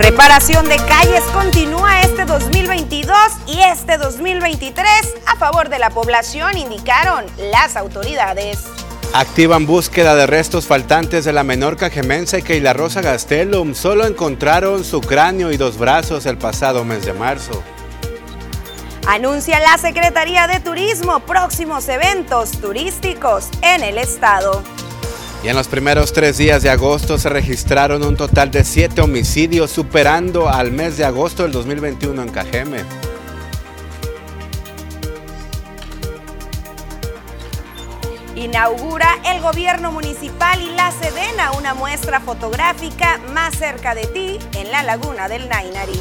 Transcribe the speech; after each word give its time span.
Reparación 0.00 0.66
de 0.66 0.76
calles 0.76 1.22
continúa 1.34 2.00
este 2.00 2.24
2022 2.24 3.14
y 3.46 3.60
este 3.60 3.98
2023 3.98 4.86
a 5.26 5.36
favor 5.36 5.68
de 5.68 5.78
la 5.78 5.90
población, 5.90 6.56
indicaron 6.56 7.26
las 7.52 7.76
autoridades. 7.76 8.60
Activan 9.12 9.66
búsqueda 9.66 10.14
de 10.14 10.26
restos 10.26 10.66
faltantes 10.66 11.26
de 11.26 11.34
la 11.34 11.44
menor 11.44 11.76
cajemense 11.76 12.42
la 12.62 12.72
Rosa 12.72 13.02
Gastelum. 13.02 13.74
Solo 13.74 14.06
encontraron 14.06 14.84
su 14.84 15.02
cráneo 15.02 15.52
y 15.52 15.58
dos 15.58 15.76
brazos 15.76 16.24
el 16.24 16.38
pasado 16.38 16.82
mes 16.82 17.04
de 17.04 17.12
marzo. 17.12 17.62
Anuncia 19.06 19.60
la 19.60 19.76
Secretaría 19.76 20.46
de 20.46 20.60
Turismo 20.60 21.20
próximos 21.20 21.86
eventos 21.90 22.52
turísticos 22.52 23.48
en 23.60 23.82
el 23.82 23.98
estado. 23.98 24.62
Y 25.42 25.48
en 25.48 25.56
los 25.56 25.68
primeros 25.68 26.12
tres 26.12 26.36
días 26.36 26.62
de 26.62 26.68
agosto 26.68 27.16
se 27.16 27.30
registraron 27.30 28.04
un 28.04 28.14
total 28.14 28.50
de 28.50 28.62
siete 28.62 29.00
homicidios, 29.00 29.70
superando 29.70 30.50
al 30.50 30.70
mes 30.70 30.98
de 30.98 31.04
agosto 31.04 31.44
del 31.44 31.52
2021 31.52 32.20
en 32.22 32.28
Cajeme. 32.28 32.84
Inaugura 38.36 39.18
el 39.24 39.40
gobierno 39.40 39.92
municipal 39.92 40.60
y 40.60 40.74
la 40.74 40.90
Sedena 40.92 41.52
una 41.52 41.72
muestra 41.72 42.20
fotográfica 42.20 43.18
más 43.32 43.56
cerca 43.56 43.94
de 43.94 44.06
ti 44.06 44.38
en 44.58 44.70
la 44.70 44.82
laguna 44.82 45.28
del 45.28 45.48
Nainari. 45.48 46.00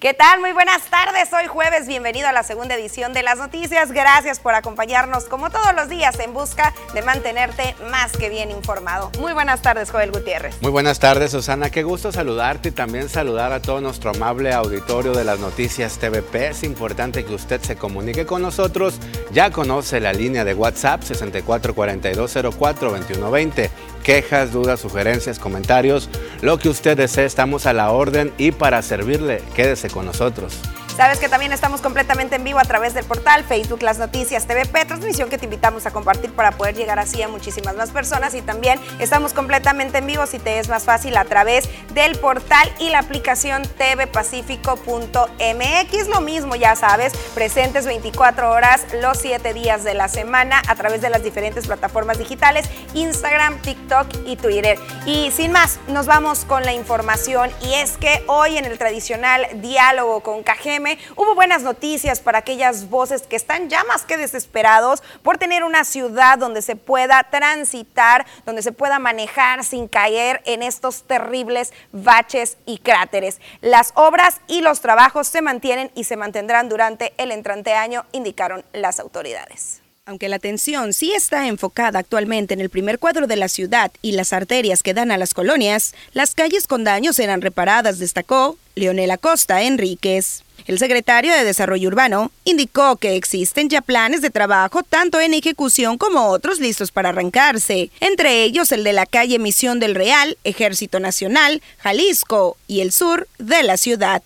¿Qué 0.00 0.12
tal? 0.12 0.40
Muy 0.40 0.52
buenas 0.52 0.82
tardes. 0.90 1.32
Hoy 1.32 1.46
jueves, 1.46 1.86
bienvenido 1.86 2.28
a 2.28 2.32
la 2.32 2.42
segunda 2.42 2.74
edición 2.74 3.14
de 3.14 3.22
las 3.22 3.38
noticias. 3.38 3.92
Gracias 3.92 4.40
por 4.40 4.54
acompañarnos 4.54 5.24
como 5.24 5.48
todos 5.48 5.74
los 5.74 5.88
días 5.88 6.20
en 6.20 6.34
busca 6.34 6.74
de 6.92 7.00
mantenerte 7.00 7.74
más 7.90 8.12
que 8.12 8.28
bien 8.28 8.50
informado. 8.50 9.10
Muy 9.18 9.32
buenas 9.32 9.62
tardes, 9.62 9.90
Joel 9.90 10.12
Gutiérrez. 10.12 10.60
Muy 10.60 10.70
buenas 10.70 10.98
tardes, 10.98 11.30
Susana. 11.30 11.70
Qué 11.70 11.82
gusto 11.82 12.12
saludarte 12.12 12.68
y 12.68 12.72
también 12.72 13.08
saludar 13.08 13.52
a 13.52 13.62
todo 13.62 13.80
nuestro 13.80 14.10
amable 14.10 14.52
auditorio 14.52 15.14
de 15.14 15.24
las 15.24 15.38
noticias 15.38 15.96
TVP. 15.98 16.48
Es 16.48 16.62
importante 16.62 17.24
que 17.24 17.32
usted 17.32 17.62
se 17.62 17.76
comunique 17.76 18.26
con 18.26 18.42
nosotros. 18.42 19.00
Ya 19.32 19.50
conoce 19.50 20.00
la 20.00 20.12
línea 20.12 20.44
de 20.44 20.52
WhatsApp 20.52 21.04
6442042120 21.04 23.70
quejas, 24.06 24.52
dudas, 24.52 24.78
sugerencias, 24.78 25.40
comentarios, 25.40 26.08
lo 26.40 26.60
que 26.60 26.68
usted 26.68 26.96
desee, 26.96 27.24
estamos 27.24 27.66
a 27.66 27.72
la 27.72 27.90
orden 27.90 28.32
y 28.38 28.52
para 28.52 28.80
servirle, 28.80 29.42
quédese 29.56 29.90
con 29.90 30.06
nosotros. 30.06 30.60
Sabes 30.96 31.18
que 31.18 31.28
también 31.28 31.52
estamos 31.52 31.82
completamente 31.82 32.36
en 32.36 32.44
vivo 32.44 32.58
a 32.58 32.64
través 32.64 32.94
del 32.94 33.04
portal 33.04 33.44
Facebook 33.44 33.82
Las 33.82 33.98
Noticias 33.98 34.46
TVP, 34.46 34.86
transmisión 34.86 35.28
que 35.28 35.36
te 35.36 35.44
invitamos 35.44 35.84
a 35.84 35.90
compartir 35.90 36.32
para 36.32 36.52
poder 36.52 36.74
llegar 36.74 36.98
así 36.98 37.20
a 37.20 37.28
muchísimas 37.28 37.76
más 37.76 37.90
personas 37.90 38.34
y 38.34 38.40
también 38.40 38.80
estamos 38.98 39.34
completamente 39.34 39.98
en 39.98 40.06
vivo 40.06 40.24
si 40.24 40.38
te 40.38 40.58
es 40.58 40.70
más 40.70 40.84
fácil 40.84 41.14
a 41.18 41.26
través 41.26 41.68
del 41.92 42.18
portal 42.18 42.72
y 42.78 42.88
la 42.88 43.00
aplicación 43.00 43.64
tvpacifico.mx. 43.64 46.08
Lo 46.08 46.22
mismo, 46.22 46.56
ya 46.56 46.74
sabes, 46.76 47.12
presentes 47.34 47.84
24 47.84 48.50
horas 48.50 48.86
los 49.02 49.18
7 49.18 49.52
días 49.52 49.84
de 49.84 49.92
la 49.92 50.08
semana 50.08 50.62
a 50.66 50.76
través 50.76 51.02
de 51.02 51.10
las 51.10 51.22
diferentes 51.22 51.66
plataformas 51.66 52.16
digitales, 52.16 52.70
Instagram, 52.94 53.60
TikTok 53.60 54.06
y 54.24 54.36
Twitter. 54.36 54.78
Y 55.04 55.30
sin 55.30 55.52
más, 55.52 55.78
nos 55.88 56.06
vamos 56.06 56.46
con 56.46 56.64
la 56.64 56.72
información 56.72 57.50
y 57.60 57.74
es 57.74 57.98
que 57.98 58.24
hoy 58.28 58.56
en 58.56 58.64
el 58.64 58.78
tradicional 58.78 59.46
diálogo 59.60 60.20
con 60.20 60.42
Cajeme 60.42 60.85
hubo 61.16 61.34
buenas 61.34 61.62
noticias 61.62 62.20
para 62.20 62.38
aquellas 62.38 62.88
voces 62.88 63.22
que 63.22 63.36
están 63.36 63.68
ya 63.68 63.84
más 63.84 64.04
que 64.04 64.16
desesperados 64.16 65.02
por 65.22 65.38
tener 65.38 65.64
una 65.64 65.84
ciudad 65.84 66.38
donde 66.38 66.62
se 66.62 66.76
pueda 66.76 67.24
transitar, 67.30 68.26
donde 68.44 68.62
se 68.62 68.72
pueda 68.72 68.98
manejar 68.98 69.64
sin 69.64 69.88
caer 69.88 70.42
en 70.44 70.62
estos 70.62 71.02
terribles 71.04 71.72
baches 71.92 72.56
y 72.66 72.78
cráteres. 72.78 73.40
Las 73.60 73.92
obras 73.94 74.40
y 74.46 74.60
los 74.60 74.80
trabajos 74.80 75.26
se 75.28 75.42
mantienen 75.42 75.90
y 75.94 76.04
se 76.04 76.16
mantendrán 76.16 76.68
durante 76.68 77.12
el 77.18 77.32
entrante 77.32 77.74
año, 77.74 78.04
indicaron 78.12 78.64
las 78.72 79.00
autoridades. 79.00 79.85
Aunque 80.08 80.28
la 80.28 80.36
atención 80.36 80.92
sí 80.92 81.10
está 81.12 81.48
enfocada 81.48 81.98
actualmente 81.98 82.54
en 82.54 82.60
el 82.60 82.70
primer 82.70 83.00
cuadro 83.00 83.26
de 83.26 83.34
la 83.34 83.48
ciudad 83.48 83.90
y 84.02 84.12
las 84.12 84.32
arterias 84.32 84.84
que 84.84 84.94
dan 84.94 85.10
a 85.10 85.18
las 85.18 85.34
colonias, 85.34 85.96
las 86.12 86.32
calles 86.32 86.68
con 86.68 86.84
daños 86.84 87.16
serán 87.16 87.42
reparadas, 87.42 87.98
destacó 87.98 88.56
Leonel 88.76 89.10
Acosta 89.10 89.62
Enríquez. 89.62 90.44
El 90.68 90.78
secretario 90.78 91.32
de 91.32 91.42
Desarrollo 91.42 91.88
Urbano 91.88 92.30
indicó 92.44 92.94
que 92.98 93.16
existen 93.16 93.68
ya 93.68 93.80
planes 93.80 94.22
de 94.22 94.30
trabajo 94.30 94.84
tanto 94.84 95.18
en 95.20 95.34
ejecución 95.34 95.98
como 95.98 96.28
otros 96.28 96.60
listos 96.60 96.92
para 96.92 97.08
arrancarse, 97.08 97.90
entre 97.98 98.44
ellos 98.44 98.70
el 98.70 98.84
de 98.84 98.92
la 98.92 99.06
calle 99.06 99.40
Misión 99.40 99.80
del 99.80 99.96
Real, 99.96 100.38
Ejército 100.44 101.00
Nacional, 101.00 101.62
Jalisco 101.78 102.56
y 102.68 102.80
el 102.80 102.92
sur 102.92 103.26
de 103.38 103.64
la 103.64 103.76
ciudad. 103.76 104.22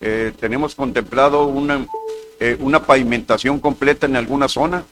Eh, 0.00 0.32
tenemos 0.40 0.74
contemplado 0.74 1.44
una, 1.48 1.86
eh, 2.40 2.56
una 2.60 2.82
pavimentación 2.86 3.60
completa 3.60 4.06
en 4.06 4.16
alguna 4.16 4.48
zona, 4.48 4.86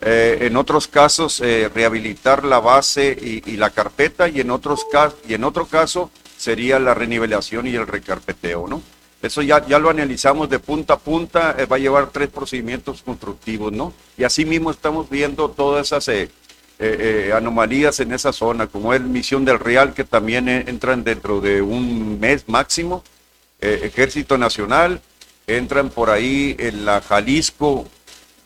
eh, 0.00 0.38
en 0.42 0.56
otros 0.56 0.88
casos 0.88 1.40
rehabilitar 1.40 2.44
la 2.44 2.60
base 2.60 3.16
y, 3.20 3.50
y, 3.50 3.56
la 3.56 3.70
carpeta 3.70 4.28
y 4.28 4.40
en, 4.40 4.50
otros 4.50 4.86
y 5.26 5.34
en 5.34 5.44
otro 5.44 5.66
caso 5.66 6.10
sería 6.36 6.78
la 6.78 6.94
renivelación 6.94 7.66
y 7.66 7.74
el 7.74 7.86
recarpeteo, 7.86 8.66
¿no? 8.68 8.82
Eso 9.22 9.42
ya, 9.42 9.66
ya 9.66 9.78
lo 9.78 9.88
analizamos 9.90 10.48
de 10.50 10.58
punta 10.58 10.94
a 10.94 10.98
punta, 10.98 11.56
eh, 11.58 11.66
va 11.66 11.76
a 11.76 11.78
llevar 11.78 12.10
tres 12.10 12.28
procedimientos 12.28 13.02
constructivos, 13.02 13.72
¿no? 13.72 13.92
Y 14.16 14.24
así 14.24 14.44
mismo 14.44 14.70
estamos 14.70 15.08
viendo 15.08 15.50
todas 15.50 15.86
esas 15.86 16.06
eh, 16.08 16.30
eh, 16.78 17.32
anomalías 17.34 17.98
en 18.00 18.12
esa 18.12 18.32
zona, 18.32 18.66
como 18.66 18.92
es 18.92 19.00
Misión 19.00 19.44
del 19.44 19.58
Real, 19.58 19.94
que 19.94 20.04
también 20.04 20.48
entran 20.48 21.02
dentro 21.02 21.40
de 21.40 21.62
un 21.62 22.20
mes 22.20 22.48
máximo, 22.48 23.02
Ejército 23.58 24.36
Nacional, 24.36 25.00
entran 25.46 25.88
por 25.88 26.10
ahí 26.10 26.54
en 26.58 26.84
la 26.84 27.00
Jalisco, 27.00 27.88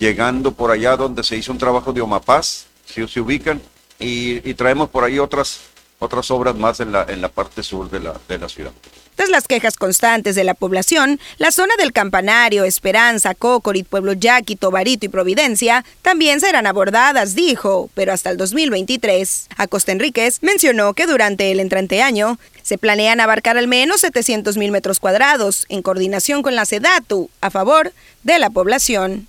llegando 0.00 0.50
por 0.50 0.72
allá 0.72 0.97
donde 0.97 1.22
se 1.22 1.37
hizo 1.37 1.53
un 1.53 1.59
trabajo 1.59 1.93
de 1.93 2.00
Omapaz, 2.00 2.65
si 2.84 3.06
se 3.06 3.21
ubican, 3.21 3.61
y, 4.00 4.55
traemos 4.55 4.88
por 4.88 5.05
ahí 5.05 5.19
otras, 5.19 5.61
otras 5.99 6.31
obras 6.31 6.56
más 6.56 6.81
en 6.81 6.91
la, 6.91 7.05
en 7.06 7.21
la 7.21 7.28
parte 7.28 7.62
sur 7.62 7.88
de 7.91 8.00
la, 8.00 8.15
de 8.27 8.39
la 8.39 8.49
ciudad. 8.49 8.72
Tras 9.15 9.28
las 9.28 9.47
quejas 9.47 9.77
constantes 9.77 10.34
de 10.34 10.44
la 10.44 10.55
población, 10.55 11.21
la 11.37 11.53
zona 11.53 11.75
del 11.77 11.93
Campanario, 11.93 12.65
Esperanza, 12.65 13.34
Cocorit, 13.34 13.87
Pueblo 13.87 14.15
Yaqui, 14.15 14.56
Tobarito 14.56 15.05
y 15.05 15.10
Providencia 15.10 15.84
también 16.00 16.41
serán 16.41 16.66
abordadas, 16.66 17.34
dijo, 17.34 17.91
pero 17.93 18.15
hasta 18.15 18.31
el 18.31 18.39
2023. 18.39 19.49
Acosta 19.59 19.93
Enríquez 19.93 20.39
mencionó 20.43 20.94
que 20.94 21.06
durante 21.06 21.53
el 21.53 21.60
entrante 21.60 22.00
año 22.00 22.39
se 22.62 22.78
planean 22.78 23.21
abarcar 23.21 23.59
al 23.59 23.69
menos 23.69 24.00
700 24.00 24.56
mil 24.56 24.71
metros 24.71 25.00
cuadrados 25.00 25.66
en 25.69 25.83
coordinación 25.83 26.41
con 26.41 26.56
la 26.56 26.65
SEDATU 26.65 27.28
a 27.43 27.50
favor 27.50 27.93
de 28.22 28.39
la 28.39 28.49
población. 28.49 29.28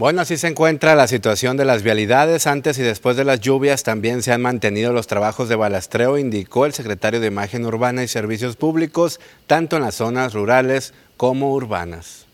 Bueno, 0.00 0.22
así 0.22 0.38
se 0.38 0.46
encuentra 0.46 0.94
la 0.94 1.06
situación 1.06 1.58
de 1.58 1.66
las 1.66 1.82
vialidades. 1.82 2.46
Antes 2.46 2.78
y 2.78 2.82
después 2.82 3.18
de 3.18 3.24
las 3.24 3.38
lluvias 3.38 3.82
también 3.82 4.22
se 4.22 4.32
han 4.32 4.40
mantenido 4.40 4.94
los 4.94 5.06
trabajos 5.06 5.50
de 5.50 5.56
balastreo, 5.56 6.16
indicó 6.16 6.64
el 6.64 6.72
secretario 6.72 7.20
de 7.20 7.26
Imagen 7.26 7.66
Urbana 7.66 8.02
y 8.02 8.08
Servicios 8.08 8.56
Públicos, 8.56 9.20
tanto 9.46 9.76
en 9.76 9.82
las 9.82 9.96
zonas 9.96 10.32
rurales 10.32 10.94
como 11.18 11.52
urbanas. 11.52 12.24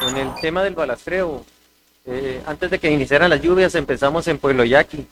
En 0.00 0.16
el 0.16 0.34
tema 0.40 0.64
del 0.64 0.74
balastreo, 0.74 1.44
eh, 2.04 2.42
antes 2.46 2.68
de 2.68 2.80
que 2.80 2.90
iniciaran 2.90 3.30
las 3.30 3.42
lluvias 3.42 3.76
empezamos 3.76 4.26
en 4.26 4.38
Pueblo 4.38 4.64
Yaqui, 4.64 5.06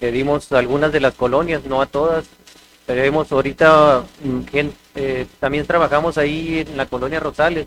que 0.00 0.10
dimos 0.10 0.50
algunas 0.52 0.92
de 0.92 1.00
las 1.00 1.12
colonias, 1.12 1.62
no 1.64 1.82
a 1.82 1.86
todas, 1.86 2.24
pero 2.86 3.02
vemos 3.02 3.30
ahorita, 3.30 4.02
mm, 4.24 4.40
eh, 4.94 5.26
también 5.38 5.66
trabajamos 5.66 6.16
ahí 6.16 6.64
en 6.66 6.74
la 6.78 6.86
colonia 6.86 7.20
Rosales, 7.20 7.66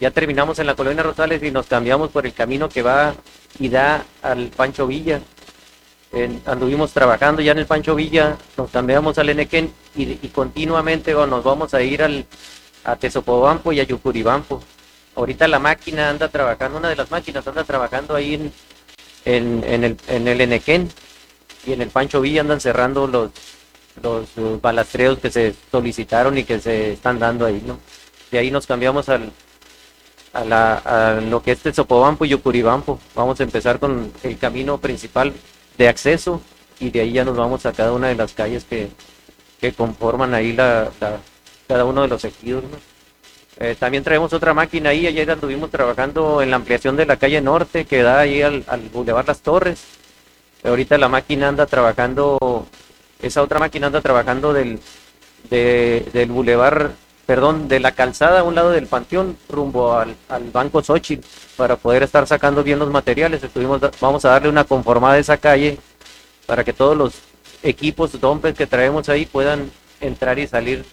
ya 0.00 0.10
terminamos 0.10 0.58
en 0.58 0.66
la 0.66 0.74
colonia 0.74 1.02
Rosales 1.02 1.42
y 1.42 1.50
nos 1.50 1.66
cambiamos 1.66 2.08
por 2.08 2.24
el 2.24 2.32
camino 2.32 2.70
que 2.70 2.82
va 2.82 3.14
y 3.58 3.68
da 3.68 4.04
al 4.22 4.48
Pancho 4.48 4.86
Villa. 4.86 5.20
anduvimos 6.46 6.92
trabajando 6.92 7.42
ya 7.42 7.52
en 7.52 7.58
el 7.58 7.66
Pancho 7.66 7.94
Villa, 7.94 8.38
nos 8.56 8.70
cambiamos 8.70 9.18
al 9.18 9.28
Enequén 9.28 9.72
y, 9.94 10.16
continuamente 10.28 11.12
nos 11.12 11.44
vamos 11.44 11.74
a 11.74 11.82
ir 11.82 12.02
al, 12.02 12.24
a 12.84 12.96
Tesopobampo 12.96 13.72
y 13.72 13.80
a 13.80 13.84
Yucuribampo. 13.84 14.62
Ahorita 15.14 15.46
la 15.48 15.58
máquina 15.58 16.08
anda 16.08 16.28
trabajando, 16.28 16.78
una 16.78 16.88
de 16.88 16.96
las 16.96 17.10
máquinas 17.10 17.46
anda 17.46 17.64
trabajando 17.64 18.14
ahí 18.14 18.52
en, 19.26 19.62
en, 19.66 19.84
el, 19.84 19.96
en 20.08 20.28
el 20.28 20.40
Enequén 20.40 20.88
y 21.66 21.74
en 21.74 21.82
el 21.82 21.90
Pancho 21.90 22.22
Villa 22.22 22.40
andan 22.40 22.60
cerrando 22.60 23.06
los, 23.06 23.32
los 24.02 24.60
balastreos 24.62 25.18
que 25.18 25.30
se 25.30 25.54
solicitaron 25.70 26.38
y 26.38 26.44
que 26.44 26.58
se 26.58 26.92
están 26.94 27.18
dando 27.18 27.44
ahí, 27.44 27.62
¿no? 27.66 27.78
De 28.30 28.38
ahí 28.38 28.50
nos 28.50 28.66
cambiamos 28.66 29.08
al, 29.08 29.30
a, 30.32 30.44
la, 30.44 31.20
lo 31.28 31.42
que 31.42 31.52
es 31.52 31.60
Tezopobampo 31.60 32.24
y 32.24 32.30
Yucuribampo. 32.30 32.98
Vamos 33.14 33.40
a 33.40 33.42
empezar 33.42 33.78
con 33.78 34.12
el 34.22 34.38
camino 34.38 34.78
principal 34.78 35.32
de 35.76 35.88
acceso 35.88 36.40
y 36.78 36.90
de 36.90 37.00
ahí 37.00 37.12
ya 37.12 37.24
nos 37.24 37.36
vamos 37.36 37.66
a 37.66 37.72
cada 37.72 37.92
una 37.92 38.08
de 38.08 38.14
las 38.14 38.32
calles 38.32 38.64
que, 38.64 38.90
conforman 39.76 40.32
ahí 40.34 40.52
la, 40.52 40.90
cada 41.68 41.84
uno 41.84 42.02
de 42.02 42.08
los 42.08 42.24
ejidos. 42.24 42.64
Eh, 43.58 43.76
también 43.78 44.02
traemos 44.02 44.32
otra 44.32 44.54
máquina 44.54 44.90
ahí, 44.90 45.06
ayer 45.06 45.28
estuvimos 45.28 45.70
trabajando 45.70 46.40
en 46.40 46.50
la 46.50 46.56
ampliación 46.56 46.96
de 46.96 47.04
la 47.04 47.16
calle 47.16 47.42
norte 47.42 47.84
que 47.84 48.02
da 48.02 48.20
ahí 48.20 48.40
al, 48.40 48.64
al 48.68 48.88
Boulevard 48.88 49.26
Las 49.26 49.40
Torres. 49.40 49.84
Ahorita 50.64 50.96
la 50.96 51.08
máquina 51.08 51.48
anda 51.48 51.66
trabajando, 51.66 52.66
esa 53.20 53.42
otra 53.42 53.58
máquina 53.58 53.88
anda 53.88 54.00
trabajando 54.00 54.52
del, 54.52 54.80
del 55.50 56.30
Boulevard, 56.30 56.92
perdón, 57.30 57.68
de 57.68 57.78
la 57.78 57.92
calzada 57.92 58.40
a 58.40 58.42
un 58.42 58.56
lado 58.56 58.72
del 58.72 58.88
panteón 58.88 59.36
rumbo 59.48 59.94
al, 59.94 60.16
Banco 60.52 60.82
Xochitl 60.82 61.24
para 61.56 61.76
poder 61.76 62.02
estar 62.02 62.26
sacando 62.26 62.64
bien 62.64 62.80
los 62.80 62.90
materiales. 62.90 63.40
Estuvimos, 63.40 63.80
vamos 64.00 64.24
a 64.24 64.30
darle 64.30 64.48
una 64.48 64.64
conformada 64.64 65.14
a 65.14 65.18
esa 65.18 65.36
calle 65.36 65.78
para 66.46 66.64
que 66.64 66.72
todos 66.72 66.96
los 66.96 67.14
equipos, 67.62 68.20
dompes 68.20 68.56
que 68.56 68.66
traemos 68.66 69.08
ahí 69.08 69.26
puedan 69.26 69.70
entrar 70.00 70.40
y 70.40 70.48
salir 70.48 70.84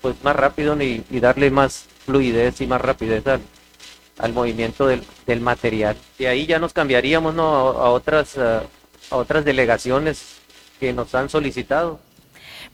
pues 0.00 0.14
más 0.22 0.36
rápido 0.36 0.80
y, 0.80 1.02
darle 1.18 1.50
más 1.50 1.86
fluidez 2.06 2.60
y 2.60 2.68
más 2.68 2.80
rapidez 2.80 3.24
al, 4.16 4.32
movimiento 4.32 4.86
del, 4.86 5.40
material. 5.40 5.96
Y 6.20 6.26
ahí 6.26 6.46
ya 6.46 6.60
nos 6.60 6.72
cambiaríamos 6.72 7.34
¿no? 7.34 7.42
a, 7.42 7.90
otras, 7.90 8.38
a 8.38 8.62
otras 9.10 9.44
delegaciones 9.44 10.36
que 10.78 10.92
nos 10.92 11.16
han 11.16 11.28
solicitado. 11.28 11.98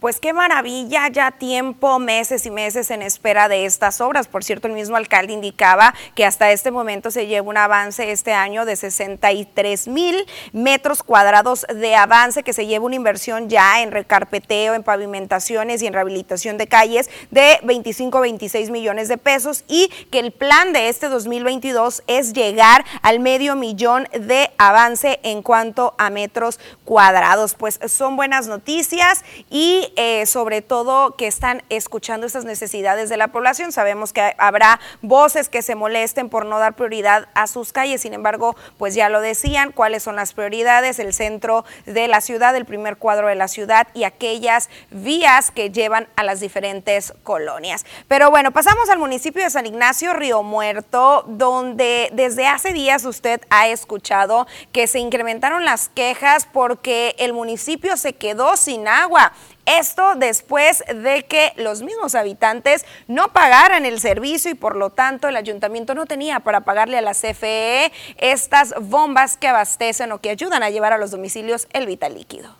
Pues 0.06 0.20
qué 0.20 0.32
maravilla, 0.32 1.08
ya 1.08 1.32
tiempo, 1.32 1.98
meses 1.98 2.46
y 2.46 2.50
meses 2.52 2.92
en 2.92 3.02
espera 3.02 3.48
de 3.48 3.64
estas 3.64 4.00
obras. 4.00 4.28
Por 4.28 4.44
cierto, 4.44 4.68
el 4.68 4.74
mismo 4.74 4.94
alcalde 4.94 5.32
indicaba 5.32 5.94
que 6.14 6.24
hasta 6.24 6.52
este 6.52 6.70
momento 6.70 7.10
se 7.10 7.26
lleva 7.26 7.48
un 7.48 7.56
avance 7.56 8.12
este 8.12 8.32
año 8.32 8.64
de 8.64 8.76
63 8.76 9.88
mil 9.88 10.24
metros 10.52 11.02
cuadrados 11.02 11.66
de 11.74 11.96
avance, 11.96 12.44
que 12.44 12.52
se 12.52 12.68
lleva 12.68 12.84
una 12.84 12.94
inversión 12.94 13.48
ya 13.48 13.82
en 13.82 13.90
recarpeteo, 13.90 14.74
en 14.74 14.84
pavimentaciones 14.84 15.82
y 15.82 15.88
en 15.88 15.92
rehabilitación 15.92 16.56
de 16.56 16.68
calles 16.68 17.10
de 17.32 17.58
25 17.64 18.20
26 18.20 18.70
millones 18.70 19.08
de 19.08 19.18
pesos 19.18 19.64
y 19.66 19.88
que 20.12 20.20
el 20.20 20.30
plan 20.30 20.72
de 20.72 20.88
este 20.88 21.08
2022 21.08 22.04
es 22.06 22.32
llegar 22.32 22.84
al 23.02 23.18
medio 23.18 23.56
millón 23.56 24.06
de 24.12 24.52
avance 24.56 25.18
en 25.24 25.42
cuanto 25.42 25.96
a 25.98 26.10
metros 26.10 26.60
cuadrados. 26.84 27.56
Pues 27.56 27.80
son 27.88 28.14
buenas 28.14 28.46
noticias 28.46 29.24
y 29.50 29.92
eh, 29.96 30.26
sobre 30.26 30.62
todo 30.62 31.16
que 31.16 31.26
están 31.26 31.62
escuchando 31.68 32.26
esas 32.26 32.44
necesidades 32.44 33.08
de 33.08 33.16
la 33.16 33.28
población. 33.28 33.72
Sabemos 33.72 34.12
que 34.12 34.34
habrá 34.38 34.80
voces 35.02 35.48
que 35.48 35.62
se 35.62 35.74
molesten 35.74 36.28
por 36.28 36.46
no 36.46 36.58
dar 36.58 36.74
prioridad 36.74 37.28
a 37.34 37.46
sus 37.46 37.72
calles, 37.72 38.02
sin 38.02 38.14
embargo, 38.14 38.56
pues 38.78 38.94
ya 38.94 39.08
lo 39.08 39.20
decían, 39.20 39.72
cuáles 39.72 40.02
son 40.02 40.16
las 40.16 40.32
prioridades, 40.32 40.98
el 40.98 41.12
centro 41.12 41.64
de 41.86 42.08
la 42.08 42.20
ciudad, 42.20 42.54
el 42.56 42.64
primer 42.64 42.96
cuadro 42.96 43.28
de 43.28 43.34
la 43.34 43.48
ciudad 43.48 43.88
y 43.94 44.04
aquellas 44.04 44.68
vías 44.90 45.50
que 45.50 45.70
llevan 45.70 46.08
a 46.16 46.22
las 46.22 46.40
diferentes 46.40 47.14
colonias. 47.22 47.84
Pero 48.08 48.30
bueno, 48.30 48.52
pasamos 48.52 48.88
al 48.90 48.98
municipio 48.98 49.42
de 49.42 49.50
San 49.50 49.66
Ignacio, 49.66 50.12
Río 50.12 50.42
Muerto, 50.42 51.24
donde 51.26 52.10
desde 52.12 52.46
hace 52.46 52.72
días 52.72 53.04
usted 53.04 53.40
ha 53.50 53.68
escuchado 53.68 54.46
que 54.72 54.86
se 54.86 54.98
incrementaron 54.98 55.64
las 55.64 55.88
quejas 55.88 56.46
porque 56.52 57.14
el 57.18 57.32
municipio 57.32 57.96
se 57.96 58.12
quedó 58.12 58.56
sin 58.56 58.88
agua. 58.88 59.32
Esto 59.66 60.14
después 60.16 60.84
de 60.86 61.24
que 61.24 61.52
los 61.56 61.82
mismos 61.82 62.14
habitantes 62.14 62.86
no 63.08 63.32
pagaran 63.32 63.84
el 63.84 64.00
servicio 64.00 64.50
y 64.50 64.54
por 64.54 64.76
lo 64.76 64.90
tanto 64.90 65.28
el 65.28 65.36
ayuntamiento 65.36 65.94
no 65.94 66.06
tenía 66.06 66.40
para 66.40 66.60
pagarle 66.60 66.98
a 66.98 67.02
la 67.02 67.12
CFE 67.12 67.92
estas 68.18 68.74
bombas 68.80 69.36
que 69.36 69.48
abastecen 69.48 70.12
o 70.12 70.20
que 70.20 70.30
ayudan 70.30 70.62
a 70.62 70.70
llevar 70.70 70.92
a 70.92 70.98
los 70.98 71.10
domicilios 71.10 71.66
el 71.72 71.86
vital 71.86 72.14
líquido. 72.14 72.56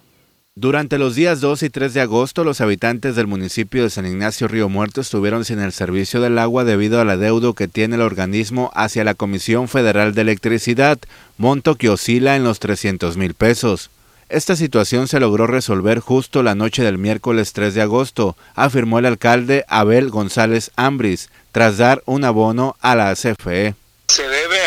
Durante 0.58 0.98
los 0.98 1.14
días 1.14 1.42
2 1.42 1.64
y 1.64 1.70
3 1.70 1.92
de 1.92 2.00
agosto, 2.00 2.42
los 2.42 2.62
habitantes 2.62 3.14
del 3.14 3.26
municipio 3.26 3.82
de 3.82 3.90
San 3.90 4.06
Ignacio 4.06 4.48
Río 4.48 4.70
Muerto 4.70 5.02
estuvieron 5.02 5.44
sin 5.44 5.58
el 5.58 5.70
servicio 5.70 6.22
del 6.22 6.38
agua 6.38 6.64
debido 6.64 6.98
al 6.98 7.10
adeudo 7.10 7.52
que 7.52 7.68
tiene 7.68 7.96
el 7.96 8.00
organismo 8.00 8.70
hacia 8.74 9.04
la 9.04 9.12
Comisión 9.12 9.68
Federal 9.68 10.14
de 10.14 10.22
Electricidad, 10.22 10.98
monto 11.36 11.74
que 11.74 11.90
oscila 11.90 12.36
en 12.36 12.44
los 12.44 12.58
300 12.58 13.18
mil 13.18 13.34
pesos. 13.34 13.90
Esta 14.28 14.56
situación 14.56 15.06
se 15.06 15.20
logró 15.20 15.46
resolver 15.46 16.00
justo 16.00 16.42
la 16.42 16.56
noche 16.56 16.82
del 16.82 16.98
miércoles 16.98 17.52
3 17.52 17.74
de 17.74 17.82
agosto, 17.82 18.36
afirmó 18.56 18.98
el 18.98 19.06
alcalde 19.06 19.64
Abel 19.68 20.10
González 20.10 20.72
Ambris, 20.74 21.30
tras 21.52 21.78
dar 21.78 22.02
un 22.06 22.24
abono 22.24 22.76
a 22.80 22.96
la 22.96 23.14
CFE. 23.14 23.76
Se 24.08 24.28
debe 24.28 24.58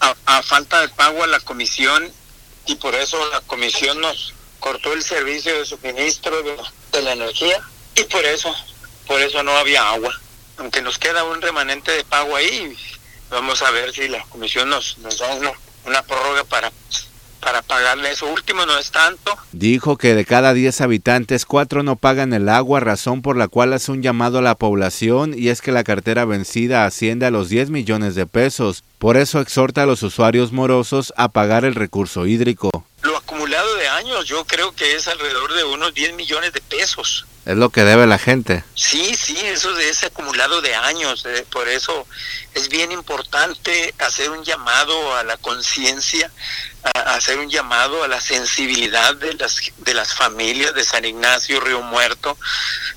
a, 0.00 0.42
falta 0.42 0.80
de 0.80 0.88
pago 0.88 1.22
a 1.22 1.28
la 1.28 1.38
comisión 1.38 2.10
y 2.66 2.74
por 2.74 2.96
eso 2.96 3.16
la 3.30 3.40
comisión 3.42 4.00
nos 4.00 4.34
cortó 4.58 4.92
el 4.92 5.04
servicio 5.04 5.56
de 5.56 5.64
suministro 5.64 6.42
de, 6.42 7.02
la 7.02 7.12
energía 7.12 7.60
y 7.94 8.02
por 8.04 8.24
eso, 8.24 8.52
por 9.06 9.20
eso 9.20 9.40
no 9.44 9.52
había 9.52 9.88
agua. 9.88 10.12
Aunque 10.56 10.82
nos 10.82 10.98
queda 10.98 11.22
un 11.22 11.40
remanente 11.40 11.92
de 11.92 12.02
pago 12.02 12.34
ahí, 12.34 12.76
vamos 13.30 13.62
a 13.62 13.70
ver 13.70 13.92
si 13.92 14.08
la 14.08 14.20
comisión 14.24 14.68
nos, 14.68 14.96
da 15.00 15.52
una 15.84 16.02
prórroga 16.02 16.42
para 16.42 16.72
para 17.46 17.62
pagarle 17.62 18.10
eso 18.10 18.26
último 18.26 18.66
no 18.66 18.76
es 18.76 18.90
tanto. 18.90 19.30
Dijo 19.52 19.96
que 19.96 20.16
de 20.16 20.24
cada 20.24 20.52
10 20.52 20.80
habitantes, 20.80 21.46
4 21.46 21.84
no 21.84 21.94
pagan 21.94 22.32
el 22.32 22.48
agua, 22.48 22.80
razón 22.80 23.22
por 23.22 23.36
la 23.36 23.46
cual 23.46 23.72
hace 23.72 23.92
un 23.92 24.02
llamado 24.02 24.38
a 24.38 24.42
la 24.42 24.56
población 24.56 25.32
y 25.32 25.50
es 25.50 25.62
que 25.62 25.70
la 25.70 25.84
cartera 25.84 26.24
vencida 26.24 26.84
asciende 26.86 27.24
a 27.24 27.30
los 27.30 27.48
10 27.48 27.70
millones 27.70 28.16
de 28.16 28.26
pesos. 28.26 28.82
Por 28.98 29.16
eso 29.16 29.40
exhorta 29.40 29.84
a 29.84 29.86
los 29.86 30.02
usuarios 30.02 30.50
morosos 30.50 31.14
a 31.16 31.28
pagar 31.28 31.64
el 31.64 31.76
recurso 31.76 32.26
hídrico. 32.26 32.84
Años 33.96 34.26
yo 34.26 34.44
creo 34.44 34.72
que 34.72 34.94
es 34.94 35.08
alrededor 35.08 35.54
de 35.54 35.64
unos 35.64 35.94
10 35.94 36.14
millones 36.14 36.52
de 36.52 36.60
pesos. 36.60 37.24
Es 37.46 37.56
lo 37.56 37.70
que 37.70 37.82
debe 37.82 38.06
la 38.06 38.18
gente. 38.18 38.62
Sí, 38.74 39.14
sí, 39.16 39.38
eso 39.40 39.74
ese 39.78 40.06
acumulado 40.06 40.60
de 40.60 40.74
años. 40.74 41.24
Eh, 41.24 41.46
por 41.50 41.66
eso 41.66 42.06
es 42.52 42.68
bien 42.68 42.92
importante 42.92 43.94
hacer 43.98 44.30
un 44.30 44.44
llamado 44.44 45.16
a 45.16 45.24
la 45.24 45.38
conciencia, 45.38 46.30
hacer 47.06 47.38
un 47.38 47.48
llamado 47.48 48.04
a 48.04 48.08
la 48.08 48.20
sensibilidad 48.20 49.14
de 49.14 49.32
las, 49.34 49.60
de 49.78 49.94
las 49.94 50.12
familias 50.12 50.74
de 50.74 50.84
San 50.84 51.06
Ignacio, 51.06 51.60
Río 51.60 51.80
Muerto, 51.80 52.36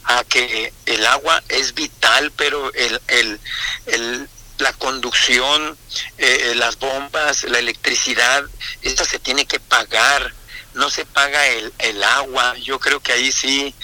a 0.04 0.25
que 0.25 0.74
el 0.86 1.06
agua 1.06 1.42
es 1.48 1.75
vital, 1.75 2.34
pero 2.36 2.74
el, 2.74 3.00
el, 3.07 3.40
el 3.86 4.30
la 4.60 4.74
conducción, 4.74 5.78
eh, 6.18 6.54
las 6.56 6.78
bombas, 6.78 7.45
la 7.45 7.60
electricidad, 7.60 8.44
esto 8.81 9.06
se 9.06 9.19
tiene 9.19 9.45
que 9.45 9.60
pagar, 9.60 10.34
no 10.80 10.90
se 10.90 11.06
paga 11.06 11.46
el, 11.48 11.72
el 11.78 12.04
agua. 12.04 12.58
Yo 12.58 12.80
creo 12.80 13.00
que 13.00 13.12
ahí 13.12 13.31
sí 13.31 13.76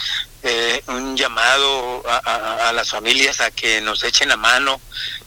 eh, 0.44 0.84
un 0.88 1.18
llamado 1.18 2.04
a, 2.08 2.72
las 2.74 2.90
familias 2.90 3.42
a 3.42 3.52
que 3.52 3.82
nos 3.82 4.04
echen 4.04 4.30
la 4.30 4.38
mano, 4.38 4.80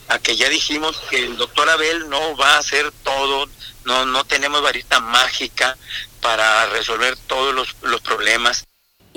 a 0.09 0.19
que 0.19 0.37
ya 0.37 0.49
dijimos 0.49 1.01
que 1.11 1.19
el 1.19 1.37
doctor 1.37 1.69
Abel 1.69 2.09
no 2.09 2.37
va 2.37 2.55
a 2.55 2.59
hacer 2.59 2.93
todo, 3.03 3.49
no, 3.85 4.07
no 4.07 4.25
tenemos 4.25 4.63
varita 4.63 5.01
mágica 5.01 5.77
para 6.21 6.67
resolver 6.67 7.17
todos 7.27 7.55
los, 7.55 7.77
los 7.83 8.01
problemas. 8.01 8.68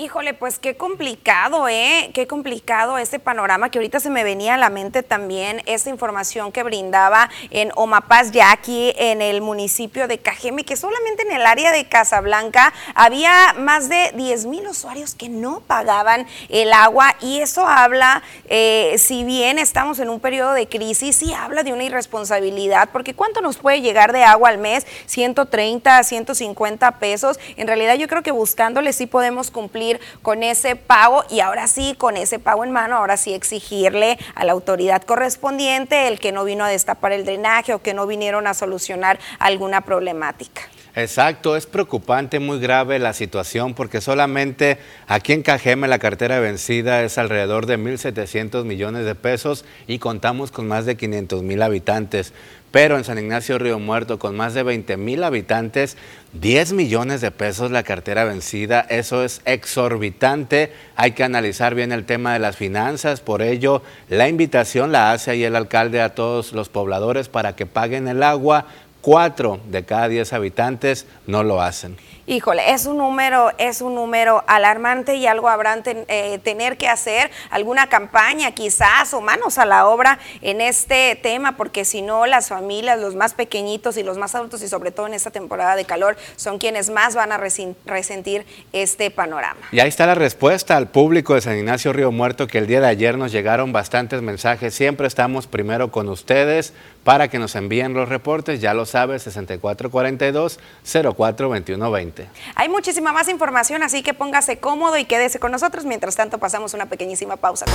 Híjole, 0.02 0.34
pues 0.34 0.58
qué 0.58 0.76
complicado, 0.76 1.68
¿eh? 1.68 2.10
Qué 2.12 2.26
complicado 2.26 2.98
este 2.98 3.20
panorama 3.20 3.70
que 3.70 3.78
ahorita 3.78 4.00
se 4.00 4.10
me 4.10 4.24
venía 4.24 4.54
a 4.54 4.58
la 4.58 4.68
mente 4.68 5.04
también, 5.04 5.62
esta 5.66 5.90
información 5.90 6.50
que 6.50 6.64
brindaba 6.64 7.30
en 7.50 7.70
Omapaz, 7.76 8.32
ya 8.32 8.50
aquí 8.50 8.92
en 8.96 9.22
el 9.22 9.42
municipio 9.42 10.08
de 10.08 10.18
Cajeme, 10.18 10.64
que 10.64 10.76
solamente 10.76 11.22
en 11.22 11.30
el 11.30 11.46
área 11.46 11.70
de 11.70 11.88
Casablanca 11.88 12.72
había 12.96 13.54
más 13.56 13.88
de 13.88 14.10
10 14.16 14.46
mil 14.46 14.66
usuarios 14.66 15.14
que 15.14 15.28
no 15.28 15.60
pagaban 15.60 16.26
el 16.48 16.72
agua 16.72 17.14
y 17.20 17.38
eso 17.38 17.68
habla, 17.68 18.24
eh, 18.48 18.96
si 18.98 19.22
bien 19.22 19.60
estamos 19.60 20.00
en 20.00 20.10
un 20.10 20.18
periodo 20.18 20.52
de 20.54 20.66
crisis, 20.66 21.14
sí 21.14 21.32
habla 21.32 21.62
de 21.62 21.72
una 21.72 21.84
irresponsabilidad, 21.84 22.88
porque 22.92 23.14
¿cuánto 23.14 23.40
nos 23.40 23.56
puede 23.56 23.80
llegar 23.80 24.12
de 24.12 24.24
agua 24.24 24.48
al 24.48 24.58
mes? 24.58 24.84
130, 25.06 26.02
150 26.02 26.98
pesos. 26.98 27.38
En 27.56 27.68
realidad 27.68 27.94
yo 27.94 28.08
creo 28.08 28.24
que 28.24 28.32
buscándole 28.32 28.92
sí 28.92 29.06
podemos 29.06 29.52
cumplir 29.52 29.91
con 30.22 30.42
ese 30.42 30.76
pago 30.76 31.24
y 31.30 31.40
ahora 31.40 31.66
sí, 31.66 31.94
con 31.98 32.16
ese 32.16 32.38
pago 32.38 32.64
en 32.64 32.72
mano, 32.72 32.96
ahora 32.96 33.16
sí 33.16 33.34
exigirle 33.34 34.18
a 34.34 34.44
la 34.44 34.52
autoridad 34.52 35.02
correspondiente 35.02 36.08
el 36.08 36.18
que 36.18 36.32
no 36.32 36.44
vino 36.44 36.64
a 36.64 36.68
destapar 36.68 37.12
el 37.12 37.24
drenaje 37.24 37.74
o 37.74 37.82
que 37.82 37.94
no 37.94 38.06
vinieron 38.06 38.46
a 38.46 38.54
solucionar 38.54 39.18
alguna 39.38 39.82
problemática. 39.82 40.62
Exacto, 40.94 41.56
es 41.56 41.64
preocupante, 41.64 42.38
muy 42.38 42.58
grave 42.60 42.98
la 42.98 43.14
situación 43.14 43.72
porque 43.72 44.02
solamente 44.02 44.76
aquí 45.06 45.32
en 45.32 45.42
Cajeme 45.42 45.88
la 45.88 45.98
cartera 45.98 46.38
vencida 46.38 47.02
es 47.02 47.16
alrededor 47.16 47.64
de 47.64 47.78
1.700 47.78 48.64
millones 48.64 49.06
de 49.06 49.14
pesos 49.14 49.64
y 49.86 49.98
contamos 49.98 50.50
con 50.50 50.68
más 50.68 50.84
de 50.84 50.98
500 50.98 51.42
mil 51.44 51.62
habitantes. 51.62 52.34
Pero 52.72 52.96
en 52.96 53.04
San 53.04 53.18
Ignacio 53.18 53.58
Río 53.58 53.78
Muerto, 53.78 54.18
con 54.18 54.34
más 54.34 54.54
de 54.54 54.62
20 54.62 54.96
mil 54.96 55.22
habitantes, 55.22 55.98
10 56.32 56.72
millones 56.72 57.20
de 57.20 57.30
pesos 57.30 57.70
la 57.70 57.82
cartera 57.82 58.24
vencida, 58.24 58.80
eso 58.88 59.22
es 59.22 59.42
exorbitante. 59.44 60.72
Hay 60.96 61.12
que 61.12 61.22
analizar 61.22 61.74
bien 61.74 61.92
el 61.92 62.06
tema 62.06 62.32
de 62.32 62.38
las 62.38 62.56
finanzas, 62.56 63.20
por 63.20 63.42
ello 63.42 63.82
la 64.08 64.28
invitación 64.28 64.90
la 64.90 65.12
hace 65.12 65.30
ahí 65.30 65.44
el 65.44 65.54
alcalde 65.54 66.00
a 66.00 66.14
todos 66.14 66.54
los 66.54 66.70
pobladores 66.70 67.28
para 67.28 67.54
que 67.54 67.66
paguen 67.66 68.08
el 68.08 68.22
agua. 68.22 68.66
Cuatro 69.02 69.60
de 69.68 69.84
cada 69.84 70.08
diez 70.08 70.32
habitantes 70.32 71.06
no 71.26 71.42
lo 71.42 71.60
hacen. 71.60 71.96
Híjole, 72.24 72.72
es 72.72 72.86
un 72.86 72.98
número, 72.98 73.50
es 73.58 73.80
un 73.80 73.96
número 73.96 74.44
alarmante 74.46 75.16
y 75.16 75.26
algo 75.26 75.48
habrán 75.48 75.82
eh, 75.84 76.38
tener 76.44 76.76
que 76.76 76.86
hacer, 76.86 77.32
alguna 77.50 77.88
campaña 77.88 78.52
quizás 78.52 79.12
o 79.12 79.20
manos 79.20 79.58
a 79.58 79.66
la 79.66 79.88
obra 79.88 80.20
en 80.40 80.60
este 80.60 81.18
tema, 81.20 81.56
porque 81.56 81.84
si 81.84 82.00
no 82.00 82.26
las 82.26 82.48
familias, 82.48 83.00
los 83.00 83.16
más 83.16 83.34
pequeñitos 83.34 83.96
y 83.96 84.04
los 84.04 84.18
más 84.18 84.36
adultos 84.36 84.62
y 84.62 84.68
sobre 84.68 84.92
todo 84.92 85.08
en 85.08 85.14
esta 85.14 85.32
temporada 85.32 85.74
de 85.74 85.84
calor 85.84 86.16
son 86.36 86.58
quienes 86.58 86.90
más 86.90 87.16
van 87.16 87.32
a 87.32 87.38
resentir 87.38 88.46
este 88.72 89.10
panorama. 89.10 89.60
Y 89.72 89.80
ahí 89.80 89.88
está 89.88 90.06
la 90.06 90.14
respuesta 90.14 90.76
al 90.76 90.88
público 90.88 91.34
de 91.34 91.40
San 91.40 91.58
Ignacio 91.58 91.92
Río 91.92 92.12
Muerto 92.12 92.46
que 92.46 92.58
el 92.58 92.68
día 92.68 92.80
de 92.80 92.86
ayer 92.86 93.18
nos 93.18 93.32
llegaron 93.32 93.72
bastantes 93.72 94.22
mensajes. 94.22 94.74
Siempre 94.74 95.08
estamos 95.08 95.48
primero 95.48 95.90
con 95.90 96.08
ustedes 96.08 96.72
para 97.02 97.26
que 97.28 97.40
nos 97.40 97.56
envíen 97.56 97.94
los 97.94 98.08
reportes, 98.08 98.60
ya 98.60 98.74
lo 98.74 98.86
sabes, 98.86 99.22
6442 99.24 100.60
042120. 100.84 102.21
Hay 102.54 102.68
muchísima 102.68 103.12
más 103.12 103.28
información, 103.28 103.82
así 103.82 104.02
que 104.02 104.14
póngase 104.14 104.58
cómodo 104.58 104.96
y 104.96 105.04
quédese 105.04 105.38
con 105.38 105.52
nosotros. 105.52 105.84
Mientras 105.84 106.16
tanto, 106.16 106.38
pasamos 106.38 106.74
una 106.74 106.86
pequeñísima 106.86 107.36
pausa. 107.36 107.66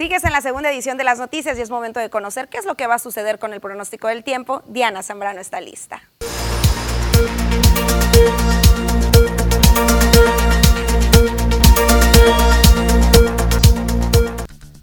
Sigues 0.00 0.24
en 0.24 0.32
la 0.32 0.40
segunda 0.40 0.72
edición 0.72 0.96
de 0.96 1.04
las 1.04 1.18
noticias 1.18 1.58
y 1.58 1.60
es 1.60 1.68
momento 1.68 2.00
de 2.00 2.08
conocer 2.08 2.48
qué 2.48 2.56
es 2.56 2.64
lo 2.64 2.74
que 2.74 2.86
va 2.86 2.94
a 2.94 2.98
suceder 2.98 3.38
con 3.38 3.52
el 3.52 3.60
pronóstico 3.60 4.08
del 4.08 4.24
tiempo. 4.24 4.62
Diana 4.66 5.02
Zambrano 5.02 5.42
está 5.42 5.60
lista. 5.60 6.00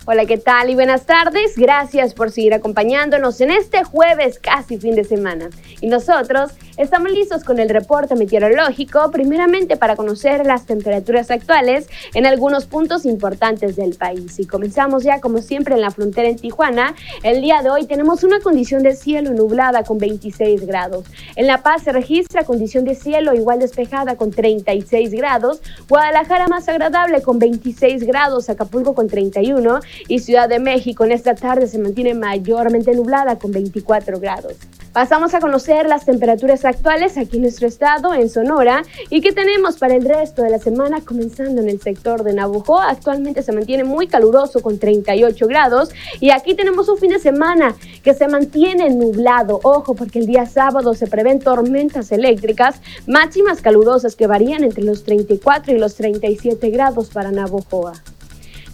Hola, 0.09 0.25
¿qué 0.25 0.37
tal? 0.37 0.69
Y 0.69 0.75
buenas 0.75 1.05
tardes. 1.05 1.57
Gracias 1.57 2.13
por 2.13 2.31
seguir 2.31 2.53
acompañándonos 2.53 3.41
en 3.41 3.51
este 3.51 3.83
jueves 3.83 4.39
casi 4.39 4.77
fin 4.77 4.95
de 4.95 5.03
semana. 5.03 5.49
Y 5.81 5.87
nosotros 5.87 6.51
estamos 6.77 7.11
listos 7.11 7.43
con 7.43 7.59
el 7.59 7.67
reporte 7.67 8.15
meteorológico, 8.15 9.11
primeramente 9.11 9.75
para 9.75 9.97
conocer 9.97 10.45
las 10.45 10.65
temperaturas 10.65 11.29
actuales 11.29 11.89
en 12.13 12.25
algunos 12.25 12.67
puntos 12.67 13.03
importantes 13.03 13.75
del 13.75 13.97
país. 13.97 14.39
Y 14.39 14.47
comenzamos 14.47 15.03
ya, 15.03 15.19
como 15.19 15.39
siempre, 15.39 15.75
en 15.75 15.81
la 15.81 15.91
frontera 15.91 16.29
en 16.29 16.37
Tijuana. 16.37 16.95
El 17.21 17.41
día 17.41 17.61
de 17.61 17.69
hoy 17.69 17.85
tenemos 17.85 18.23
una 18.23 18.39
condición 18.39 18.83
de 18.83 18.95
cielo 18.95 19.33
nublada 19.33 19.83
con 19.83 19.97
26 19.97 20.65
grados. 20.65 21.03
En 21.35 21.47
La 21.47 21.63
Paz 21.63 21.83
se 21.83 21.91
registra 21.91 22.45
condición 22.45 22.85
de 22.85 22.95
cielo 22.95 23.33
igual 23.33 23.59
despejada 23.59 24.15
con 24.15 24.31
36 24.31 25.11
grados. 25.11 25.61
Guadalajara 25.89 26.47
más 26.47 26.69
agradable 26.69 27.21
con 27.21 27.39
26 27.39 28.05
grados. 28.05 28.49
Acapulco 28.49 28.95
con 28.95 29.09
31 29.09 29.81
y 30.07 30.19
Ciudad 30.19 30.49
de 30.49 30.59
México 30.59 31.05
en 31.05 31.11
esta 31.11 31.35
tarde 31.35 31.67
se 31.67 31.79
mantiene 31.79 32.13
mayormente 32.13 32.93
nublada 32.93 33.37
con 33.37 33.51
24 33.51 34.19
grados. 34.19 34.53
Pasamos 34.97 35.35
a 35.35 35.39
conocer 35.39 35.85
las 35.85 36.05
temperaturas 36.05 36.65
actuales 36.65 37.19
aquí 37.19 37.35
en 37.35 37.43
nuestro 37.43 37.67
estado, 37.67 38.15
en 38.15 38.31
Sonora, 38.31 38.81
y 39.11 39.21
qué 39.21 39.31
tenemos 39.31 39.77
para 39.77 39.93
el 39.93 40.03
resto 40.03 40.41
de 40.41 40.49
la 40.49 40.57
semana, 40.57 41.01
comenzando 41.01 41.61
en 41.61 41.69
el 41.69 41.79
sector 41.79 42.23
de 42.23 42.33
Navajo. 42.33 42.79
Actualmente 42.79 43.43
se 43.43 43.51
mantiene 43.51 43.83
muy 43.83 44.07
caluroso 44.07 44.63
con 44.63 44.79
38 44.79 45.45
grados, 45.45 45.91
y 46.19 46.31
aquí 46.31 46.55
tenemos 46.55 46.89
un 46.89 46.97
fin 46.97 47.11
de 47.11 47.19
semana 47.19 47.75
que 48.01 48.15
se 48.15 48.27
mantiene 48.27 48.89
nublado. 48.89 49.59
Ojo, 49.61 49.93
porque 49.93 50.17
el 50.17 50.25
día 50.25 50.47
sábado 50.47 50.95
se 50.95 51.05
prevén 51.05 51.41
tormentas 51.41 52.11
eléctricas 52.11 52.81
máximas 53.05 53.61
calurosas 53.61 54.15
que 54.15 54.25
varían 54.25 54.63
entre 54.63 54.83
los 54.83 55.03
34 55.03 55.75
y 55.75 55.77
los 55.77 55.93
37 55.93 56.71
grados 56.71 57.09
para 57.09 57.31
Navojoa. 57.31 58.01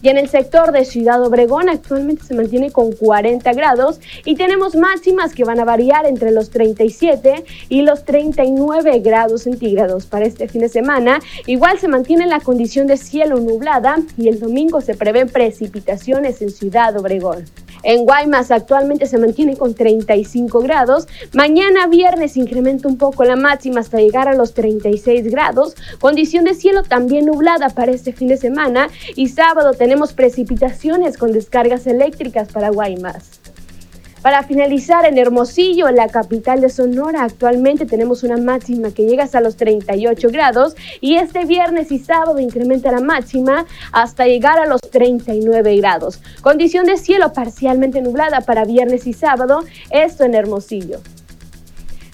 Y 0.04 0.10
en 0.10 0.18
el 0.18 0.28
sector 0.28 0.74
de 0.74 0.84
Ciudad 0.84 1.24
Obregón 1.24 1.70
actualmente 1.70 2.26
se 2.26 2.36
mantiene 2.36 2.72
con 2.72 2.92
40 2.92 3.54
grados 3.54 4.02
y 4.26 4.36
tenemos 4.36 4.76
máximas 4.76 5.34
que 5.34 5.46
van 5.46 5.62
a 5.62 5.66
variar 5.66 6.06
entre 6.06 6.32
los 6.32 6.50
37 6.50 7.46
y 7.70 7.84
los 7.84 8.04
39 8.04 9.00
grados 9.00 9.44
centígrados 9.44 10.06
para 10.06 10.26
este 10.26 10.50
fin 10.50 10.60
de 10.60 10.68
semana. 10.68 11.22
Igual 11.48 11.80
se 11.80 11.88
mantiene 11.88 12.28
la 12.28 12.42
condición 12.42 12.86
de 12.86 12.98
cielo 12.98 13.38
nublada 13.40 13.96
y 14.18 14.28
el 14.28 14.42
domingo 14.42 14.82
se 14.82 14.94
prevén 14.94 15.30
precipitaciones 15.30 16.42
en 16.42 16.50
Ciudad 16.50 16.98
Obregón. 16.98 17.46
En 17.84 18.06
Guaymas 18.06 18.50
actualmente 18.52 19.06
se 19.06 19.18
mantiene 19.18 19.58
con 19.58 19.74
35 19.76 20.60
grados. 20.60 21.08
Mañana 21.34 21.88
viernes 21.88 22.38
incrementa 22.38 22.88
un 22.88 22.98
poco 22.98 23.24
la 23.24 23.36
máxima 23.36 23.82
hasta 23.82 23.98
llegar 23.98 24.28
a 24.28 24.36
los 24.36 24.54
36 24.54 25.30
grados. 25.30 25.76
Condición 26.00 26.46
de 26.46 26.54
cielo 26.54 26.84
también 26.84 27.26
nublada 27.26 27.70
para 27.70 27.92
este 27.92 28.14
fin 28.14 28.30
de 28.30 28.38
semana. 28.38 28.88
Y 29.16 29.30
sábado 29.30 29.74
tenemos 29.74 30.14
precipitaciones 30.14 31.18
con 31.18 31.34
descargas 31.34 31.86
eléctricas 31.88 32.52
para 32.52 32.70
Guaymas. 32.70 33.53
Para 34.24 34.44
finalizar, 34.44 35.06
en 35.06 35.18
Hermosillo, 35.18 35.92
la 35.92 36.08
capital 36.08 36.62
de 36.62 36.70
Sonora, 36.70 37.26
actualmente 37.26 37.86
tenemos 37.86 38.24
una 38.24 38.38
máxima 38.38 38.92
que 38.92 39.06
llega 39.06 39.26
hasta 39.26 39.42
los 39.42 39.58
38 39.58 40.30
grados 40.32 40.78
y 41.02 41.16
este 41.16 41.44
viernes 41.44 41.92
y 41.92 42.00
sábado 42.00 42.40
incrementa 42.40 42.90
la 42.90 43.02
máxima 43.02 43.66
hasta 43.92 44.26
llegar 44.26 44.60
a 44.60 44.66
los 44.66 44.80
39 44.80 45.76
grados. 45.76 46.22
Condición 46.42 46.86
de 46.86 46.96
cielo 46.96 47.34
parcialmente 47.34 48.02
nublada 48.02 48.40
para 48.40 48.64
viernes 48.64 49.08
y 49.08 49.12
sábado, 49.12 49.60
esto 49.92 50.24
en 50.24 50.36
Hermosillo. 50.36 51.02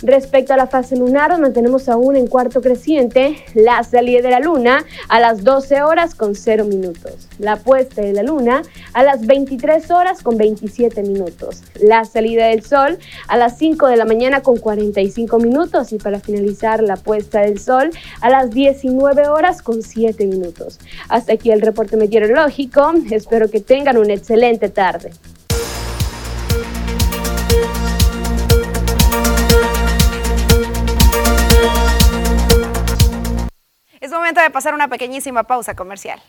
Respecto 0.02 0.54
a 0.54 0.58
la 0.58 0.68
fase 0.68 0.96
lunar, 0.96 1.38
mantenemos 1.40 1.90
aún 1.90 2.16
en 2.16 2.28
cuarto 2.28 2.62
creciente 2.62 3.44
la 3.54 3.84
salida 3.84 4.22
de 4.22 4.30
la 4.30 4.40
luna 4.40 4.86
a 5.10 5.20
las 5.20 5.44
12 5.44 5.82
horas 5.82 6.16
con 6.16 6.36
0 6.36 6.64
minutos, 6.64 7.28
la 7.38 7.58
puesta 7.58 8.02
de 8.02 8.14
la 8.14 8.24
luna 8.24 8.62
a 8.94 9.04
las 9.04 9.28
23 9.28 9.92
horas 9.92 10.24
con 10.24 10.38
27 10.38 11.04
minutos, 11.04 11.64
la 11.82 12.06
salida 12.06 12.48
del 12.48 12.64
sol 12.64 12.98
a 13.28 13.36
las 13.36 13.58
5 13.58 13.88
de 13.88 13.98
la 13.98 14.06
mañana 14.06 14.42
con 14.42 14.58
45 14.58 15.38
minutos 15.38 15.92
y 15.92 15.98
para 15.98 16.22
finalizar 16.22 16.82
la 16.82 16.96
puesta 16.96 17.42
del 17.42 17.60
sol 17.60 17.90
a 18.22 18.30
las 18.30 18.52
19 18.52 19.28
horas 19.28 19.62
con 19.62 19.82
7 19.82 20.26
minutos. 20.28 20.80
Hasta 21.10 21.34
aquí 21.34 21.52
el 21.52 21.60
reporte 21.60 21.98
meteorológico, 21.98 22.94
espero 23.12 23.50
que 23.50 23.60
tengan 23.60 23.98
una 23.98 24.14
excelente 24.14 24.70
tarde. 24.70 25.12
Momento 34.20 34.42
de 34.42 34.50
pasar 34.50 34.74
una 34.74 34.88
pequeñísima 34.88 35.44
pausa 35.44 35.76
comercial. 35.76 36.22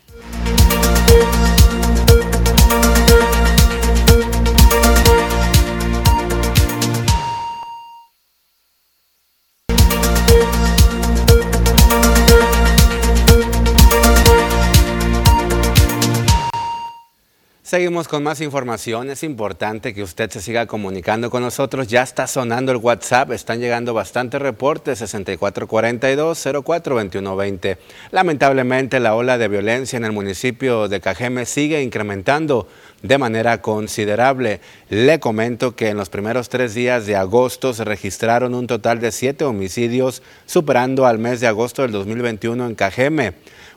Seguimos 17.71 18.09
con 18.09 18.21
más 18.21 18.41
información. 18.41 19.09
Es 19.11 19.23
importante 19.23 19.93
que 19.93 20.03
usted 20.03 20.29
se 20.29 20.41
siga 20.41 20.65
comunicando 20.65 21.29
con 21.29 21.41
nosotros. 21.41 21.87
Ya 21.87 22.03
está 22.03 22.27
sonando 22.27 22.73
el 22.73 22.79
WhatsApp. 22.79 23.31
Están 23.31 23.61
llegando 23.61 23.93
bastantes 23.93 24.41
reportes. 24.41 25.01
6442-042120. 25.01 27.77
Lamentablemente, 28.11 28.99
la 28.99 29.15
ola 29.15 29.37
de 29.37 29.47
violencia 29.47 29.95
en 29.95 30.03
el 30.03 30.11
municipio 30.11 30.89
de 30.89 30.99
Cajeme 30.99 31.45
sigue 31.45 31.81
incrementando 31.81 32.67
de 33.03 33.17
manera 33.17 33.61
considerable. 33.61 34.59
Le 34.89 35.21
comento 35.21 35.73
que 35.73 35.87
en 35.87 35.95
los 35.95 36.09
primeros 36.09 36.49
tres 36.49 36.73
días 36.73 37.05
de 37.05 37.15
agosto 37.15 37.73
se 37.73 37.85
registraron 37.85 38.53
un 38.53 38.67
total 38.67 38.99
de 38.99 39.13
siete 39.13 39.45
homicidios, 39.45 40.23
superando 40.45 41.05
al 41.05 41.19
mes 41.19 41.39
de 41.39 41.47
agosto 41.47 41.83
del 41.83 41.93
2021 41.93 42.67
en 42.67 42.75
Cajeme. 42.75 43.33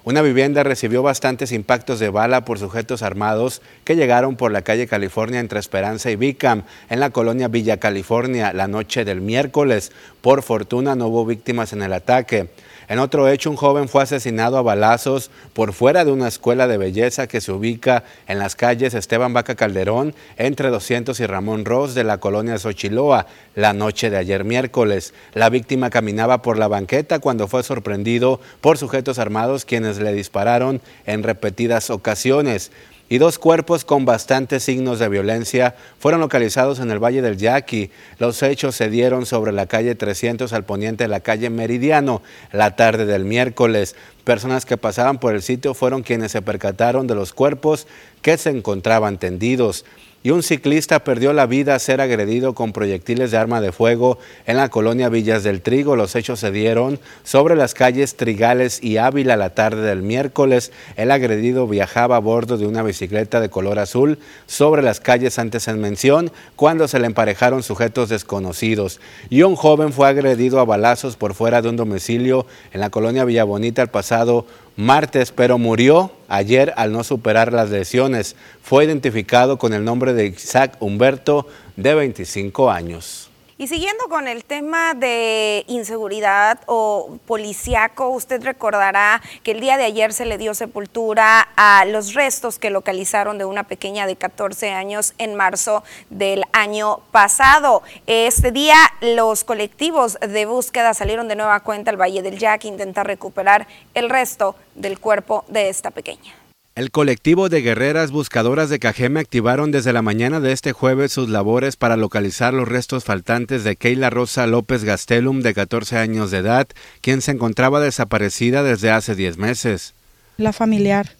Una 0.07 0.21
vivienda 0.21 0.63
recibió 0.65 1.03
bastantes 1.03 1.51
impactos 1.51 1.99
de 1.99 2.11
bala 2.11 2.45
por 2.45 2.59
sujetos 2.59 3.03
armados 3.03 3.63
que 3.85 3.97
llegaron 3.97 4.37
por 4.37 4.53
la 4.53 4.61
calle 4.61 4.87
California 4.87 5.41
entre 5.41 5.59
Esperanza 5.59 6.11
y 6.11 6.17
Bicam 6.17 6.65
en 6.91 7.01
la 7.01 7.09
colonia 7.09 7.49
Villa 7.49 7.79
California 7.79 8.53
la 8.53 8.69
noche 8.69 9.07
del 9.07 9.23
miércoles. 9.23 9.93
Por 10.21 10.43
fortuna 10.43 10.95
no 10.95 11.07
hubo 11.07 11.25
víctimas 11.25 11.73
en 11.73 11.81
el 11.81 11.95
ataque. 11.95 12.51
En 12.89 12.99
otro 12.99 13.29
hecho, 13.29 13.51
un 13.51 13.57
joven 13.57 13.89
fue 13.89 14.03
asesinado 14.03 14.59
a 14.59 14.63
balazos 14.63 15.31
por 15.53 15.73
fuera 15.73 16.05
de 16.05 16.13
una 16.13 16.29
escuela 16.29 16.67
de 16.67 16.77
belleza 16.77 17.27
que 17.27 17.41
se 17.41 17.53
ubica 17.53 18.05
en 18.27 18.39
las 18.39 18.57
calles 18.57 18.95
Esteban 18.95 19.33
Vaca 19.33 19.55
Calderón, 19.55 20.15
entre 20.37 20.71
200 20.71 21.19
y 21.21 21.27
Ramón 21.27 21.65
Ross 21.65 21.95
de 21.95 22.05
la 22.05 22.19
colonia 22.19 22.59
Xochiloa, 22.59 23.27
la 23.55 23.73
noche 23.73 24.11
de 24.11 24.17
ayer 24.17 24.45
miércoles. 24.45 25.15
La 25.33 25.51
víctima 25.51 25.91
caminaba 25.91 26.43
por 26.43 26.59
la 26.59 26.69
banqueta 26.69 27.19
cuando 27.19 27.49
fue 27.49 27.63
sorprendido 27.63 28.41
por 28.61 28.79
sujetos 28.79 29.19
armados 29.19 29.65
quienes 29.65 29.99
le 29.99 30.13
dispararon 30.13 30.81
en 31.07 31.23
repetidas 31.23 31.91
ocasiones. 31.91 32.71
Y 33.09 33.19
dos 33.19 33.39
cuerpos 33.39 33.85
con 33.85 34.05
bastantes 34.05 34.63
signos 34.63 34.99
de 34.99 35.09
violencia 35.09 35.75
fueron 35.99 36.21
localizados 36.21 36.81
en 36.81 36.91
el 36.91 37.03
Valle 37.03 37.23
del 37.23 37.37
Yaqui. 37.37 37.91
Los 38.19 38.43
hechos 38.43 38.75
se 38.75 38.89
dieron 38.89 39.27
sobre 39.27 39.53
la 39.53 39.67
calle 39.67 39.95
300 39.95 40.53
al 40.53 40.65
poniente 40.65 41.05
de 41.05 41.09
la 41.09 41.21
calle 41.21 41.51
Meridiano 41.51 42.23
la 42.53 42.77
tarde 42.77 43.05
del 43.05 43.25
miércoles. 43.25 43.95
Personas 44.25 44.65
que 44.65 44.79
pasaban 44.79 45.19
por 45.19 45.35
el 45.35 45.43
sitio 45.43 45.75
fueron 45.75 46.03
quienes 46.03 46.33
se 46.33 46.43
percataron 46.43 47.07
de 47.07 47.15
los 47.15 47.33
cuerpos 47.33 47.87
que 48.23 48.39
se 48.39 48.51
encontraban 48.51 49.19
tendidos 49.19 49.85
y 50.25 50.31
un 50.31 50.43
ciclista 50.43 51.05
perdió 51.05 51.35
la 51.35 51.45
vida 51.45 51.75
a 51.75 51.79
ser 51.79 52.01
agredido 52.01 52.55
con 52.55 52.73
proyectiles 52.73 53.31
de 53.31 53.37
arma 53.37 53.61
de 53.61 53.73
fuego 53.73 54.19
en 54.47 54.57
la 54.57 54.71
colonia 54.71 55.11
Villas 55.11 55.43
del 55.43 55.61
Trigo. 55.61 55.97
Los 55.97 56.17
hechos 56.17 56.41
se 56.41 56.51
dieron 56.51 56.99
sobre 57.25 57.57
las 57.57 57.75
calles 57.75 58.17
Trigales 58.17 58.83
y 58.83 58.97
Ávila 58.97 59.37
la 59.37 59.51
tarde 59.51 59.83
del 59.83 60.01
miércoles. 60.01 60.73
El 60.97 61.11
agredido 61.11 61.69
viajaba 61.69 62.17
a 62.17 62.21
bordo 62.21 62.57
de 62.57 62.67
una 62.67 62.83
bicicleta 62.83 63.39
de 63.39 63.51
color 63.51 63.79
azul 63.79 64.19
sobre 64.47 64.81
las 64.81 64.99
calles 64.99 65.39
antes 65.39 65.69
en 65.69 65.79
mención 65.79 66.33
cuando 66.57 66.89
se 66.89 67.01
le 67.01 67.07
emparejaron 67.07 67.63
sujetos 67.63 68.09
desconocidos. 68.09 69.03
Y 69.29 69.43
un 69.43 69.57
joven 69.57 69.93
fue 69.93 70.09
agredido 70.09 70.59
a 70.59 70.65
balazos 70.65 71.17
por 71.17 71.35
fuera 71.35 71.61
de 71.61 71.69
un 71.69 71.77
domicilio 71.77 72.47
en 72.73 72.81
la 72.81 72.89
colonia 72.89 73.27
Villabonita 73.27 73.83
el 73.83 73.89
pasado 73.89 74.47
martes, 74.77 75.33
pero 75.33 75.59
murió 75.59 76.13
ayer 76.29 76.73
al 76.77 76.93
no 76.93 77.05
superar 77.05 77.53
las 77.53 77.71
lesiones. 77.71 78.37
Fue 78.63 78.85
identificado 78.85 79.59
con 79.59 79.73
el 79.73 79.85
nombre 79.85 80.15
de 80.15 80.27
Isaac 80.27 80.77
Humberto, 80.81 81.47
de 81.77 81.95
25 81.95 82.71
años. 82.71 83.24
Y 83.57 83.69
siguiendo 83.69 84.09
con 84.09 84.27
el 84.27 84.45
tema 84.45 84.95
de 84.95 85.65
inseguridad 85.69 86.59
o 86.67 87.19
policiaco, 87.25 88.09
usted 88.09 88.43
recordará 88.43 89.23
que 89.45 89.53
el 89.53 89.61
día 89.61 89.77
de 89.77 89.85
ayer 89.85 90.13
se 90.13 90.25
le 90.25 90.39
dio 90.39 90.55
sepultura 90.55 91.49
a 91.55 91.85
los 91.85 92.15
restos 92.15 92.59
que 92.59 92.71
localizaron 92.71 93.39
de 93.39 93.45
una 93.45 93.63
pequeña 93.63 94.09
de 94.09 94.17
14 94.17 94.73
años 94.73 95.15
en 95.19 95.37
marzo 95.37 95.85
del 96.11 96.43
año 96.53 96.99
pasado. 97.13 97.85
Este 98.09 98.51
día 98.51 98.77
los 99.01 99.45
colectivos 99.45 100.19
de 100.21 100.47
búsqueda 100.47 100.93
salieron 100.93 101.29
de 101.29 101.37
nueva 101.37 101.61
cuenta 101.61 101.93
al 101.93 102.01
Valle 102.01 102.23
del 102.23 102.41
Yaque 102.41 102.67
a 102.67 102.73
intentar 102.73 103.07
recuperar 103.07 103.69
el 103.95 104.11
resto 104.11 104.57
del 104.75 104.99
cuerpo 104.99 105.45
de 105.47 105.69
esta 105.69 105.93
pequeña. 105.93 106.44
El 106.77 106.91
colectivo 106.91 107.49
de 107.49 107.63
guerreras 107.63 108.11
buscadoras 108.11 108.69
de 108.69 108.81
Cajeme 108.81 109.21
activaron 109.21 109.71
desde 109.71 109.93
la 109.93 110.03
mañana 110.03 110.41
de 110.41 110.51
este 110.51 110.73
jueves 110.73 111.13
sus 111.13 111.29
labores 111.29 111.77
para 111.77 111.97
localizar 111.97 112.53
los 112.53 112.67
restos 112.67 113.05
faltantes 113.05 113.63
de 113.63 113.77
Keila 113.77 114.11
Rosa 114.11 114.49
López 114.49 114.83
Gastelum, 114.83 115.41
de 115.41 115.55
14 115.55 115.99
años 115.99 116.33
de 116.33 116.39
edad, 116.39 116.67
quien 117.01 117.23
se 117.23 117.31
encontraba 117.31 117.79
desaparecida 117.79 118.65
desde 118.65 118.91
hace 118.91 119.15
10 119.15 119.39
meses. 119.39 119.95
La 120.37 120.53
familiar 120.53 121.11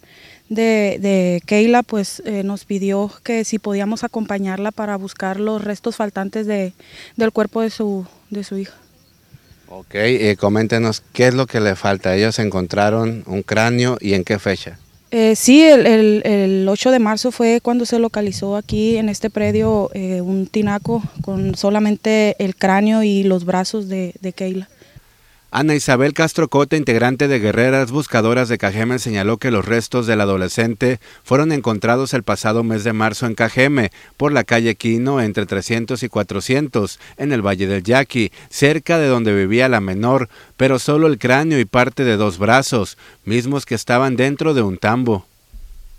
de, 0.49 0.99
de 1.01 1.41
Keila 1.47 1.85
pues 1.85 2.21
eh, 2.27 2.43
nos 2.43 2.65
pidió 2.65 3.13
que 3.23 3.45
si 3.45 3.61
podíamos 3.61 4.03
acompañarla 4.03 4.73
para 4.73 4.97
buscar 4.97 5.39
los 5.39 5.63
restos 5.63 5.95
faltantes 5.95 6.49
de, 6.49 6.73
del 7.15 7.31
cuerpo 7.31 7.61
de 7.61 7.71
su, 7.71 8.09
de 8.29 8.43
su 8.43 8.59
hija. 8.59 8.75
Ok, 9.69 9.95
eh, 9.95 10.37
coméntenos 10.37 11.05
qué 11.13 11.29
es 11.29 11.35
lo 11.35 11.47
que 11.47 11.61
le 11.61 11.77
falta. 11.77 12.17
Ellos 12.17 12.41
encontraron 12.41 13.23
un 13.27 13.43
cráneo 13.43 13.99
y 14.01 14.15
en 14.15 14.25
qué 14.25 14.41
fecha. 14.41 14.81
Eh, 15.17 15.37
sí, 15.37 15.63
el, 15.63 15.87
el, 15.87 16.23
el, 16.25 16.69
8 16.69 16.91
de 16.91 16.99
marzo 16.99 17.31
fue 17.31 17.61
cuando 17.63 17.87
se 17.87 18.01
localizó 18.01 18.57
aquí 18.57 18.97
en 18.97 19.09
este 19.09 19.31
predio 19.31 19.89
eh, 19.95 20.21
un 20.21 20.49
tinaco 20.49 21.05
con 21.23 21.55
solamente 21.55 22.35
el 22.41 22.57
cráneo 22.57 23.05
y 23.05 23.23
los 23.23 23.45
brazos 23.45 23.89
de, 23.89 24.13
de 24.21 24.33
Keila. 24.33 24.69
Ana 25.57 25.77
Isabel 25.77 26.15
Castro 26.15 26.49
Cota, 26.49 26.77
integrante 26.77 27.29
de 27.29 27.39
Guerreras 27.39 27.93
Buscadoras 27.93 28.49
de 28.49 28.59
Cajeme, 28.59 28.99
señaló 28.99 29.37
que 29.37 29.53
los 29.53 29.65
restos 29.65 30.05
del 30.09 30.21
adolescente 30.21 30.99
fueron 31.23 31.53
encontrados 31.53 32.13
el 32.13 32.25
pasado 32.25 32.65
mes 32.65 32.83
de 32.83 32.93
marzo 32.93 33.27
en 33.27 33.37
Cajeme, 33.37 33.93
por 34.17 34.33
la 34.33 34.43
calle 34.43 34.75
Quino, 34.75 35.21
entre 35.21 35.47
300 35.47 36.03
y 36.03 36.09
400, 36.09 36.99
en 37.19 37.31
el 37.31 37.41
Valle 37.41 37.69
del 37.69 37.85
Yaqui, 37.85 38.33
cerca 38.51 38.99
de 38.99 39.07
donde 39.07 39.33
vivía 39.33 39.69
la 39.69 39.81
menor, 39.81 40.29
pero 40.57 40.81
solo 40.81 41.07
el 41.07 41.21
cráneo 41.21 41.61
y 41.61 41.65
parte 41.67 42.03
de 42.03 42.17
dos 42.17 42.39
brazos, 42.39 42.99
mismos 43.25 43.65
que 43.65 43.77
estaban 43.77 44.17
dentro 44.17 44.55
de 44.55 44.63
un 44.63 44.77
tambo. 44.77 45.25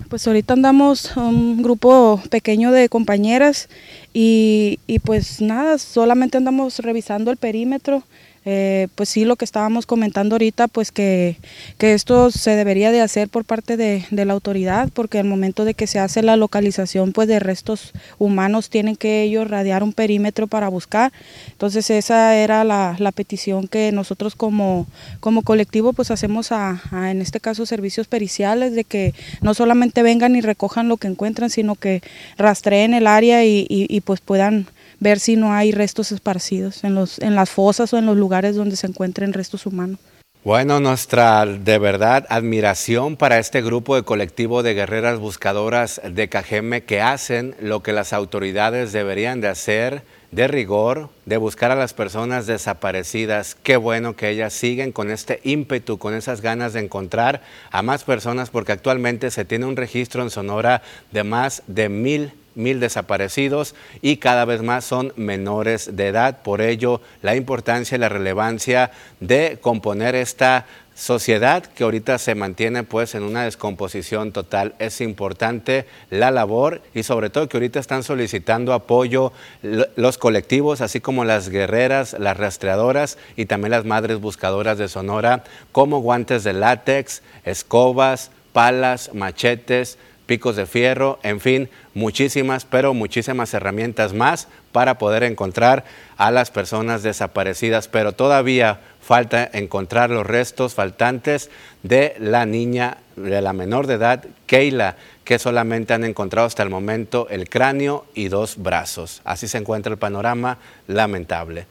Pues 0.10 0.28
ahorita 0.28 0.52
andamos 0.52 1.16
un 1.16 1.64
grupo 1.64 2.22
pequeño 2.30 2.74
de 2.74 2.90
compañeras 2.90 3.70
y, 4.14 4.80
y 4.86 5.00
pues 5.00 5.40
nada, 5.40 5.78
solamente 5.78 6.36
andamos 6.36 6.80
revisando 6.80 7.32
el 7.32 7.38
perímetro 7.38 8.04
eh, 8.48 8.90
pues 8.94 9.10
sí, 9.10 9.26
lo 9.26 9.38
que 9.38 9.46
estábamos 9.46 9.88
comentando 9.88 10.36
ahorita, 10.36 10.68
pues 10.68 10.92
que, 10.92 11.38
que 11.80 11.94
esto 11.94 12.30
se 12.30 12.56
debería 12.56 12.92
de 12.92 13.02
hacer 13.02 13.28
por 13.28 13.44
parte 13.44 13.76
de, 13.76 14.06
la 14.12 14.34
autoridad, 14.34 14.90
porque 14.94 15.18
al 15.18 15.26
momento 15.26 15.66
de 15.66 15.74
que 15.74 15.88
se 15.88 15.98
hace 15.98 16.22
la 16.22 16.36
localización 16.36 17.12
pues 17.12 17.28
de 17.28 17.40
restos 17.40 17.92
humanos, 18.20 18.70
tienen 18.70 18.96
que 18.96 19.24
ellos 19.24 19.50
radiar 19.50 19.82
un 19.82 19.94
perímetro 19.94 20.46
para 20.46 20.70
buscar. 20.70 21.12
Entonces 21.52 21.90
esa 21.90 22.36
era 22.36 22.64
la, 22.64 22.96
petición 23.16 23.68
que 23.68 23.92
nosotros 23.92 24.36
como, 24.36 24.86
como 25.20 25.42
colectivo 25.42 25.94
pues 25.94 26.12
hacemos 26.12 26.52
a, 26.52 26.82
a, 26.92 27.10
en 27.12 27.22
este 27.22 27.40
caso, 27.40 27.66
servicios 27.66 28.08
periciales, 28.08 28.76
de 28.76 28.84
que 28.84 29.16
no 29.42 29.56
solamente 29.56 30.04
vengan 30.04 30.36
y 30.36 30.42
recojan 30.42 30.88
lo 30.88 30.98
que 30.98 31.08
encuentran, 31.08 31.50
sino 31.50 31.76
que 31.76 32.04
rastreen 32.38 32.94
el 32.94 33.08
área 33.08 33.44
y, 33.44 33.66
y, 33.70 33.88
y 33.90 34.02
pues 34.02 34.22
puedan 34.22 34.68
ver 35.06 35.20
si 35.20 35.36
no 35.36 35.54
hay 35.54 35.72
restos 35.72 36.12
esparcidos 36.12 36.84
en, 36.84 36.96
los, 36.96 37.20
en 37.20 37.36
las 37.36 37.52
fosas 37.52 37.94
o 37.94 37.98
en 38.00 38.08
los 38.08 38.18
lugares 38.18 38.56
donde 38.56 38.76
se 38.76 38.88
encuentren 38.88 39.34
restos 39.34 39.68
humanos. 39.68 40.00
Bueno, 40.44 40.80
nuestra 40.80 41.46
de 41.46 41.78
verdad 41.78 42.26
admiración 42.30 43.16
para 43.16 43.38
este 43.38 43.62
grupo 43.62 43.96
de 43.96 44.02
colectivo 44.02 44.64
de 44.64 44.74
guerreras 44.74 45.20
buscadoras 45.20 46.02
de 46.04 46.28
Cajeme 46.28 46.84
que 46.84 47.02
hacen 47.02 47.56
lo 47.60 47.84
que 47.84 47.94
las 47.94 48.14
autoridades 48.14 48.94
deberían 48.94 49.42
de 49.42 49.48
hacer 49.48 50.04
de 50.32 50.48
rigor, 50.48 51.10
de 51.26 51.38
buscar 51.38 51.70
a 51.70 51.76
las 51.76 51.94
personas 51.94 52.48
desaparecidas. 52.48 53.56
Qué 53.62 53.78
bueno 53.78 54.16
que 54.16 54.30
ellas 54.30 54.54
siguen 54.54 54.92
con 54.92 55.12
este 55.12 55.40
ímpetu, 55.44 56.00
con 56.00 56.16
esas 56.16 56.42
ganas 56.42 56.74
de 56.74 56.82
encontrar 56.82 57.42
a 57.72 57.84
más 57.84 58.04
personas, 58.04 58.50
porque 58.50 58.72
actualmente 58.72 59.30
se 59.30 59.46
tiene 59.46 59.66
un 59.66 59.78
registro 59.78 60.24
en 60.24 60.32
Sonora 60.32 60.82
de 61.12 61.24
más 61.24 61.62
de 61.68 61.90
mil 61.90 62.34
mil 62.56 62.80
desaparecidos 62.80 63.76
y 64.02 64.18
cada 64.18 64.46
vez 64.46 64.62
más 64.62 64.86
son 64.86 65.14
menores 65.16 65.96
de 65.96 66.08
edad. 66.08 66.42
Por 66.42 66.62
ello, 66.62 67.02
la 67.22 67.36
importancia 67.36 67.96
y 67.96 68.00
la 68.00 68.10
relevancia 68.10 68.92
de 69.20 69.60
componer 69.62 70.16
esta 70.16 70.66
sociedad 70.96 71.66
que 71.66 71.84
ahorita 71.84 72.18
se 72.18 72.36
mantiene 72.36 72.84
pues 72.84 73.16
en 73.16 73.24
una 73.24 73.44
descomposición 73.44 74.32
total. 74.32 74.76
Es 74.80 75.02
importante 75.02 75.86
la 76.10 76.32
labor 76.32 76.82
y 76.94 77.04
sobre 77.04 77.30
todo 77.30 77.50
que 77.50 77.58
ahorita 77.58 77.80
están 77.80 78.02
solicitando 78.02 78.74
apoyo 78.74 79.34
los 79.62 80.18
colectivos, 80.18 80.80
así 80.80 81.02
como 81.02 81.26
las 81.26 81.50
guerreras, 81.50 82.16
las 82.18 82.38
rastreadoras 82.38 83.18
y 83.36 83.46
también 83.46 83.72
las 83.72 83.86
madres 83.86 84.22
buscadoras 84.22 84.78
de 84.78 84.88
Sonora, 84.88 85.44
como 85.74 86.00
guantes 86.00 86.46
de 86.46 86.54
látex, 86.54 87.22
escobas, 87.44 88.32
palas, 88.54 89.14
machetes, 89.14 89.98
picos 90.26 90.56
de 90.56 90.66
fierro, 90.66 91.20
en 91.24 91.40
fin, 91.40 91.70
muchísimas, 91.94 92.66
pero 92.66 92.94
muchísimas 92.94 93.54
herramientas 93.54 94.14
más 94.14 94.48
para 94.72 94.98
poder 94.98 95.24
encontrar 95.24 95.86
a 96.18 96.32
las 96.32 96.52
personas 96.52 97.04
desaparecidas, 97.04 97.88
pero 97.88 98.12
todavía 98.12 98.80
falta 99.02 99.50
encontrar 99.54 100.10
los 100.10 100.26
restos 100.26 100.74
faltantes 100.74 101.50
de 101.84 102.16
la 102.20 102.46
niña, 102.46 102.98
de 103.16 103.42
la 103.42 103.54
menor 103.54 103.88
de 103.88 103.96
edad, 103.96 104.26
Keila, 104.46 104.96
que 105.24 105.40
solamente 105.40 105.94
han 105.94 106.04
encontrado 106.04 106.48
hasta 106.48 106.64
el 106.64 106.70
momento 106.70 107.28
el 107.30 107.50
cráneo 107.50 108.06
y 108.14 108.28
dos 108.28 108.58
brazos. 108.58 109.22
Así 109.26 109.48
se 109.48 109.58
encuentra 109.58 109.92
el 109.92 109.98
panorama 109.98 110.60
lamentable. 110.88 111.66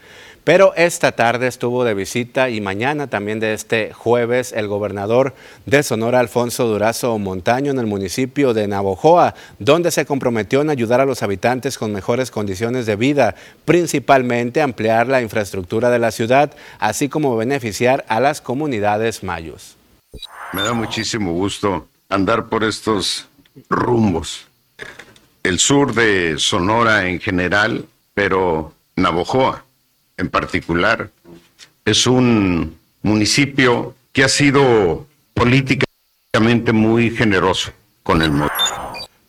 Pero 0.45 0.75
esta 0.77 1.13
tarde 1.13 1.47
estuvo 1.47 1.85
de 1.85 1.95
visita 1.95 2.51
y 2.51 2.61
mañana 2.61 3.07
también 3.07 3.41
de 3.41 3.55
este 3.55 3.95
jueves 3.95 4.53
el 4.53 4.69
gobernador 4.69 5.35
de 5.65 5.83
Sonora, 5.83 6.21
Alfonso 6.21 6.67
Durazo 6.67 7.17
Montaño, 7.19 7.71
en 7.71 7.79
el 7.79 7.87
municipio 7.87 8.53
de 8.53 8.69
Navojoa, 8.69 9.35
donde 9.59 9.91
se 9.91 10.05
comprometió 10.05 10.61
en 10.61 10.69
ayudar 10.69 11.01
a 11.01 11.07
los 11.07 11.23
habitantes 11.23 11.79
con 11.79 11.93
mejores 11.93 12.31
condiciones 12.31 12.85
de 12.85 12.97
vida, 12.97 13.37
principalmente 13.65 14.61
ampliar 14.61 15.07
la 15.07 15.23
infraestructura 15.23 15.89
de 15.89 15.99
la 15.99 16.11
ciudad, 16.11 16.53
así 16.79 17.09
como 17.09 17.37
beneficiar 17.37 18.05
a 18.09 18.21
las 18.21 18.43
comunidades 18.43 19.23
mayos. 19.23 19.79
Me 20.53 20.63
da 20.63 20.73
muchísimo 20.73 21.33
gusto 21.33 21.89
andar 22.09 22.47
por 22.47 22.65
estos 22.65 23.29
rumbos. 23.69 24.47
El 25.43 25.59
sur 25.59 25.95
de 25.95 26.37
Sonora 26.39 27.09
en 27.09 27.21
general, 27.21 27.87
pero 28.15 28.73
Navojoa 28.97 29.65
en 30.17 30.29
particular, 30.29 31.11
es 31.85 32.07
un 32.07 32.79
municipio 33.03 33.95
que 34.13 34.25
ha 34.25 34.29
sido 34.29 35.07
políticamente 35.35 36.73
muy 36.73 37.11
generoso 37.11 37.73
con 38.03 38.23
el 38.23 38.31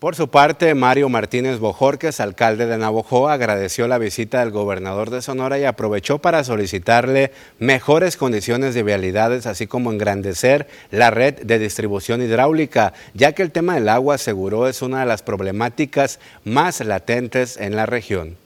Por 0.06 0.16
su 0.16 0.28
parte, 0.28 0.76
Mario 0.76 1.10
Martínez 1.10 1.58
Bojorques, 1.58 2.20
alcalde 2.20 2.68
de 2.68 2.78
Navojoa, 2.78 3.34
agradeció 3.34 3.88
la 3.88 3.98
visita 3.98 4.42
del 4.42 4.52
gobernador 4.52 5.10
de 5.10 5.24
Sonora 5.24 5.58
y 5.58 5.64
aprovechó 5.64 6.20
para 6.20 6.44
solicitarle 6.44 7.32
mejores 7.58 8.16
condiciones 8.16 8.76
de 8.76 8.84
vialidades, 8.84 9.48
así 9.48 9.66
como 9.66 9.92
engrandecer 9.92 10.68
la 10.92 11.10
red 11.10 11.42
de 11.42 11.58
distribución 11.58 12.22
hidráulica, 12.22 12.94
ya 13.16 13.32
que 13.32 13.42
el 13.42 13.50
tema 13.50 13.74
del 13.74 13.90
agua, 13.90 14.14
aseguró, 14.14 14.68
es 14.68 14.84
una 14.84 15.00
de 15.00 15.08
las 15.08 15.24
problemáticas 15.24 16.20
más 16.44 16.82
latentes 16.82 17.58
en 17.58 17.76
la 17.76 17.88
región. 17.88 18.38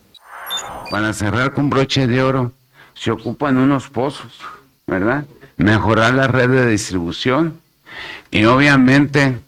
Para 0.89 1.11
cerrar 1.11 1.51
con 1.51 1.69
broche 1.69 2.07
de 2.07 2.23
oro, 2.23 2.53
se 2.93 3.11
ocupan 3.11 3.57
unos 3.57 3.89
pozos, 3.89 4.31
¿verdad? 4.87 5.25
Mejorar 5.57 6.13
la 6.13 6.29
red 6.29 6.51
de 6.51 6.67
distribución 6.67 7.59
y 8.31 8.45
obviamente 8.45 9.39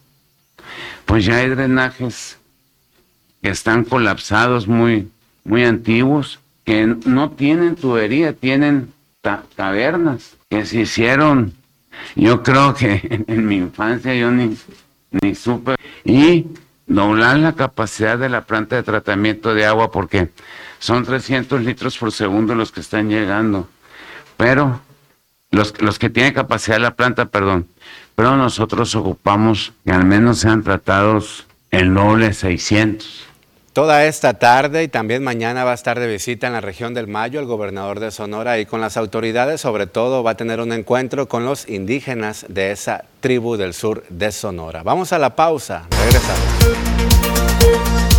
pues 1.12 1.26
ya 1.26 1.40
hay 1.40 1.50
drenajes 1.50 2.38
que 3.44 3.50
están 3.50 3.84
colapsados 3.84 4.66
muy, 4.66 5.12
muy 5.44 5.66
antiguos, 5.66 6.40
que 6.64 6.86
no 6.86 7.32
tienen 7.32 7.76
tubería, 7.76 8.32
tienen 8.32 8.94
cavernas 9.58 10.38
que 10.50 10.66
se 10.66 10.80
hicieron, 10.80 11.54
yo 12.16 12.44
creo 12.44 12.74
que 12.74 13.26
en, 13.28 13.46
mi 13.46 13.58
infancia 13.58 14.16
yo 14.16 14.32
ni, 14.32 14.56
ni 15.22 15.36
supe, 15.36 15.76
y 16.06 16.48
doblar 16.88 17.40
la 17.40 17.56
capacidad 17.56 18.18
de 18.18 18.30
la 18.30 18.46
planta 18.46 18.78
de 18.78 18.84
tratamiento 18.84 19.54
de 19.54 19.66
agua 19.66 19.92
porque 19.92 20.30
son 20.80 21.04
300 21.04 21.62
litros 21.62 21.98
por 21.98 22.14
segundo 22.14 22.56
los 22.56 22.72
que 22.72 22.80
están 22.80 23.10
llegando, 23.10 23.68
pero 24.38 24.80
los, 25.52 25.74
los 25.82 26.00
que 26.00 26.10
tienen 26.10 26.34
capacidad 26.34 26.78
de 26.78 26.84
la 26.84 26.96
planta, 26.96 27.26
perdón, 27.26 27.68
pero 28.22 28.38
nosotros 28.38 28.94
ocupamos 28.94 29.74
que 29.84 29.92
al 29.92 30.06
menos 30.06 30.38
sean 30.38 30.62
tratados 30.62 31.48
el 31.72 31.92
doble 31.92 32.34
600. 32.34 33.28
Toda 33.74 34.06
esta 34.06 34.36
tarde 34.36 34.84
y 34.84 34.88
también 34.88 35.24
mañana 35.24 35.64
va 35.64 35.72
a 35.72 35.74
estar 35.74 36.00
de 36.00 36.06
visita 36.06 36.46
en 36.46 36.54
la 36.54 36.62
región 36.62 36.94
del 36.94 37.08
Mayo 37.08 37.40
el 37.40 37.48
gobernador 37.48 38.00
de 38.00 38.12
Sonora 38.12 38.60
y 38.60 38.68
con 38.68 38.80
las 38.80 38.96
autoridades, 38.96 39.60
sobre 39.60 39.88
todo 39.88 40.22
va 40.22 40.32
a 40.32 40.38
tener 40.38 40.60
un 40.60 40.72
encuentro 40.72 41.28
con 41.28 41.46
los 41.46 41.68
indígenas 41.68 42.46
de 42.48 42.70
esa 42.70 43.06
tribu 43.22 43.58
del 43.58 43.74
sur 43.74 44.04
de 44.10 44.32
Sonora. 44.32 44.84
Vamos 44.84 45.14
a 45.14 45.18
la 45.18 45.36
pausa, 45.36 45.88
regresamos. 45.90 48.11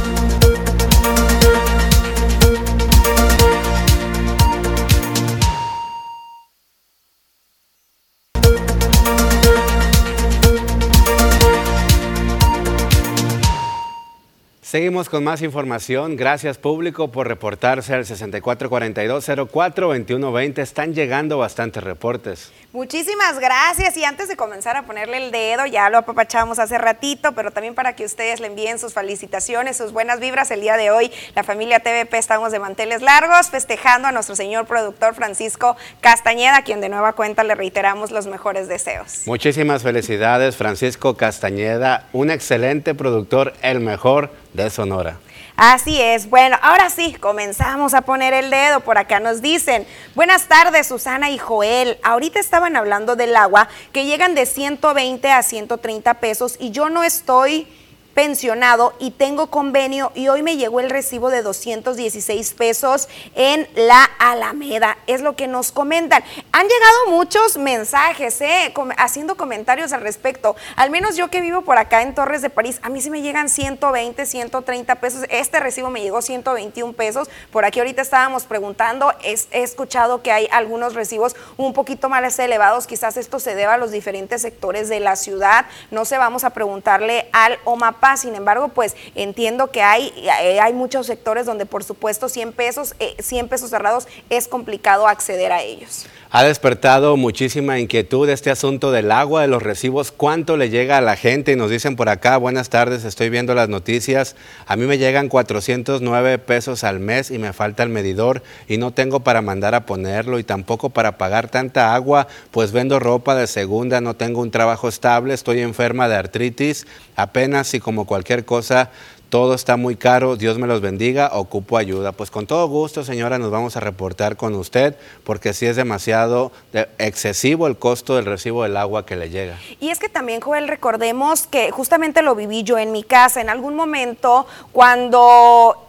Seguimos 14.73 15.11
con 15.11 15.23
más 15.23 15.43
información. 15.43 16.17
Gracias 16.17 16.57
público 16.57 17.09
por 17.09 17.29
reportarse 17.29 17.93
al 17.93 18.07
6442-042120. 18.07 20.61
Están 20.61 20.95
llegando 20.95 21.37
bastantes 21.37 21.85
reportes. 21.85 22.51
Muchísimas 22.73 23.39
gracias. 23.39 23.99
Y 23.99 24.07
antes 24.07 24.29
de 24.29 24.37
comenzar 24.37 24.79
a 24.79 24.87
ponerle 24.87 25.27
el 25.27 25.31
dedo, 25.31 25.67
ya 25.67 25.91
lo 25.91 25.99
apapachamos 25.99 26.59
hace 26.59 26.79
ratito, 26.79 27.33
pero 27.33 27.51
también 27.51 27.75
para 27.75 27.95
que 27.95 28.07
ustedes 28.07 28.41
le 28.41 28.47
envíen 28.47 28.79
sus 28.79 28.95
felicitaciones, 28.95 29.77
sus 29.77 29.93
buenas 29.93 30.21
vibras. 30.21 30.51
El 30.51 30.63
día 30.63 30.79
de 30.79 30.91
hoy, 30.91 31.13
la 31.35 31.43
familia 31.43 31.81
TVP 31.81 32.17
estamos 32.17 32.51
de 32.51 32.59
manteles 32.59 33.03
largos, 33.03 33.51
festejando 33.51 34.09
a 34.09 34.13
nuestro 34.13 34.37
señor 34.37 34.65
productor 34.65 35.15
Francisco 35.15 35.77
Castañeda, 36.01 36.57
a 36.57 36.65
quien 36.65 36.81
de 36.81 36.89
nueva 36.89 37.13
cuenta 37.13 37.45
le 37.45 37.55
reiteramos 37.55 38.11
los 38.11 38.27
mejores 38.27 38.69
deseos. 38.69 39.25
Muchísimas 39.27 39.83
felicidades, 39.83 40.57
Francisco 40.57 41.15
Castañeda, 41.15 42.09
un 42.15 42.31
excelente 42.31 42.95
productor, 42.95 43.53
el 43.61 43.81
mejor 43.81 44.31
de 44.55 44.62
Sonora. 44.71 45.19
Así 45.57 46.01
es. 46.01 46.29
Bueno, 46.31 46.57
ahora 46.63 46.91
sí, 46.91 47.15
comenzamos 47.15 47.95
a 47.95 48.03
poner 48.03 48.33
el 48.33 48.51
dedo. 48.51 48.81
Por 48.81 48.99
acá 48.99 49.21
nos 49.21 49.43
dicen, 49.43 49.87
buenas 50.15 50.49
tardes 50.49 50.87
Susana 50.87 51.31
y 51.31 51.39
Joel. 51.39 51.99
Ahorita 52.03 52.41
estaban 52.41 52.77
hablando 52.77 53.17
del 53.17 53.37
agua 53.37 53.69
que 53.93 54.07
llegan 54.07 54.35
de 54.35 54.47
120 54.47 55.31
a 55.31 55.43
130 55.43 56.15
pesos 56.15 56.57
y 56.59 56.71
yo 56.71 56.89
no 56.89 57.05
estoy 57.05 57.67
pensionado 58.15 58.95
y 58.99 59.13
tengo 59.13 59.49
convenio 59.49 60.13
y 60.15 60.29
hoy 60.29 60.43
me 60.43 60.57
llegó 60.57 60.81
el 60.81 60.91
recibo 60.91 61.31
de 61.31 61.43
216 61.43 62.55
pesos 62.55 63.09
en 63.35 63.69
la 63.75 64.05
Alameda. 64.19 64.99
Es 65.07 65.21
lo 65.21 65.37
que 65.37 65.49
nos 65.49 65.73
comentan. 65.73 66.23
Han 66.53 66.67
llegado 66.67 67.07
muchos 67.11 67.57
mensajes, 67.57 68.41
¿eh? 68.41 68.75
haciendo 68.99 69.37
comentarios 69.37 69.93
al 69.93 70.01
respecto. 70.01 70.57
Al 70.77 70.91
menos 70.91 71.17
yo 71.17 71.29
que 71.29 71.41
vivo 71.41 71.63
por 71.63 71.79
acá 71.79 72.03
en 72.03 72.15
Torres 72.15 72.43
de 72.43 72.51
París, 72.51 72.81
a 72.83 72.89
mí 72.89 73.01
sí 73.01 73.11
me 73.11 73.23
llegan 73.23 73.49
120, 73.49 74.27
130 74.27 74.95
pesos. 74.97 75.25
Este 75.29 75.61
recibo 75.61 75.91
me 75.91 76.03
llegó 76.03 76.23
121 76.23 76.93
pesos. 76.93 77.31
Por 77.51 77.65
aquí 77.65 77.79
ahorita 77.79 78.03
estábamos 78.03 78.45
preguntando, 78.45 79.13
he 79.23 79.63
escuchado 79.63 80.23
que 80.23 80.33
hay 80.33 80.49
algunos 80.51 80.95
recibos 80.95 81.37
un 81.57 81.73
poquito 81.73 82.09
más 82.09 82.39
elevados. 82.39 82.87
Quizás 82.87 83.17
esto 83.17 83.39
se 83.39 83.55
deba 83.55 83.75
a 83.75 83.79
los 83.79 83.91
diferentes 83.91 84.43
sectores 84.43 84.89
de 84.89 85.01
la 85.01 85.17
ciudad. 85.17 85.67
No 85.91 86.05
sé, 86.05 86.19
vamos 86.19 86.45
a 86.45 86.51
preguntarle 86.51 87.29
al 87.33 87.59
OMAP 87.65 88.02
sin 88.17 88.35
embargo, 88.35 88.69
pues 88.69 88.97
entiendo 89.15 89.71
que 89.71 89.83
hay, 89.83 90.13
eh, 90.43 90.61
hay 90.61 90.73
muchos 90.73 91.07
sectores 91.07 91.47
donde 91.47 91.67
por 91.67 91.85
supuesto 91.85 92.29
100 92.29 92.53
pesos, 92.53 92.95
100 93.19 93.47
eh, 93.47 93.49
pesos 93.49 93.71
cerrados 93.71 94.09
es 94.29 94.49
complicado 94.49 95.07
acceder 95.07 95.53
a 95.53 95.63
ellos. 95.63 96.07
Ha 96.35 96.45
despertado 96.45 97.19
muchísima 97.19 97.79
inquietud 97.79 98.27
este 98.31 98.51
asunto 98.51 98.91
del 98.91 99.13
agua, 99.13 99.43
de 99.43 99.49
los 99.49 99.63
recibos, 99.63 100.13
cuánto 100.13 100.57
le 100.57 100.71
llega 100.71 100.97
a 100.97 101.03
la 101.03 101.15
gente. 101.15 101.53
Y 101.53 101.57
nos 101.57 101.71
dicen 101.71 101.95
por 101.95 102.09
acá, 102.09 102.39
buenas 102.39 102.71
tardes, 102.71 103.05
estoy 103.05 103.29
viendo 103.29 103.55
las 103.55 103.69
noticias, 103.69 104.35
a 104.67 104.77
mí 104.77 104.87
me 104.87 104.97
llegan 104.97 105.29
409 105.29 106.39
pesos 106.39 106.85
al 106.85 107.01
mes 107.01 107.31
y 107.31 107.37
me 107.37 107.53
falta 107.53 107.83
el 107.83 107.91
medidor 107.91 108.43
y 108.67 108.79
no 108.79 108.93
tengo 108.93 109.21
para 109.21 109.43
mandar 109.43 109.75
a 109.75 109.85
ponerlo 109.85 110.39
y 110.39 110.43
tampoco 110.43 110.89
para 110.89 111.19
pagar 111.19 111.51
tanta 111.51 111.95
agua, 111.95 112.29
pues 112.51 112.73
vendo 112.73 112.99
ropa 112.99 113.35
de 113.35 113.47
segunda, 113.47 114.01
no 114.01 114.15
tengo 114.15 114.41
un 114.41 114.51
trabajo 114.51 114.89
estable, 114.89 115.35
estoy 115.35 115.61
enferma 115.61 116.09
de 116.09 116.15
artritis, 116.15 116.87
apenas 117.15 117.75
y 117.75 117.81
como 117.81 118.07
cualquier 118.07 118.47
cosa 118.47 118.91
todo 119.33 119.55
está 119.55 119.79
muy 119.79 119.97
caro, 119.97 120.37
Dios 120.37 120.59
me 120.59 120.67
los 120.67 120.83
bendiga, 120.83 121.31
ocupo 121.33 121.79
ayuda. 121.79 122.13
Pues 122.13 122.31
con 122.31 122.47
todo 122.47 122.69
gusto, 122.69 123.03
señora, 123.03 123.39
nos 123.39 123.51
vamos 123.51 123.79
a 123.79 123.81
reportar 123.81 124.37
con 124.37 124.55
usted, 124.55 124.95
porque 125.25 125.55
sí 125.55 125.65
es 125.65 125.75
demasiado 125.75 126.53
excesivo 126.99 127.67
el 127.67 127.79
costo 127.79 128.17
del 128.17 128.27
recibo 128.27 128.63
del 128.63 128.77
agua 128.77 129.07
que 129.07 129.17
le 129.17 129.31
llega. 129.31 129.59
Y 129.81 129.89
es 129.89 129.99
que 129.99 130.11
también, 130.11 130.43
Joel, 130.43 130.69
recordemos 130.69 131.47
que 131.47 131.71
justamente 131.71 132.21
lo 132.21 132.35
viví 132.35 132.63
yo 132.63 132.77
en 132.77 132.93
mi 132.93 133.05
casa, 133.05 133.41
en 133.41 133.49
algún 133.49 133.75
momento, 133.75 134.47
cuando 134.71 135.89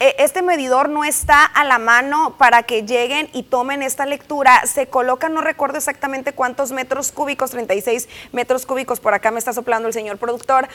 e, 0.00 0.16
este 0.18 0.42
medidor 0.42 0.88
no 0.88 1.04
está 1.04 1.44
a 1.44 1.62
la 1.62 1.78
mano 1.78 2.34
para 2.38 2.64
que 2.64 2.82
lleguen 2.82 3.28
y 3.32 3.44
tomen 3.44 3.84
esta 3.84 4.04
lectura, 4.04 4.66
se 4.66 4.88
coloca, 4.88 5.28
no 5.28 5.42
recuerdo 5.42 5.78
exactamente 5.78 6.32
cuántos 6.32 6.72
metros 6.72 7.12
cúbicos, 7.12 7.52
36 7.52 8.08
metros 8.32 8.66
cúbicos, 8.66 8.98
por 8.98 9.14
acá 9.14 9.30
me 9.30 9.38
está 9.38 9.52
soplando 9.52 9.86
el 9.86 9.94
señor 9.94 10.18
productor, 10.18 10.66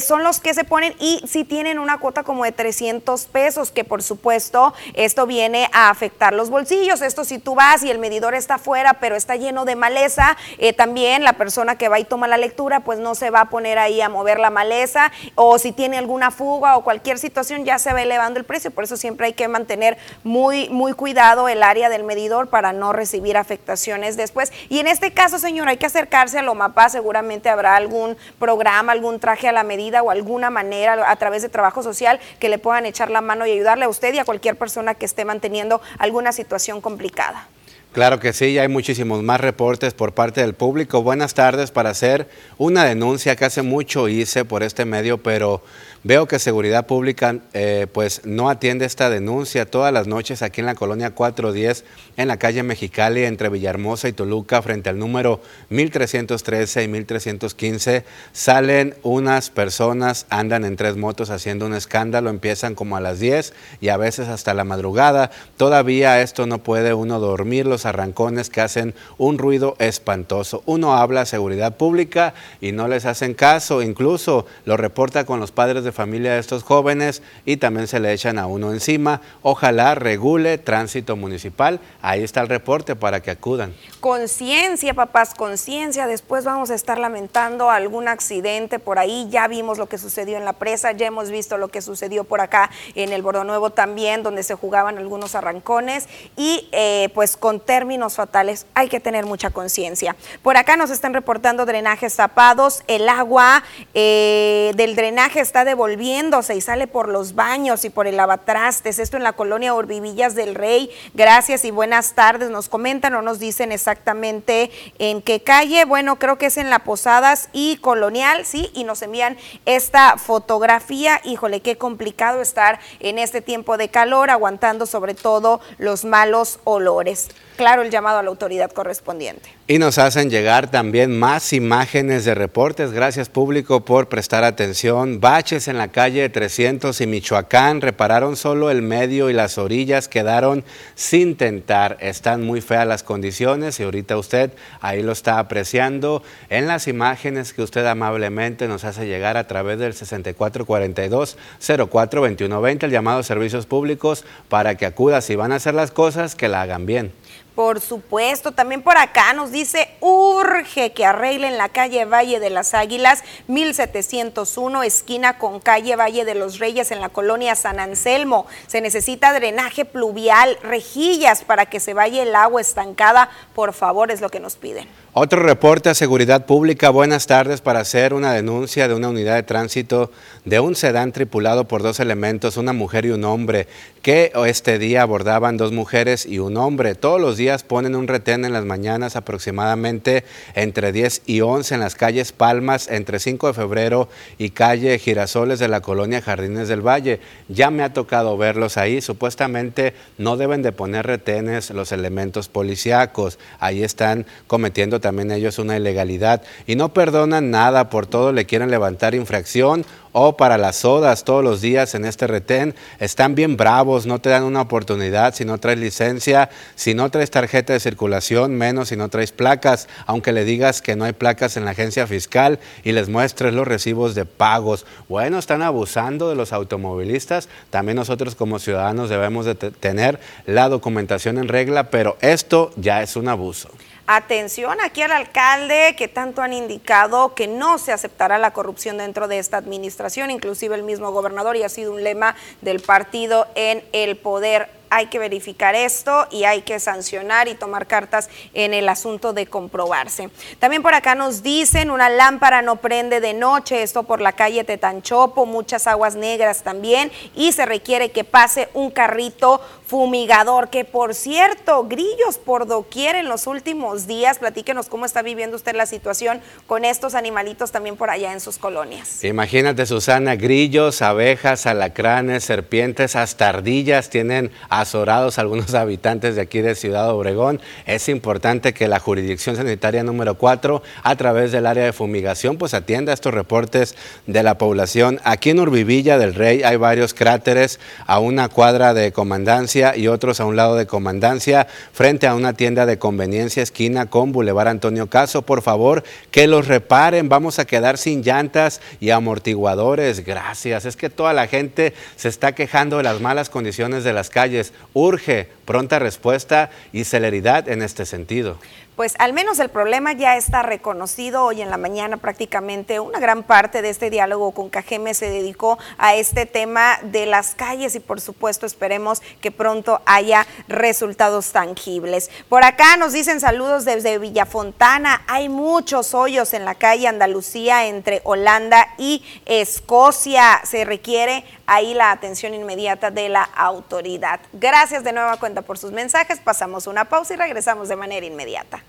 son 0.00 0.22
los 0.22 0.38
que 0.38 0.52
se 0.52 0.65
ponen 0.66 0.94
y 0.98 1.22
si 1.26 1.44
tienen 1.44 1.78
una 1.78 1.98
cuota 1.98 2.22
como 2.22 2.44
de 2.44 2.52
300 2.52 3.26
pesos, 3.26 3.70
que 3.70 3.84
por 3.84 4.02
supuesto 4.02 4.74
esto 4.94 5.26
viene 5.26 5.68
a 5.72 5.90
afectar 5.90 6.34
los 6.34 6.50
bolsillos. 6.50 7.00
Esto 7.02 7.24
si 7.24 7.38
tú 7.38 7.54
vas 7.54 7.82
y 7.82 7.90
el 7.90 7.98
medidor 7.98 8.34
está 8.34 8.54
afuera, 8.54 8.94
pero 8.94 9.16
está 9.16 9.36
lleno 9.36 9.64
de 9.64 9.76
maleza, 9.76 10.36
eh, 10.58 10.72
también 10.72 11.24
la 11.24 11.34
persona 11.34 11.76
que 11.76 11.88
va 11.88 11.98
y 11.98 12.04
toma 12.04 12.28
la 12.28 12.36
lectura, 12.36 12.80
pues 12.80 12.98
no 12.98 13.14
se 13.14 13.30
va 13.30 13.42
a 13.42 13.50
poner 13.50 13.78
ahí 13.78 14.00
a 14.00 14.08
mover 14.08 14.38
la 14.38 14.50
maleza 14.50 15.12
o 15.34 15.58
si 15.58 15.72
tiene 15.72 15.98
alguna 15.98 16.30
fuga 16.30 16.76
o 16.76 16.84
cualquier 16.84 17.18
situación 17.18 17.64
ya 17.64 17.78
se 17.78 17.92
va 17.92 18.02
elevando 18.02 18.38
el 18.38 18.44
precio. 18.44 18.70
Por 18.70 18.84
eso 18.84 18.96
siempre 18.96 19.26
hay 19.26 19.32
que 19.32 19.48
mantener 19.48 19.98
muy, 20.24 20.68
muy 20.68 20.92
cuidado 20.92 21.48
el 21.48 21.62
área 21.62 21.88
del 21.88 22.04
medidor 22.04 22.48
para 22.48 22.72
no 22.72 22.92
recibir 22.92 23.36
afectaciones 23.36 24.16
después. 24.16 24.52
Y 24.68 24.78
en 24.78 24.86
este 24.86 25.12
caso, 25.12 25.38
señor, 25.38 25.68
hay 25.68 25.76
que 25.76 25.86
acercarse 25.86 26.38
a 26.38 26.42
lo 26.42 26.54
MAPA, 26.54 26.88
seguramente 26.88 27.48
habrá 27.48 27.76
algún 27.76 28.16
programa, 28.38 28.92
algún 28.92 29.20
traje 29.20 29.48
a 29.48 29.52
la 29.52 29.62
medida 29.62 30.02
o 30.02 30.10
alguna 30.10 30.50
manera 30.56 31.10
a 31.10 31.16
través 31.16 31.42
de 31.42 31.50
trabajo 31.50 31.82
social 31.82 32.18
que 32.40 32.48
le 32.48 32.58
puedan 32.58 32.86
echar 32.86 33.10
la 33.10 33.20
mano 33.20 33.46
y 33.46 33.52
ayudarle 33.52 33.84
a 33.84 33.88
usted 33.90 34.14
y 34.14 34.18
a 34.18 34.24
cualquier 34.24 34.56
persona 34.56 34.94
que 34.94 35.04
esté 35.04 35.26
manteniendo 35.26 35.82
alguna 35.98 36.32
situación 36.32 36.80
complicada. 36.80 37.48
Claro 37.92 38.20
que 38.20 38.32
sí, 38.32 38.52
ya 38.52 38.62
hay 38.62 38.68
muchísimos 38.68 39.22
más 39.22 39.40
reportes 39.40 39.94
por 39.94 40.12
parte 40.12 40.42
del 40.42 40.52
público. 40.54 41.02
Buenas 41.02 41.32
tardes 41.32 41.70
para 41.70 41.90
hacer 41.90 42.28
una 42.58 42.84
denuncia 42.84 43.36
que 43.36 43.46
hace 43.46 43.62
mucho 43.62 44.08
hice 44.08 44.44
por 44.44 44.62
este 44.62 44.84
medio, 44.84 45.16
pero 45.22 45.62
Veo 46.06 46.28
que 46.28 46.38
Seguridad 46.38 46.86
Pública 46.86 47.40
eh, 47.52 47.88
pues 47.92 48.20
no 48.24 48.48
atiende 48.48 48.84
esta 48.84 49.10
denuncia 49.10 49.68
todas 49.68 49.92
las 49.92 50.06
noches 50.06 50.40
aquí 50.40 50.60
en 50.60 50.66
la 50.66 50.76
colonia 50.76 51.10
410 51.10 51.84
en 52.16 52.28
la 52.28 52.36
calle 52.36 52.62
Mexicali 52.62 53.24
entre 53.24 53.48
Villahermosa 53.48 54.06
y 54.06 54.12
Toluca 54.12 54.62
frente 54.62 54.88
al 54.88 55.00
número 55.00 55.40
1313 55.70 56.84
y 56.84 56.86
1315 56.86 58.04
salen 58.30 58.94
unas 59.02 59.50
personas, 59.50 60.26
andan 60.30 60.64
en 60.64 60.76
tres 60.76 60.96
motos 60.96 61.30
haciendo 61.30 61.66
un 61.66 61.74
escándalo, 61.74 62.30
empiezan 62.30 62.76
como 62.76 62.96
a 62.96 63.00
las 63.00 63.18
10 63.18 63.52
y 63.80 63.88
a 63.88 63.96
veces 63.96 64.28
hasta 64.28 64.54
la 64.54 64.62
madrugada. 64.62 65.32
Todavía 65.56 66.22
esto 66.22 66.46
no 66.46 66.58
puede 66.58 66.94
uno 66.94 67.18
dormir, 67.18 67.66
los 67.66 67.84
arrancones 67.84 68.48
que 68.48 68.60
hacen 68.60 68.94
un 69.18 69.38
ruido 69.38 69.74
espantoso. 69.80 70.62
Uno 70.66 70.94
habla 70.94 71.22
a 71.22 71.26
seguridad 71.26 71.76
pública 71.76 72.32
y 72.60 72.70
no 72.70 72.86
les 72.86 73.06
hacen 73.06 73.34
caso, 73.34 73.82
incluso 73.82 74.46
lo 74.66 74.76
reporta 74.76 75.26
con 75.26 75.40
los 75.40 75.50
padres 75.50 75.82
de 75.82 75.95
familia 75.96 76.34
de 76.34 76.38
estos 76.38 76.62
jóvenes 76.62 77.22
y 77.44 77.56
también 77.56 77.88
se 77.88 77.98
le 77.98 78.12
echan 78.12 78.38
a 78.38 78.46
uno 78.46 78.72
encima. 78.72 79.20
Ojalá 79.42 79.96
regule 79.96 80.58
tránsito 80.58 81.16
municipal. 81.16 81.80
Ahí 82.02 82.22
está 82.22 82.42
el 82.42 82.48
reporte 82.48 82.94
para 82.94 83.20
que 83.20 83.32
acudan. 83.32 83.74
Conciencia, 84.00 84.94
papás, 84.94 85.34
conciencia. 85.34 86.06
Después 86.06 86.44
vamos 86.44 86.70
a 86.70 86.74
estar 86.74 86.98
lamentando 86.98 87.70
algún 87.70 88.06
accidente 88.06 88.78
por 88.78 88.98
ahí. 88.98 89.26
Ya 89.30 89.48
vimos 89.48 89.78
lo 89.78 89.86
que 89.88 89.98
sucedió 89.98 90.36
en 90.36 90.44
la 90.44 90.52
presa, 90.52 90.92
ya 90.92 91.06
hemos 91.06 91.30
visto 91.30 91.58
lo 91.58 91.68
que 91.68 91.82
sucedió 91.82 92.24
por 92.24 92.40
acá 92.40 92.70
en 92.94 93.12
el 93.12 93.22
Bordo 93.22 93.44
Nuevo 93.44 93.70
también, 93.70 94.22
donde 94.22 94.42
se 94.42 94.54
jugaban 94.54 94.98
algunos 94.98 95.34
arrancones 95.34 96.08
y 96.36 96.68
eh, 96.72 97.08
pues 97.14 97.36
con 97.36 97.60
términos 97.60 98.16
fatales 98.16 98.66
hay 98.74 98.88
que 98.88 99.00
tener 99.00 99.24
mucha 99.24 99.50
conciencia. 99.50 100.14
Por 100.42 100.56
acá 100.56 100.76
nos 100.76 100.90
están 100.90 101.14
reportando 101.14 101.64
drenajes 101.64 102.14
tapados, 102.16 102.82
el 102.86 103.08
agua 103.08 103.62
eh, 103.94 104.72
del 104.76 104.94
drenaje 104.94 105.40
está 105.40 105.64
devolviéndose 105.86 106.56
y 106.56 106.60
sale 106.60 106.88
por 106.88 107.08
los 107.08 107.36
baños 107.36 107.84
y 107.84 107.90
por 107.90 108.08
el 108.08 108.16
lavatrastes. 108.16 108.98
Esto 108.98 109.16
en 109.16 109.22
la 109.22 109.34
colonia 109.34 109.72
Urbivillas 109.72 110.34
del 110.34 110.56
Rey. 110.56 110.90
Gracias 111.14 111.64
y 111.64 111.70
buenas 111.70 112.14
tardes. 112.14 112.50
Nos 112.50 112.68
comentan 112.68 113.14
o 113.14 113.22
nos 113.22 113.38
dicen 113.38 113.70
exactamente 113.70 114.72
en 114.98 115.22
qué 115.22 115.40
calle. 115.40 115.84
Bueno, 115.84 116.18
creo 116.18 116.38
que 116.38 116.46
es 116.46 116.56
en 116.56 116.70
la 116.70 116.80
Posadas 116.80 117.50
y 117.52 117.76
Colonial, 117.76 118.44
sí, 118.44 118.68
y 118.74 118.82
nos 118.82 119.00
envían 119.02 119.36
esta 119.64 120.18
fotografía. 120.18 121.20
Híjole, 121.22 121.60
qué 121.60 121.78
complicado 121.78 122.42
estar 122.42 122.80
en 122.98 123.20
este 123.20 123.40
tiempo 123.40 123.76
de 123.76 123.88
calor, 123.88 124.30
aguantando 124.30 124.86
sobre 124.86 125.14
todo 125.14 125.60
los 125.78 126.04
malos 126.04 126.58
olores. 126.64 127.28
Claro, 127.56 127.82
el 127.82 127.90
llamado 127.90 128.18
a 128.18 128.22
la 128.22 128.28
autoridad 128.28 128.70
correspondiente. 128.70 129.48
Y 129.66 129.78
nos 129.78 129.96
hacen 129.96 130.28
llegar 130.28 130.70
también 130.70 131.18
más 131.18 131.54
imágenes 131.54 132.26
de 132.26 132.34
reportes. 132.34 132.92
Gracias 132.92 133.30
público 133.30 133.82
por 133.84 134.08
prestar 134.08 134.44
atención. 134.44 135.20
Baches 135.20 135.66
en 135.66 135.78
la 135.78 135.88
calle 135.88 136.28
300 136.28 137.00
y 137.00 137.06
Michoacán 137.06 137.80
repararon 137.80 138.36
solo 138.36 138.70
el 138.70 138.82
medio 138.82 139.30
y 139.30 139.32
las 139.32 139.56
orillas 139.56 140.06
quedaron 140.06 140.64
sin 140.94 141.34
tentar. 141.36 141.96
Están 142.00 142.44
muy 142.44 142.60
feas 142.60 142.86
las 142.86 143.02
condiciones 143.02 143.80
y 143.80 143.84
ahorita 143.84 144.18
usted 144.18 144.52
ahí 144.82 145.02
lo 145.02 145.12
está 145.12 145.38
apreciando 145.38 146.22
en 146.50 146.66
las 146.66 146.88
imágenes 146.88 147.54
que 147.54 147.62
usted 147.62 147.86
amablemente 147.86 148.68
nos 148.68 148.84
hace 148.84 149.06
llegar 149.06 149.38
a 149.38 149.46
través 149.46 149.78
del 149.78 149.94
6442-042120, 149.94 152.84
el 152.84 152.90
llamado 152.90 153.22
servicios 153.22 153.64
públicos 153.64 154.26
para 154.50 154.74
que 154.76 154.84
acuda 154.84 155.22
si 155.22 155.36
van 155.36 155.52
a 155.52 155.56
hacer 155.56 155.72
las 155.74 155.90
cosas 155.90 156.34
que 156.34 156.48
la 156.48 156.60
hagan 156.62 156.84
bien. 156.84 157.12
Por 157.56 157.80
supuesto, 157.80 158.52
también 158.52 158.82
por 158.82 158.98
acá 158.98 159.32
nos 159.32 159.50
dice, 159.50 159.88
urge 160.00 160.92
que 160.92 161.06
arreglen 161.06 161.56
la 161.56 161.70
calle 161.70 162.04
Valle 162.04 162.38
de 162.38 162.50
las 162.50 162.74
Águilas, 162.74 163.24
1701, 163.48 164.82
esquina 164.82 165.38
con 165.38 165.58
calle 165.58 165.96
Valle 165.96 166.26
de 166.26 166.34
los 166.34 166.58
Reyes 166.58 166.90
en 166.90 167.00
la 167.00 167.08
colonia 167.08 167.54
San 167.56 167.80
Anselmo. 167.80 168.46
Se 168.66 168.82
necesita 168.82 169.32
drenaje 169.32 169.86
pluvial, 169.86 170.58
rejillas 170.62 171.44
para 171.44 171.64
que 171.64 171.80
se 171.80 171.94
vaya 171.94 172.22
el 172.22 172.36
agua 172.36 172.60
estancada. 172.60 173.30
Por 173.54 173.72
favor, 173.72 174.10
es 174.10 174.20
lo 174.20 174.28
que 174.28 174.38
nos 174.38 174.56
piden. 174.56 174.86
Otro 175.18 175.42
reporte 175.42 175.88
a 175.88 175.94
Seguridad 175.94 176.44
Pública. 176.44 176.90
Buenas 176.90 177.26
tardes 177.26 177.62
para 177.62 177.80
hacer 177.80 178.12
una 178.12 178.34
denuncia 178.34 178.86
de 178.86 178.92
una 178.92 179.08
unidad 179.08 179.36
de 179.36 179.44
tránsito 179.44 180.10
de 180.44 180.60
un 180.60 180.74
sedán 180.74 181.12
tripulado 181.12 181.66
por 181.66 181.82
dos 181.82 182.00
elementos, 182.00 182.58
una 182.58 182.74
mujer 182.74 183.06
y 183.06 183.12
un 183.12 183.24
hombre, 183.24 183.66
que 184.02 184.30
este 184.46 184.78
día 184.78 185.00
abordaban 185.00 185.56
dos 185.56 185.72
mujeres 185.72 186.26
y 186.26 186.38
un 186.38 186.58
hombre. 186.58 186.94
Todos 186.94 187.18
los 187.18 187.38
días 187.38 187.62
ponen 187.62 187.96
un 187.96 188.08
retén 188.08 188.44
en 188.44 188.52
las 188.52 188.66
mañanas 188.66 189.16
aproximadamente 189.16 190.22
entre 190.54 190.92
10 190.92 191.22
y 191.24 191.40
11 191.40 191.76
en 191.76 191.80
las 191.80 191.94
calles 191.94 192.32
Palmas, 192.32 192.86
entre 192.90 193.18
5 193.18 193.46
de 193.46 193.54
febrero 193.54 194.10
y 194.36 194.50
calle 194.50 194.98
Girasoles 194.98 195.58
de 195.58 195.68
la 195.68 195.80
colonia 195.80 196.20
Jardines 196.20 196.68
del 196.68 196.86
Valle. 196.86 197.20
Ya 197.48 197.70
me 197.70 197.84
ha 197.84 197.94
tocado 197.94 198.36
verlos 198.36 198.76
ahí. 198.76 199.00
Supuestamente 199.00 199.94
no 200.18 200.36
deben 200.36 200.60
de 200.60 200.72
poner 200.72 201.06
retenes 201.06 201.70
los 201.70 201.90
elementos 201.90 202.48
policíacos. 202.48 203.38
Ahí 203.60 203.82
están 203.82 204.26
cometiendo 204.46 205.00
también 205.06 205.30
ellos 205.30 205.60
una 205.60 205.76
ilegalidad 205.76 206.42
y 206.66 206.74
no 206.74 206.92
perdonan 206.92 207.52
nada, 207.52 207.90
por 207.90 208.08
todo 208.08 208.32
le 208.32 208.44
quieren 208.44 208.72
levantar 208.72 209.14
infracción 209.14 209.86
o 210.10 210.36
para 210.36 210.58
las 210.58 210.74
sodas 210.76 211.22
todos 211.22 211.44
los 211.44 211.60
días 211.60 211.94
en 211.94 212.04
este 212.04 212.26
retén. 212.26 212.74
Están 212.98 213.36
bien 213.36 213.56
bravos, 213.56 214.04
no 214.04 214.18
te 214.18 214.30
dan 214.30 214.42
una 214.42 214.62
oportunidad 214.62 215.32
si 215.32 215.44
no 215.44 215.58
traes 215.58 215.78
licencia, 215.78 216.50
si 216.74 216.92
no 216.94 217.08
traes 217.08 217.30
tarjeta 217.30 217.72
de 217.72 217.78
circulación, 217.78 218.56
menos 218.56 218.88
si 218.88 218.96
no 218.96 219.08
traes 219.08 219.30
placas, 219.30 219.86
aunque 220.06 220.32
le 220.32 220.44
digas 220.44 220.82
que 220.82 220.96
no 220.96 221.04
hay 221.04 221.12
placas 221.12 221.56
en 221.56 221.64
la 221.64 221.70
agencia 221.70 222.08
fiscal 222.08 222.58
y 222.82 222.90
les 222.90 223.08
muestres 223.08 223.54
los 223.54 223.68
recibos 223.68 224.16
de 224.16 224.24
pagos. 224.24 224.86
Bueno, 225.08 225.38
están 225.38 225.62
abusando 225.62 226.28
de 226.28 226.34
los 226.34 226.52
automovilistas. 226.52 227.48
También 227.70 227.94
nosotros 227.94 228.34
como 228.34 228.58
ciudadanos 228.58 229.08
debemos 229.08 229.46
de 229.46 229.54
tener 229.54 230.18
la 230.46 230.68
documentación 230.68 231.38
en 231.38 231.46
regla, 231.46 231.90
pero 231.90 232.16
esto 232.22 232.72
ya 232.76 233.04
es 233.04 233.14
un 233.14 233.28
abuso. 233.28 233.68
Atención 234.08 234.78
aquí 234.80 235.02
al 235.02 235.10
alcalde 235.10 235.96
que 235.98 236.06
tanto 236.06 236.40
han 236.40 236.52
indicado 236.52 237.34
que 237.34 237.48
no 237.48 237.76
se 237.78 237.90
aceptará 237.90 238.38
la 238.38 238.52
corrupción 238.52 238.98
dentro 238.98 239.26
de 239.26 239.40
esta 239.40 239.56
administración, 239.56 240.30
inclusive 240.30 240.76
el 240.76 240.84
mismo 240.84 241.10
gobernador 241.10 241.56
y 241.56 241.64
ha 241.64 241.68
sido 241.68 241.92
un 241.92 242.04
lema 242.04 242.36
del 242.60 242.78
partido 242.78 243.48
en 243.56 243.82
el 243.92 244.16
poder 244.16 244.70
hay 244.90 245.06
que 245.06 245.18
verificar 245.18 245.74
esto 245.74 246.26
y 246.30 246.44
hay 246.44 246.62
que 246.62 246.80
sancionar 246.80 247.48
y 247.48 247.54
tomar 247.54 247.86
cartas 247.86 248.28
en 248.54 248.74
el 248.74 248.88
asunto 248.88 249.32
de 249.32 249.46
comprobarse. 249.46 250.30
También 250.58 250.82
por 250.82 250.94
acá 250.94 251.14
nos 251.14 251.42
dicen, 251.42 251.90
una 251.90 252.08
lámpara 252.08 252.62
no 252.62 252.76
prende 252.76 253.20
de 253.20 253.34
noche, 253.34 253.82
esto 253.82 254.04
por 254.04 254.20
la 254.20 254.32
calle 254.32 254.64
Tetanchopo, 254.64 255.46
muchas 255.46 255.86
aguas 255.86 256.16
negras 256.16 256.62
también, 256.62 257.10
y 257.34 257.52
se 257.52 257.66
requiere 257.66 258.10
que 258.10 258.24
pase 258.24 258.68
un 258.74 258.90
carrito 258.90 259.60
fumigador, 259.86 260.68
que 260.68 260.84
por 260.84 261.14
cierto, 261.14 261.84
grillos 261.84 262.38
por 262.44 262.66
doquier 262.66 263.14
en 263.14 263.28
los 263.28 263.46
últimos 263.46 264.06
días, 264.06 264.38
platíquenos 264.38 264.88
cómo 264.88 265.06
está 265.06 265.22
viviendo 265.22 265.56
usted 265.56 265.76
la 265.76 265.86
situación 265.86 266.40
con 266.66 266.84
estos 266.84 267.14
animalitos 267.14 267.70
también 267.70 267.96
por 267.96 268.10
allá 268.10 268.32
en 268.32 268.40
sus 268.40 268.58
colonias. 268.58 269.22
Imagínate, 269.24 269.86
Susana, 269.86 270.34
grillos, 270.34 271.02
abejas, 271.02 271.66
alacranes, 271.66 272.44
serpientes, 272.44 273.14
hasta 273.16 273.48
ardillas 273.48 274.10
tienen 274.10 274.50
azorados 274.80 275.38
algunos 275.38 275.74
habitantes 275.74 276.36
de 276.36 276.42
aquí 276.42 276.60
de 276.60 276.74
Ciudad 276.74 277.10
Obregón. 277.10 277.60
Es 277.86 278.08
importante 278.08 278.74
que 278.74 278.88
la 278.88 278.98
jurisdicción 278.98 279.56
sanitaria 279.56 280.02
número 280.02 280.36
4, 280.36 280.82
a 281.02 281.16
través 281.16 281.52
del 281.52 281.66
área 281.66 281.84
de 281.84 281.92
fumigación, 281.92 282.56
pues 282.56 282.74
atienda 282.74 283.12
estos 283.12 283.34
reportes 283.34 283.94
de 284.26 284.42
la 284.42 284.58
población. 284.58 285.20
Aquí 285.24 285.50
en 285.50 285.60
Urbivilla 285.60 286.18
del 286.18 286.34
Rey 286.34 286.62
hay 286.62 286.76
varios 286.76 287.14
cráteres 287.14 287.80
a 288.06 288.18
una 288.18 288.48
cuadra 288.48 288.94
de 288.94 289.12
comandancia 289.12 289.96
y 289.96 290.08
otros 290.08 290.40
a 290.40 290.44
un 290.44 290.56
lado 290.56 290.76
de 290.76 290.86
comandancia, 290.86 291.66
frente 291.92 292.26
a 292.26 292.34
una 292.34 292.52
tienda 292.52 292.86
de 292.86 292.98
conveniencia 292.98 293.62
esquina 293.62 294.06
con 294.06 294.32
Boulevard 294.32 294.68
Antonio 294.68 295.08
Caso. 295.08 295.42
Por 295.42 295.62
favor, 295.62 296.04
que 296.30 296.46
los 296.46 296.66
reparen. 296.68 297.28
Vamos 297.28 297.58
a 297.58 297.64
quedar 297.64 297.98
sin 297.98 298.22
llantas 298.22 298.80
y 299.00 299.10
amortiguadores. 299.10 300.24
Gracias. 300.24 300.84
Es 300.84 300.96
que 300.96 301.10
toda 301.10 301.32
la 301.32 301.46
gente 301.46 301.94
se 302.16 302.28
está 302.28 302.52
quejando 302.52 302.98
de 302.98 303.02
las 303.02 303.20
malas 303.20 303.50
condiciones 303.50 304.04
de 304.04 304.12
las 304.12 304.30
calles 304.30 304.65
urge 304.94 305.48
pronta 305.64 305.98
respuesta 305.98 306.70
y 306.92 307.04
celeridad 307.04 307.68
en 307.68 307.82
este 307.82 308.06
sentido 308.06 308.58
pues 308.96 309.14
al 309.18 309.34
menos 309.34 309.58
el 309.58 309.68
problema 309.68 310.12
ya 310.12 310.36
está 310.36 310.62
reconocido. 310.62 311.44
Hoy 311.44 311.60
en 311.60 311.70
la 311.70 311.76
mañana 311.76 312.16
prácticamente 312.16 312.98
una 312.98 313.20
gran 313.20 313.42
parte 313.42 313.82
de 313.82 313.90
este 313.90 314.08
diálogo 314.08 314.52
con 314.52 314.70
Cajeme 314.70 315.12
se 315.12 315.28
dedicó 315.28 315.78
a 315.98 316.14
este 316.14 316.46
tema 316.46 316.98
de 317.02 317.26
las 317.26 317.54
calles 317.54 317.94
y 317.94 318.00
por 318.00 318.22
supuesto 318.22 318.64
esperemos 318.64 319.20
que 319.42 319.50
pronto 319.52 320.00
haya 320.06 320.46
resultados 320.66 321.52
tangibles. 321.52 322.30
Por 322.48 322.64
acá 322.64 322.96
nos 322.96 323.12
dicen 323.12 323.38
saludos 323.38 323.84
desde 323.84 324.18
Villafontana. 324.18 325.22
Hay 325.28 325.50
muchos 325.50 326.14
hoyos 326.14 326.54
en 326.54 326.64
la 326.64 326.74
calle 326.74 327.06
Andalucía 327.06 327.86
entre 327.86 328.22
Holanda 328.24 328.88
y 328.96 329.22
Escocia. 329.44 330.62
Se 330.64 330.86
requiere 330.86 331.44
ahí 331.66 331.92
la 331.92 332.12
atención 332.12 332.54
inmediata 332.54 333.10
de 333.10 333.28
la 333.28 333.42
autoridad. 333.42 334.40
Gracias 334.54 335.04
de 335.04 335.12
nueva 335.12 335.36
cuenta 335.36 335.60
por 335.62 335.76
sus 335.76 335.92
mensajes. 335.92 336.40
Pasamos 336.40 336.86
una 336.86 337.04
pausa 337.04 337.34
y 337.34 337.36
regresamos 337.36 337.88
de 337.88 337.96
manera 337.96 338.24
inmediata. 338.24 338.85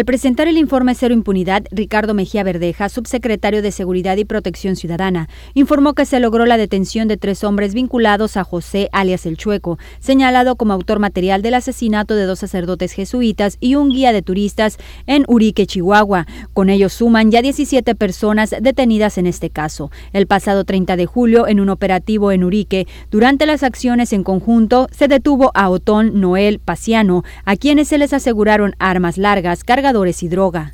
Al 0.00 0.06
presentar 0.06 0.48
el 0.48 0.56
informe 0.56 0.94
Cero 0.94 1.12
Impunidad, 1.12 1.64
Ricardo 1.70 2.14
Mejía 2.14 2.42
Verdeja, 2.42 2.88
subsecretario 2.88 3.60
de 3.60 3.70
Seguridad 3.70 4.16
y 4.16 4.24
Protección 4.24 4.74
Ciudadana, 4.74 5.28
informó 5.52 5.92
que 5.92 6.06
se 6.06 6.20
logró 6.20 6.46
la 6.46 6.56
detención 6.56 7.06
de 7.06 7.18
tres 7.18 7.44
hombres 7.44 7.74
vinculados 7.74 8.38
a 8.38 8.44
José 8.44 8.88
alias 8.92 9.26
El 9.26 9.36
Chueco, 9.36 9.78
señalado 9.98 10.56
como 10.56 10.72
autor 10.72 11.00
material 11.00 11.42
del 11.42 11.52
asesinato 11.52 12.14
de 12.14 12.24
dos 12.24 12.38
sacerdotes 12.38 12.92
jesuitas 12.92 13.58
y 13.60 13.74
un 13.74 13.90
guía 13.90 14.14
de 14.14 14.22
turistas 14.22 14.78
en 15.06 15.26
Urique, 15.28 15.66
Chihuahua. 15.66 16.26
Con 16.54 16.70
ellos 16.70 16.94
suman 16.94 17.30
ya 17.30 17.42
17 17.42 17.94
personas 17.94 18.54
detenidas 18.58 19.18
en 19.18 19.26
este 19.26 19.50
caso. 19.50 19.90
El 20.14 20.26
pasado 20.26 20.64
30 20.64 20.96
de 20.96 21.04
julio, 21.04 21.46
en 21.46 21.60
un 21.60 21.68
operativo 21.68 22.32
en 22.32 22.42
Urique, 22.42 22.86
durante 23.10 23.44
las 23.44 23.62
acciones 23.62 24.14
en 24.14 24.24
conjunto, 24.24 24.88
se 24.92 25.08
detuvo 25.08 25.50
a 25.52 25.68
Otón 25.68 26.22
Noel 26.22 26.58
Paciano, 26.58 27.22
a 27.44 27.56
quienes 27.56 27.88
se 27.88 27.98
les 27.98 28.14
aseguraron 28.14 28.74
armas 28.78 29.18
largas, 29.18 29.62
cargadores 29.90 30.22
y 30.22 30.28
droga. 30.28 30.72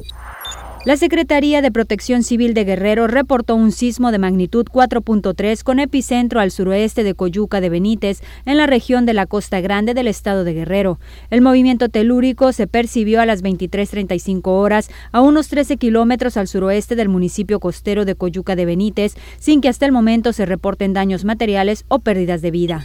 La 0.84 0.98
Secretaría 0.98 1.62
de 1.62 1.72
Protección 1.72 2.22
Civil 2.22 2.52
de 2.52 2.64
Guerrero 2.64 3.06
reportó 3.06 3.56
un 3.56 3.72
sismo 3.72 4.12
de 4.12 4.18
magnitud 4.18 4.66
4.3 4.66 5.62
con 5.64 5.80
epicentro 5.80 6.38
al 6.38 6.50
suroeste 6.50 7.02
de 7.02 7.14
Coyuca 7.14 7.62
de 7.62 7.70
Benítez, 7.70 8.20
en 8.44 8.58
la 8.58 8.66
región 8.66 9.06
de 9.06 9.14
la 9.14 9.24
Costa 9.24 9.60
Grande 9.62 9.94
del 9.94 10.06
estado 10.06 10.44
de 10.44 10.52
Guerrero. 10.52 11.00
El 11.30 11.40
movimiento 11.40 11.88
telúrico 11.88 12.52
se 12.52 12.66
percibió 12.66 13.22
a 13.22 13.26
las 13.26 13.42
23.35 13.42 14.42
horas 14.48 14.90
a 15.12 15.22
unos 15.22 15.48
13 15.48 15.78
kilómetros 15.78 16.36
al 16.36 16.46
suroeste 16.46 16.94
del 16.94 17.08
municipio 17.08 17.58
costero 17.58 18.04
de 18.04 18.16
Coyuca 18.16 18.54
de 18.54 18.66
Benítez, 18.66 19.14
sin 19.38 19.62
que 19.62 19.70
hasta 19.70 19.86
el 19.86 19.92
momento 19.92 20.34
se 20.34 20.44
reporten 20.44 20.92
daños 20.92 21.24
materiales 21.24 21.86
o 21.88 22.00
pérdidas 22.00 22.42
de 22.42 22.50
vida. 22.50 22.84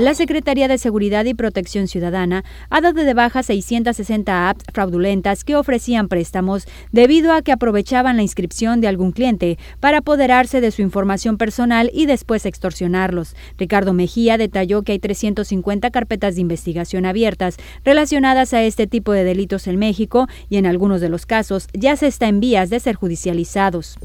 La 0.00 0.14
Secretaría 0.14 0.66
de 0.66 0.78
Seguridad 0.78 1.26
y 1.26 1.34
Protección 1.34 1.86
Ciudadana 1.86 2.42
ha 2.70 2.80
dado 2.80 3.04
de 3.04 3.12
baja 3.12 3.42
660 3.42 4.48
apps 4.48 4.64
fraudulentas 4.72 5.44
que 5.44 5.56
ofrecían 5.56 6.08
préstamos 6.08 6.66
debido 6.90 7.34
a 7.34 7.42
que 7.42 7.52
aprovechaban 7.52 8.16
la 8.16 8.22
inscripción 8.22 8.80
de 8.80 8.88
algún 8.88 9.12
cliente 9.12 9.58
para 9.78 9.98
apoderarse 9.98 10.62
de 10.62 10.70
su 10.70 10.80
información 10.80 11.36
personal 11.36 11.90
y 11.92 12.06
después 12.06 12.46
extorsionarlos. 12.46 13.36
Ricardo 13.58 13.92
Mejía 13.92 14.38
detalló 14.38 14.84
que 14.84 14.92
hay 14.92 15.00
350 15.00 15.90
carpetas 15.90 16.34
de 16.34 16.40
investigación 16.40 17.04
abiertas 17.04 17.58
relacionadas 17.84 18.54
a 18.54 18.62
este 18.62 18.86
tipo 18.86 19.12
de 19.12 19.24
delitos 19.24 19.66
en 19.66 19.78
México 19.78 20.28
y 20.48 20.56
en 20.56 20.64
algunos 20.64 21.02
de 21.02 21.10
los 21.10 21.26
casos 21.26 21.66
ya 21.74 21.94
se 21.96 22.06
está 22.06 22.26
en 22.26 22.40
vías 22.40 22.70
de 22.70 22.80
ser 22.80 22.94
judicializados. 22.94 23.98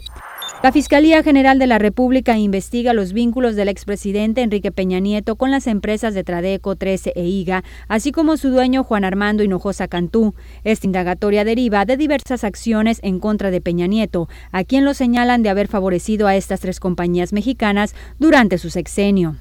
La 0.63 0.71
Fiscalía 0.71 1.21
General 1.21 1.59
de 1.59 1.67
la 1.67 1.77
República 1.77 2.37
investiga 2.37 2.93
los 2.93 3.13
vínculos 3.13 3.55
del 3.55 3.69
expresidente 3.69 4.41
Enrique 4.41 4.71
Peña 4.71 4.99
Nieto 4.99 5.35
con 5.35 5.51
las 5.51 5.67
empresas 5.67 6.13
de 6.13 6.23
Tradeco, 6.23 6.75
13 6.75 7.13
e 7.15 7.23
IGA, 7.23 7.63
así 7.87 8.11
como 8.11 8.35
su 8.35 8.49
dueño 8.49 8.83
Juan 8.83 9.03
Armando 9.03 9.43
Hinojosa 9.43 9.87
Cantú. 9.87 10.33
Esta 10.63 10.87
indagatoria 10.87 11.43
deriva 11.43 11.85
de 11.85 11.97
diversas 11.97 12.43
acciones 12.43 12.99
en 13.03 13.19
contra 13.19 13.51
de 13.51 13.61
Peña 13.61 13.85
Nieto, 13.85 14.27
a 14.51 14.63
quien 14.63 14.85
lo 14.85 14.93
señalan 14.93 15.43
de 15.43 15.49
haber 15.49 15.67
favorecido 15.67 16.25
a 16.25 16.35
estas 16.35 16.61
tres 16.61 16.79
compañías 16.79 17.31
mexicanas 17.31 17.93
durante 18.17 18.57
su 18.57 18.69
sexenio. 18.71 19.35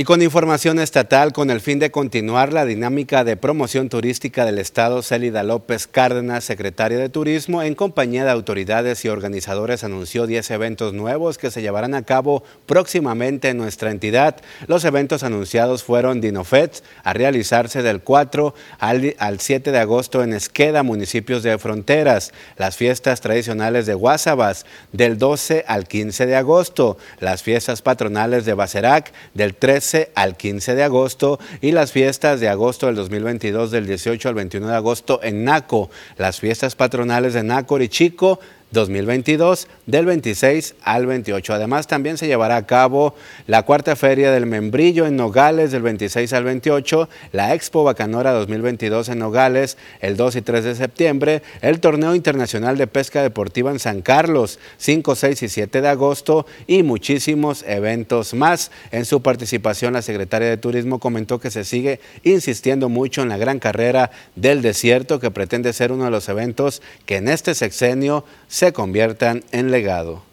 Y 0.00 0.04
con 0.04 0.22
información 0.22 0.78
estatal, 0.78 1.32
con 1.32 1.50
el 1.50 1.60
fin 1.60 1.80
de 1.80 1.90
continuar 1.90 2.52
la 2.52 2.64
dinámica 2.64 3.24
de 3.24 3.36
promoción 3.36 3.88
turística 3.88 4.44
del 4.44 4.58
Estado, 4.58 5.02
Célida 5.02 5.42
López 5.42 5.88
Cárdenas, 5.88 6.44
secretaria 6.44 6.98
de 6.98 7.08
Turismo, 7.08 7.64
en 7.64 7.74
compañía 7.74 8.24
de 8.24 8.30
autoridades 8.30 9.04
y 9.04 9.08
organizadores, 9.08 9.82
anunció 9.82 10.28
10 10.28 10.52
eventos 10.52 10.94
nuevos 10.94 11.36
que 11.36 11.50
se 11.50 11.62
llevarán 11.62 11.96
a 11.96 12.04
cabo 12.04 12.44
próximamente 12.66 13.48
en 13.48 13.56
nuestra 13.56 13.90
entidad. 13.90 14.36
Los 14.68 14.84
eventos 14.84 15.24
anunciados 15.24 15.82
fueron 15.82 16.20
Dinofet, 16.20 16.80
a 17.02 17.12
realizarse 17.12 17.82
del 17.82 18.00
4 18.00 18.54
al, 18.78 19.16
al 19.18 19.40
7 19.40 19.72
de 19.72 19.78
agosto 19.80 20.22
en 20.22 20.32
Esqueda, 20.32 20.84
municipios 20.84 21.42
de 21.42 21.58
fronteras. 21.58 22.32
Las 22.56 22.76
fiestas 22.76 23.20
tradicionales 23.20 23.86
de 23.86 23.94
Guasabas, 23.94 24.64
del 24.92 25.18
12 25.18 25.64
al 25.66 25.88
15 25.88 26.26
de 26.26 26.36
agosto. 26.36 26.98
Las 27.18 27.42
fiestas 27.42 27.82
patronales 27.82 28.44
de 28.44 28.54
Bacerac, 28.54 29.12
del 29.34 29.56
13 29.88 30.10
al 30.14 30.36
15 30.36 30.74
de 30.74 30.82
agosto 30.82 31.38
y 31.62 31.72
las 31.72 31.92
fiestas 31.92 32.40
de 32.40 32.48
agosto 32.48 32.86
del 32.86 32.96
2022 32.96 33.70
del 33.70 33.86
18 33.86 34.28
al 34.28 34.34
21 34.34 34.68
de 34.68 34.74
agosto 34.74 35.20
en 35.22 35.44
Naco, 35.44 35.88
las 36.18 36.40
fiestas 36.40 36.76
patronales 36.76 37.32
de 37.32 37.42
Naco 37.42 37.80
y 37.80 37.88
Chico 37.88 38.38
2022 38.70 39.68
del 39.86 40.06
26 40.06 40.74
al 40.82 41.06
28. 41.06 41.54
Además, 41.54 41.86
también 41.86 42.18
se 42.18 42.26
llevará 42.26 42.56
a 42.56 42.66
cabo 42.66 43.14
la 43.46 43.62
cuarta 43.62 43.96
feria 43.96 44.30
del 44.30 44.46
membrillo 44.46 45.06
en 45.06 45.16
Nogales 45.16 45.70
del 45.72 45.82
26 45.82 46.32
al 46.32 46.44
28, 46.44 47.08
la 47.32 47.54
Expo 47.54 47.84
Bacanora 47.84 48.32
2022 48.32 49.08
en 49.08 49.18
Nogales 49.18 49.78
el 50.00 50.16
2 50.16 50.36
y 50.36 50.42
3 50.42 50.64
de 50.64 50.74
septiembre, 50.74 51.42
el 51.60 51.80
Torneo 51.80 52.14
Internacional 52.14 52.76
de 52.76 52.86
Pesca 52.86 53.22
Deportiva 53.22 53.70
en 53.70 53.78
San 53.78 54.02
Carlos 54.02 54.58
5, 54.78 55.14
6 55.14 55.42
y 55.42 55.48
7 55.48 55.80
de 55.80 55.88
agosto 55.88 56.46
y 56.66 56.82
muchísimos 56.82 57.64
eventos 57.66 58.34
más. 58.34 58.70
En 58.90 59.04
su 59.04 59.22
participación, 59.22 59.94
la 59.94 60.02
secretaria 60.02 60.48
de 60.48 60.56
Turismo 60.56 60.98
comentó 60.98 61.38
que 61.38 61.50
se 61.50 61.64
sigue 61.64 62.00
insistiendo 62.22 62.88
mucho 62.88 63.22
en 63.22 63.28
la 63.28 63.36
gran 63.36 63.58
carrera 63.58 64.10
del 64.36 64.62
desierto 64.62 65.20
que 65.20 65.30
pretende 65.30 65.72
ser 65.72 65.92
uno 65.92 66.04
de 66.04 66.10
los 66.10 66.28
eventos 66.28 66.82
que 67.06 67.16
en 67.16 67.28
este 67.28 67.54
sexenio 67.54 68.24
se 68.48 68.72
conviertan 68.72 69.44
en 69.52 69.70
legado. 69.70 70.27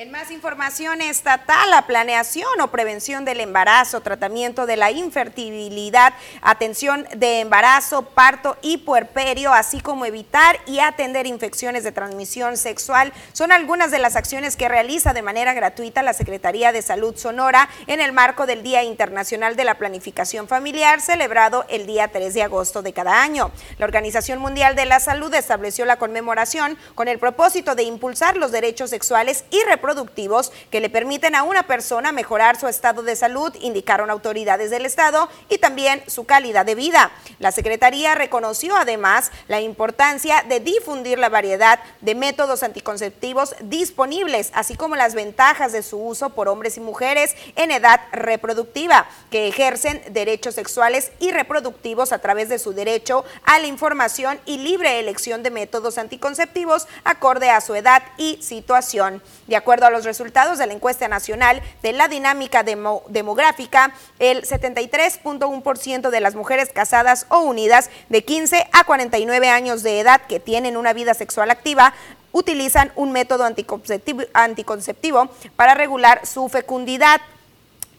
En 0.00 0.10
más 0.10 0.30
información 0.30 1.02
estatal, 1.02 1.68
la 1.68 1.86
planeación 1.86 2.58
o 2.62 2.70
prevención 2.70 3.26
del 3.26 3.38
embarazo, 3.38 4.00
tratamiento 4.00 4.64
de 4.64 4.78
la 4.78 4.90
infertilidad, 4.90 6.14
atención 6.40 7.06
de 7.16 7.40
embarazo, 7.40 8.00
parto 8.00 8.56
y 8.62 8.78
puerperio, 8.78 9.52
así 9.52 9.82
como 9.82 10.06
evitar 10.06 10.58
y 10.64 10.78
atender 10.78 11.26
infecciones 11.26 11.84
de 11.84 11.92
transmisión 11.92 12.56
sexual, 12.56 13.12
son 13.34 13.52
algunas 13.52 13.90
de 13.90 13.98
las 13.98 14.16
acciones 14.16 14.56
que 14.56 14.70
realiza 14.70 15.12
de 15.12 15.20
manera 15.20 15.52
gratuita 15.52 16.02
la 16.02 16.14
Secretaría 16.14 16.72
de 16.72 16.80
Salud 16.80 17.14
Sonora 17.18 17.68
en 17.86 18.00
el 18.00 18.12
marco 18.12 18.46
del 18.46 18.62
Día 18.62 18.82
Internacional 18.82 19.54
de 19.54 19.64
la 19.64 19.76
Planificación 19.76 20.48
Familiar, 20.48 21.02
celebrado 21.02 21.66
el 21.68 21.84
día 21.84 22.08
3 22.08 22.32
de 22.32 22.42
agosto 22.42 22.80
de 22.80 22.94
cada 22.94 23.22
año. 23.22 23.50
La 23.76 23.84
Organización 23.84 24.38
Mundial 24.38 24.76
de 24.76 24.86
la 24.86 24.98
Salud 24.98 25.34
estableció 25.34 25.84
la 25.84 25.98
conmemoración 25.98 26.78
con 26.94 27.06
el 27.06 27.18
propósito 27.18 27.74
de 27.74 27.82
impulsar 27.82 28.38
los 28.38 28.50
derechos 28.50 28.88
sexuales 28.88 29.44
y 29.50 29.62
reproductivos 29.64 29.89
productivos 29.90 30.52
que 30.70 30.80
le 30.80 30.88
permiten 30.88 31.34
a 31.34 31.42
una 31.42 31.64
persona 31.64 32.12
mejorar 32.12 32.58
su 32.58 32.68
estado 32.68 33.02
de 33.02 33.16
salud, 33.16 33.52
indicaron 33.60 34.08
autoridades 34.08 34.70
del 34.70 34.86
Estado, 34.86 35.28
y 35.48 35.58
también 35.58 36.00
su 36.06 36.26
calidad 36.26 36.64
de 36.64 36.76
vida. 36.76 37.10
La 37.40 37.50
Secretaría 37.50 38.14
reconoció 38.14 38.76
además 38.76 39.32
la 39.48 39.60
importancia 39.60 40.44
de 40.48 40.60
difundir 40.60 41.18
la 41.18 41.28
variedad 41.28 41.80
de 42.00 42.14
métodos 42.14 42.62
anticonceptivos 42.62 43.56
disponibles, 43.62 44.52
así 44.54 44.76
como 44.76 44.94
las 44.94 45.16
ventajas 45.16 45.72
de 45.72 45.82
su 45.82 45.98
uso 45.98 46.30
por 46.30 46.48
hombres 46.48 46.76
y 46.76 46.80
mujeres 46.80 47.34
en 47.56 47.72
edad 47.72 48.00
reproductiva, 48.12 49.08
que 49.30 49.48
ejercen 49.48 50.02
derechos 50.10 50.54
sexuales 50.54 51.10
y 51.18 51.32
reproductivos 51.32 52.12
a 52.12 52.20
través 52.20 52.48
de 52.48 52.60
su 52.60 52.74
derecho 52.74 53.24
a 53.44 53.58
la 53.58 53.66
información 53.66 54.38
y 54.46 54.58
libre 54.58 55.00
elección 55.00 55.42
de 55.42 55.50
métodos 55.50 55.98
anticonceptivos 55.98 56.86
acorde 57.02 57.50
a 57.50 57.60
su 57.60 57.74
edad 57.74 58.02
y 58.16 58.40
situación. 58.40 59.22
De 59.46 59.56
acuerdo 59.56 59.79
a 59.86 59.90
los 59.90 60.04
resultados 60.04 60.58
de 60.58 60.66
la 60.66 60.72
encuesta 60.72 61.08
nacional 61.08 61.62
de 61.82 61.92
la 61.92 62.08
dinámica 62.08 62.62
demográfica, 62.62 63.92
el 64.18 64.44
73.1% 64.44 66.10
de 66.10 66.20
las 66.20 66.34
mujeres 66.34 66.70
casadas 66.72 67.26
o 67.28 67.40
unidas 67.40 67.90
de 68.08 68.24
15 68.24 68.68
a 68.72 68.84
49 68.84 69.48
años 69.48 69.82
de 69.82 70.00
edad 70.00 70.20
que 70.22 70.40
tienen 70.40 70.76
una 70.76 70.92
vida 70.92 71.14
sexual 71.14 71.50
activa 71.50 71.94
utilizan 72.32 72.92
un 72.94 73.12
método 73.12 73.44
anticonceptivo 73.44 75.28
para 75.56 75.74
regular 75.74 76.26
su 76.26 76.48
fecundidad 76.48 77.20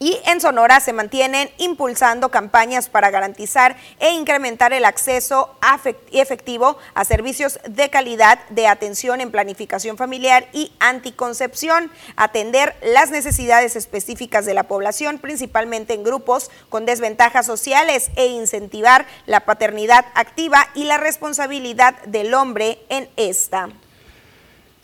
y 0.02 0.18
en 0.26 0.40
Sonora 0.40 0.80
se 0.80 0.92
mantienen 0.92 1.48
impulsando 1.58 2.32
campañas 2.32 2.88
para 2.88 3.12
garantizar 3.12 3.76
e 4.00 4.10
incrementar 4.10 4.72
el 4.72 4.84
acceso 4.84 5.54
efectivo 6.10 6.76
a 6.94 7.04
servicios 7.04 7.60
de 7.68 7.88
calidad 7.88 8.40
de 8.48 8.66
atención 8.66 9.20
en 9.20 9.30
planificación 9.30 9.96
familiar 9.96 10.48
y 10.52 10.72
anticoncepción, 10.80 11.88
atender 12.16 12.74
las 12.82 13.12
necesidades 13.12 13.76
específicas 13.76 14.44
de 14.44 14.54
la 14.54 14.64
población, 14.64 15.18
principalmente 15.18 15.94
en 15.94 16.02
grupos 16.02 16.50
con 16.68 16.84
desventajas 16.84 17.46
sociales 17.46 18.10
e 18.16 18.26
incentivar 18.26 19.06
la 19.26 19.44
paternidad 19.44 20.06
activa 20.16 20.66
y 20.74 20.82
la 20.82 20.98
responsabilidad 20.98 21.94
del 22.06 22.34
hombre 22.34 22.80
en 22.88 23.08
esta. 23.14 23.68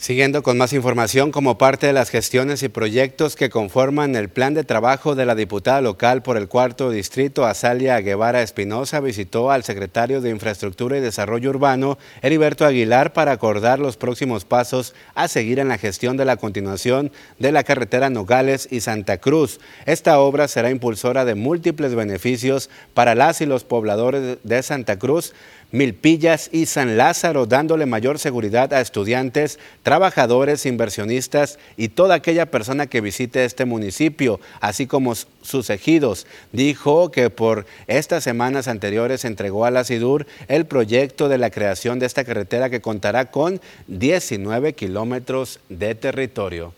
Siguiendo 0.01 0.45
con 0.45 0.57
más 0.57 0.73
información, 0.75 1.33
como 1.33 1.59
parte 1.59 1.89
de 1.89 1.93
las 1.93 2.09
gestiones 2.09 2.63
y 2.63 2.69
proyectos 2.69 3.35
que 3.35 3.51
conforman 3.51 4.15
el 4.15 4.29
plan 4.29 4.55
de 4.55 4.63
trabajo 4.63 5.17
de 5.17 5.27
la 5.27 5.35
diputada 5.35 5.81
local 5.81 6.23
por 6.23 6.37
el 6.37 6.47
cuarto 6.47 6.91
distrito, 6.91 7.45
Azalia 7.45 8.01
Guevara 8.01 8.43
Espinosa, 8.43 9.01
visitó 9.01 9.51
al 9.51 9.65
secretario 9.65 10.21
de 10.21 10.31
Infraestructura 10.31 10.97
y 10.97 11.01
Desarrollo 11.01 11.51
Urbano, 11.51 11.99
Heriberto 12.23 12.65
Aguilar, 12.65 13.13
para 13.13 13.33
acordar 13.33 13.81
los 13.81 13.97
próximos 13.97 14.45
pasos 14.45 14.95
a 15.17 15.27
seguir 15.27 15.59
en 15.59 15.67
la 15.67 15.79
gestión 15.79 16.17
de 16.17 16.25
la 16.25 16.37
continuación 16.37 17.11
de 17.41 17.51
la 17.51 17.65
carretera 17.65 18.09
Nogales 18.09 18.69
y 18.71 18.83
Santa 18.83 19.19
Cruz. 19.19 19.59
Esta 19.85 20.21
obra 20.21 20.47
será 20.47 20.71
impulsora 20.71 21.25
de 21.25 21.35
múltiples 21.35 21.97
beneficios 21.97 22.71
para 22.95 23.17
las 23.17 23.41
y 23.41 23.47
los 23.47 23.65
pobladores 23.65 24.39
de 24.45 24.63
Santa 24.63 24.97
Cruz, 24.97 25.35
Milpillas 25.71 26.49
y 26.53 26.67
San 26.67 26.97
Lázaro, 26.97 27.47
dándole 27.47 27.87
mayor 27.87 28.19
seguridad 28.19 28.73
a 28.73 28.81
estudiantes, 28.81 29.59
trabajadores, 29.83 30.65
inversionistas 30.65 31.59
y 31.77 31.89
toda 31.89 32.15
aquella 32.15 32.47
persona 32.47 32.87
que 32.87 33.01
visite 33.01 33.45
este 33.45 33.65
municipio, 33.65 34.41
así 34.61 34.87
como 34.87 35.15
sus 35.15 35.71
ejidos. 35.71 36.27
Dijo 36.53 37.11
que 37.11 37.31
por 37.31 37.67
estas 37.87 38.25
semanas 38.25 38.69
anteriores 38.69 39.25
entregó 39.25 39.65
a 39.67 39.71
la 39.71 39.85
SIDUR 39.85 40.27
el 40.49 40.67
proyecto 40.67 41.29
de 41.29 41.39
la 41.39 41.51
creación 41.51 41.99
de 41.99 42.07
esta 42.07 42.25
carretera 42.25 42.71
que 42.71 42.81
contará 42.81 43.31
con 43.31 43.61
19 43.89 44.73
kilómetros 44.73 45.61
de 45.69 45.95
territorio. 45.95 46.73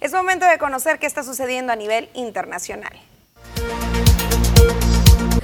Es 0.00 0.12
momento 0.12 0.46
de 0.46 0.58
conocer 0.58 0.98
qué 0.98 1.06
está 1.06 1.22
sucediendo 1.22 1.72
a 1.72 1.76
nivel 1.76 2.08
internacional. 2.14 2.92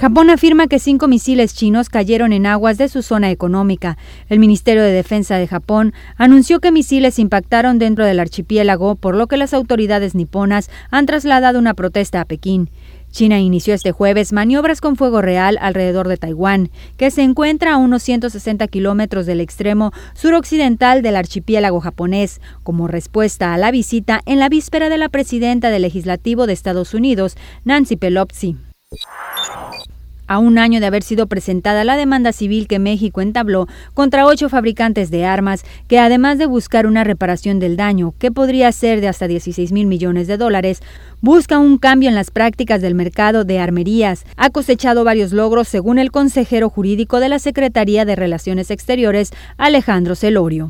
Japón 0.03 0.29
afirma 0.29 0.67
que 0.67 0.79
cinco 0.79 1.07
misiles 1.07 1.53
chinos 1.53 1.87
cayeron 1.87 2.33
en 2.33 2.45
aguas 2.45 2.77
de 2.77 2.89
su 2.89 3.01
zona 3.03 3.31
económica. 3.31 3.97
El 4.27 4.37
Ministerio 4.37 4.83
de 4.83 4.91
Defensa 4.91 5.37
de 5.37 5.47
Japón 5.47 5.93
anunció 6.17 6.59
que 6.59 6.73
misiles 6.73 7.19
impactaron 7.19 7.79
dentro 7.79 8.05
del 8.05 8.19
archipiélago, 8.19 8.95
por 8.95 9.15
lo 9.15 9.27
que 9.27 9.37
las 9.37 9.53
autoridades 9.53 10.13
niponas 10.13 10.69
han 10.91 11.05
trasladado 11.05 11.57
una 11.57 11.73
protesta 11.73 12.19
a 12.19 12.25
Pekín. 12.25 12.69
China 13.11 13.39
inició 13.39 13.73
este 13.73 13.93
jueves 13.93 14.33
maniobras 14.33 14.81
con 14.81 14.97
fuego 14.97 15.21
real 15.21 15.57
alrededor 15.61 16.09
de 16.09 16.17
Taiwán, 16.17 16.69
que 16.97 17.09
se 17.09 17.21
encuentra 17.21 17.75
a 17.75 17.77
unos 17.77 18.03
160 18.03 18.67
kilómetros 18.67 19.25
del 19.25 19.39
extremo 19.39 19.93
suroccidental 20.15 21.01
del 21.01 21.15
archipiélago 21.15 21.79
japonés, 21.79 22.41
como 22.63 22.89
respuesta 22.89 23.53
a 23.53 23.57
la 23.57 23.71
visita 23.71 24.19
en 24.25 24.39
la 24.39 24.49
víspera 24.49 24.89
de 24.89 24.97
la 24.97 25.07
presidenta 25.07 25.69
del 25.69 25.83
Legislativo 25.83 26.45
de 26.45 26.51
Estados 26.51 26.93
Unidos, 26.93 27.37
Nancy 27.63 27.95
Pelosi. 27.95 28.57
A 30.27 30.37
un 30.37 30.57
año 30.57 30.79
de 30.79 30.85
haber 30.85 31.03
sido 31.03 31.27
presentada 31.27 31.83
la 31.83 31.97
demanda 31.97 32.31
civil 32.31 32.67
que 32.67 32.79
México 32.79 33.21
entabló 33.21 33.67
contra 33.93 34.25
ocho 34.25 34.49
fabricantes 34.49 35.11
de 35.11 35.25
armas, 35.25 35.63
que 35.87 35.99
además 35.99 36.37
de 36.37 36.45
buscar 36.45 36.87
una 36.87 37.03
reparación 37.03 37.59
del 37.59 37.75
daño, 37.75 38.13
que 38.19 38.31
podría 38.31 38.71
ser 38.71 39.01
de 39.01 39.07
hasta 39.07 39.27
16 39.27 39.71
mil 39.71 39.87
millones 39.87 40.27
de 40.27 40.37
dólares, 40.37 40.81
busca 41.21 41.59
un 41.59 41.77
cambio 41.77 42.09
en 42.09 42.15
las 42.15 42.31
prácticas 42.31 42.81
del 42.81 42.95
mercado 42.95 43.43
de 43.43 43.59
armerías. 43.59 44.25
Ha 44.37 44.49
cosechado 44.49 45.03
varios 45.03 45.33
logros 45.33 45.67
según 45.67 45.99
el 45.99 46.11
consejero 46.11 46.69
jurídico 46.69 47.19
de 47.19 47.29
la 47.29 47.39
Secretaría 47.39 48.05
de 48.05 48.15
Relaciones 48.15 48.71
Exteriores, 48.71 49.31
Alejandro 49.57 50.15
Celorio. 50.15 50.69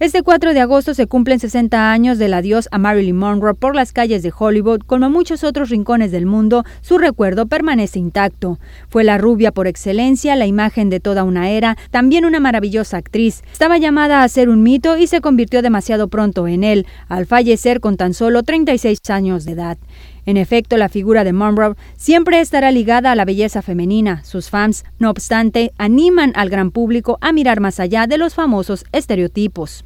Este 0.00 0.24
4 0.24 0.54
de 0.54 0.60
agosto 0.60 0.92
se 0.92 1.06
cumplen 1.06 1.38
60 1.38 1.92
años 1.92 2.18
del 2.18 2.34
adiós 2.34 2.68
a 2.72 2.78
Marilyn 2.78 3.16
Monroe 3.16 3.54
por 3.54 3.76
las 3.76 3.92
calles 3.92 4.24
de 4.24 4.32
Hollywood. 4.36 4.80
Como 4.84 5.08
muchos 5.08 5.44
otros 5.44 5.70
rincones 5.70 6.10
del 6.10 6.26
mundo, 6.26 6.64
su 6.80 6.98
recuerdo 6.98 7.46
permanece 7.46 8.00
intacto. 8.00 8.58
Fue 8.88 9.04
la 9.04 9.18
rubia 9.18 9.52
por 9.52 9.68
excelencia, 9.68 10.34
la 10.34 10.46
imagen 10.46 10.90
de 10.90 10.98
toda 10.98 11.22
una 11.22 11.48
era, 11.50 11.78
también 11.92 12.24
una 12.24 12.40
maravillosa 12.40 12.96
actriz. 12.96 13.44
Estaba 13.52 13.78
llamada 13.78 14.24
a 14.24 14.28
ser 14.28 14.48
un 14.48 14.64
mito 14.64 14.98
y 14.98 15.06
se 15.06 15.20
convirtió 15.20 15.62
demasiado 15.62 16.08
pronto 16.08 16.48
en 16.48 16.64
él, 16.64 16.86
al 17.08 17.26
fallecer 17.26 17.78
con 17.78 17.96
tan 17.96 18.14
solo 18.14 18.42
36 18.42 18.98
años 19.10 19.44
de 19.44 19.52
edad. 19.52 19.78
En 20.26 20.36
efecto, 20.36 20.76
la 20.76 20.88
figura 20.88 21.24
de 21.24 21.32
Monroe 21.32 21.74
siempre 21.96 22.40
estará 22.40 22.70
ligada 22.70 23.12
a 23.12 23.14
la 23.14 23.24
belleza 23.24 23.62
femenina. 23.62 24.24
Sus 24.24 24.50
fans, 24.50 24.84
no 24.98 25.10
obstante, 25.10 25.72
animan 25.78 26.32
al 26.34 26.50
gran 26.50 26.70
público 26.70 27.18
a 27.20 27.32
mirar 27.32 27.60
más 27.60 27.80
allá 27.80 28.06
de 28.06 28.18
los 28.18 28.34
famosos 28.34 28.84
estereotipos. 28.92 29.84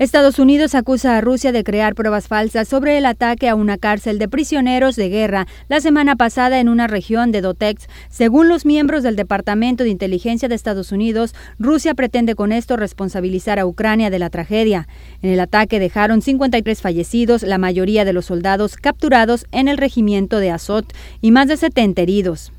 Estados 0.00 0.38
Unidos 0.38 0.74
acusa 0.74 1.18
a 1.18 1.20
Rusia 1.20 1.52
de 1.52 1.62
crear 1.62 1.94
pruebas 1.94 2.26
falsas 2.26 2.66
sobre 2.66 2.96
el 2.96 3.04
ataque 3.04 3.50
a 3.50 3.54
una 3.54 3.76
cárcel 3.76 4.18
de 4.18 4.28
prisioneros 4.28 4.96
de 4.96 5.10
guerra 5.10 5.46
la 5.68 5.82
semana 5.82 6.16
pasada 6.16 6.58
en 6.58 6.70
una 6.70 6.86
región 6.86 7.32
de 7.32 7.42
Dotex. 7.42 7.86
Según 8.08 8.48
los 8.48 8.64
miembros 8.64 9.02
del 9.02 9.14
Departamento 9.14 9.84
de 9.84 9.90
Inteligencia 9.90 10.48
de 10.48 10.54
Estados 10.54 10.90
Unidos, 10.90 11.34
Rusia 11.58 11.92
pretende 11.92 12.34
con 12.34 12.50
esto 12.50 12.78
responsabilizar 12.78 13.58
a 13.58 13.66
Ucrania 13.66 14.08
de 14.08 14.18
la 14.18 14.30
tragedia. 14.30 14.88
En 15.20 15.32
el 15.32 15.40
ataque 15.40 15.78
dejaron 15.78 16.22
53 16.22 16.80
fallecidos, 16.80 17.42
la 17.42 17.58
mayoría 17.58 18.06
de 18.06 18.14
los 18.14 18.24
soldados 18.24 18.76
capturados 18.78 19.44
en 19.52 19.68
el 19.68 19.76
regimiento 19.76 20.38
de 20.38 20.50
Azot 20.50 20.90
y 21.20 21.30
más 21.30 21.46
de 21.46 21.58
70 21.58 22.00
heridos. 22.00 22.52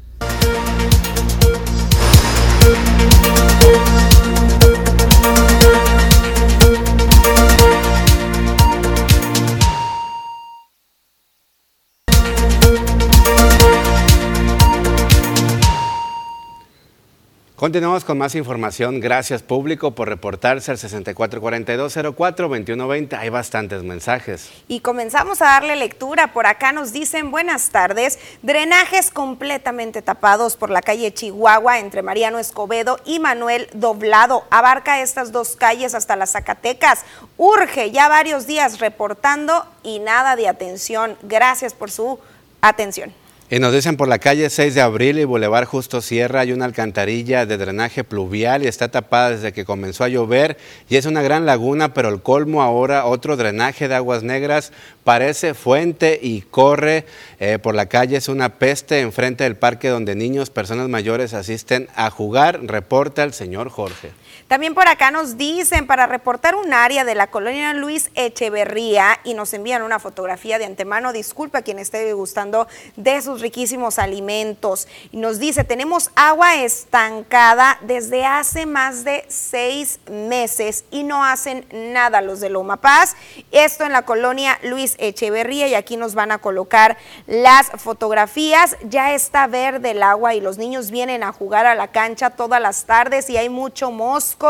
Continuamos 17.62 18.04
con 18.04 18.18
más 18.18 18.34
información. 18.34 19.00
Gracias 19.00 19.44
público 19.44 19.92
por 19.92 20.10
reportarse 20.10 20.72
al 20.72 20.80
6442042120. 20.80 23.20
Hay 23.20 23.30
bastantes 23.30 23.84
mensajes. 23.84 24.50
Y 24.68 24.80
comenzamos 24.80 25.44
a 25.44 25.46
darle 25.46 25.76
lectura. 25.76 26.34
Por 26.34 26.48
acá 26.48 26.72
nos 26.72 26.92
dicen 26.92 27.30
buenas 27.30 27.70
tardes. 27.70 28.18
Drenajes 28.42 29.12
completamente 29.12 30.02
tapados 30.02 30.58
por 30.58 30.72
la 30.72 30.82
calle 30.82 31.14
Chihuahua 31.14 31.78
entre 31.78 32.02
Mariano 32.02 32.40
Escobedo 32.40 33.00
y 33.06 33.20
Manuel 33.20 33.70
Doblado. 33.76 34.44
Abarca 34.50 35.00
estas 35.00 35.32
dos 35.32 35.56
calles 35.56 35.94
hasta 35.94 36.16
las 36.16 36.32
Zacatecas. 36.32 37.06
Urge 37.38 37.92
ya 37.92 38.10
varios 38.10 38.48
días 38.48 38.80
reportando 38.80 39.68
y 39.84 40.00
nada 40.00 40.36
de 40.36 40.48
atención. 40.48 41.16
Gracias 41.22 41.76
por 41.76 41.92
su 41.92 42.18
atención. 42.62 43.14
Y 43.54 43.60
nos 43.60 43.74
dicen 43.74 43.98
por 43.98 44.08
la 44.08 44.18
calle 44.18 44.50
6 44.50 44.76
de 44.76 44.80
abril 44.80 45.20
y 45.20 45.26
Boulevard 45.26 45.66
Justo 45.66 46.00
Sierra 46.00 46.40
hay 46.40 46.54
una 46.54 46.64
alcantarilla 46.64 47.46
de 47.46 47.58
drenaje 47.58 48.06
pluvial 48.06 48.64
y 48.64 48.68
está 48.68 48.88
tapada 48.88 49.32
desde 49.32 49.52
que 49.52 49.66
comenzó 49.66 50.06
a 50.06 50.08
llover 50.08 50.56
y 50.88 50.96
es 50.96 51.06
una 51.06 51.22
gran 51.22 51.46
laguna, 51.46 51.94
pero 51.94 52.08
el 52.08 52.22
colmo 52.22 52.62
ahora 52.62 53.04
otro 53.04 53.36
drenaje 53.36 53.90
de 53.90 53.96
aguas 53.96 54.24
negras 54.24 54.72
parece 55.04 55.54
fuente 55.54 56.18
y 56.24 56.44
corre 56.44 57.04
eh, 57.42 57.60
por 57.62 57.76
la 57.76 57.88
calle. 57.88 58.16
Es 58.16 58.30
una 58.30 58.58
peste 58.58 59.02
enfrente 59.02 59.44
del 59.44 59.58
parque 59.58 59.90
donde 59.90 60.16
niños, 60.16 60.50
personas 60.50 60.88
mayores 60.88 61.34
asisten 61.34 61.90
a 61.94 62.10
jugar, 62.10 62.62
reporta 62.64 63.26
el 63.26 63.34
señor 63.34 63.68
Jorge. 63.68 64.12
También 64.52 64.74
por 64.74 64.90
acá 64.90 65.12
nos 65.12 65.38
dicen 65.38 65.88
para 65.88 66.08
reportar 66.08 66.56
un 66.56 66.74
área 66.74 67.06
de 67.06 67.16
la 67.16 67.28
colonia 67.28 67.74
Luis 67.74 68.12
Echeverría 68.16 69.18
y 69.24 69.34
nos 69.34 69.54
envían 69.54 69.82
una 69.82 69.98
fotografía 69.98 70.60
de 70.60 70.66
antemano. 70.66 71.14
Disculpa 71.14 71.60
a 71.60 71.62
quien 71.62 71.80
esté 71.80 72.12
gustando 72.12 72.68
de 72.98 73.22
sus 73.22 73.40
riquísimos 73.40 73.98
alimentos. 73.98 74.90
Y 75.14 75.18
nos 75.20 75.40
dice, 75.40 75.64
tenemos 75.64 76.12
agua 76.16 76.56
estancada 76.56 77.80
desde 77.84 78.26
hace 78.26 78.66
más 78.66 79.06
de 79.06 79.24
seis 79.30 80.02
meses 80.12 80.84
y 80.92 81.04
no 81.04 81.24
hacen 81.24 81.66
nada 81.72 82.20
los 82.20 82.42
de 82.42 82.50
Loma 82.50 82.76
Paz. 82.76 83.16
Esto 83.52 83.86
en 83.86 83.94
la 83.94 84.02
colonia 84.02 84.60
Luis 84.64 84.96
Echeverría 84.98 85.70
y 85.70 85.76
aquí 85.76 85.96
nos 85.96 86.14
van 86.14 86.34
a 86.34 86.40
colocar 86.40 86.98
las 87.26 87.70
fotografías. 87.78 88.76
Ya 88.84 89.14
está 89.14 89.48
verde 89.48 89.92
el 89.92 90.04
agua 90.04 90.36
y 90.36 90.42
los 90.42 90.58
niños 90.58 90.92
vienen 90.92 91.24
a 91.24 91.32
jugar 91.32 91.66
a 91.66 91.74
la 91.74 91.88
cancha 91.88 92.32
todas 92.32 92.62
las 92.62 92.84
tardes 92.84 93.30
y 93.30 93.38
hay 93.38 93.48
mucho 93.48 93.92
mosco 93.92 94.41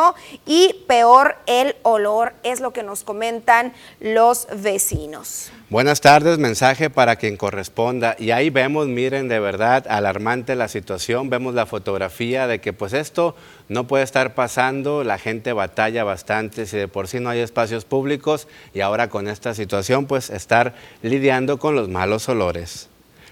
y 0.46 0.86
peor 0.88 1.36
el 1.48 1.76
olor, 1.84 2.34
es 2.44 2.60
lo 2.62 2.72
que 2.72 2.84
nos 2.84 3.04
comentan 3.04 3.74
los 4.00 4.48
vecinos. 4.56 5.52
Buenas 5.70 6.02
tardes, 6.02 6.38
mensaje 6.38 6.90
para 6.90 7.16
quien 7.16 7.38
corresponda. 7.38 8.16
Y 8.20 8.32
ahí 8.32 8.50
vemos, 8.50 8.88
miren, 8.88 9.28
de 9.28 9.40
verdad, 9.40 9.86
alarmante 9.90 10.56
la 10.56 10.68
situación. 10.68 11.30
Vemos 11.30 11.54
la 11.54 11.66
fotografía 11.66 12.48
de 12.48 12.60
que 12.60 12.74
pues 12.74 12.94
esto 12.94 13.36
no 13.70 13.88
puede 13.88 14.04
estar 14.04 14.34
pasando, 14.34 15.04
la 15.04 15.18
gente 15.18 15.54
batalla 15.54 16.04
bastante, 16.04 16.66
si 16.66 16.78
de 16.78 16.88
por 16.88 17.08
sí 17.08 17.20
no 17.20 17.30
hay 17.30 17.40
espacios 17.40 17.86
públicos 17.86 18.48
y 18.74 18.82
ahora 18.82 19.10
con 19.10 19.28
esta 19.28 19.54
situación 19.54 20.08
pues 20.08 20.30
estar 20.30 20.74
lidiando 21.02 21.58
con 21.58 21.76
los 21.76 21.88
malos 21.88 22.28
olores. 22.28 22.91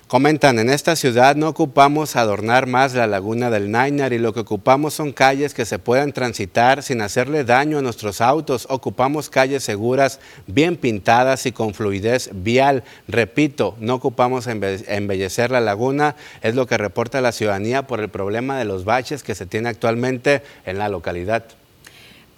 Comentan, 0.10 0.58
en 0.58 0.72
esta 0.72 0.96
ciudad 0.96 1.36
no 1.36 1.50
ocupamos 1.50 2.16
adornar 2.16 2.66
más 2.66 2.96
la 2.96 3.06
laguna 3.06 3.52
del 3.52 3.70
Nainar 3.70 4.12
y 4.12 4.18
lo 4.18 4.34
que 4.34 4.40
ocupamos 4.40 4.96
son 4.96 5.12
calles 5.12 5.54
que 5.54 5.66
se 5.66 5.78
puedan 5.78 6.14
transitar 6.14 6.82
sin 6.82 7.02
hacerle 7.02 7.44
daño 7.44 7.78
a 7.78 7.84
nuestros 7.84 8.20
autos. 8.20 8.66
Ocupamos 8.72 9.30
calles 9.30 9.64
seguras, 9.64 10.20
bien 10.48 10.78
pintadas 10.78 11.46
y 11.46 11.52
con 11.52 11.76
fluidez 11.76 12.32
vial. 12.34 12.84
Repito, 13.08 13.76
no 13.80 13.94
ocupamos 13.94 14.48
embellecer 14.48 15.52
la 15.52 15.62
laguna, 15.62 16.16
es 16.42 16.56
lo 16.56 16.66
que 16.66 16.80
reporta 16.80 17.22
la 17.22 17.32
ciudadanía 17.32 17.86
por 17.86 18.00
el 18.00 18.10
problema 18.10 18.58
de 18.58 18.66
los 18.66 18.86
baches 18.86 19.22
que 19.22 19.36
se 19.36 19.46
tiene 19.46 19.70
actualmente 19.70 20.42
en 20.66 20.80
la 20.80 20.90
localidad. 20.90 21.46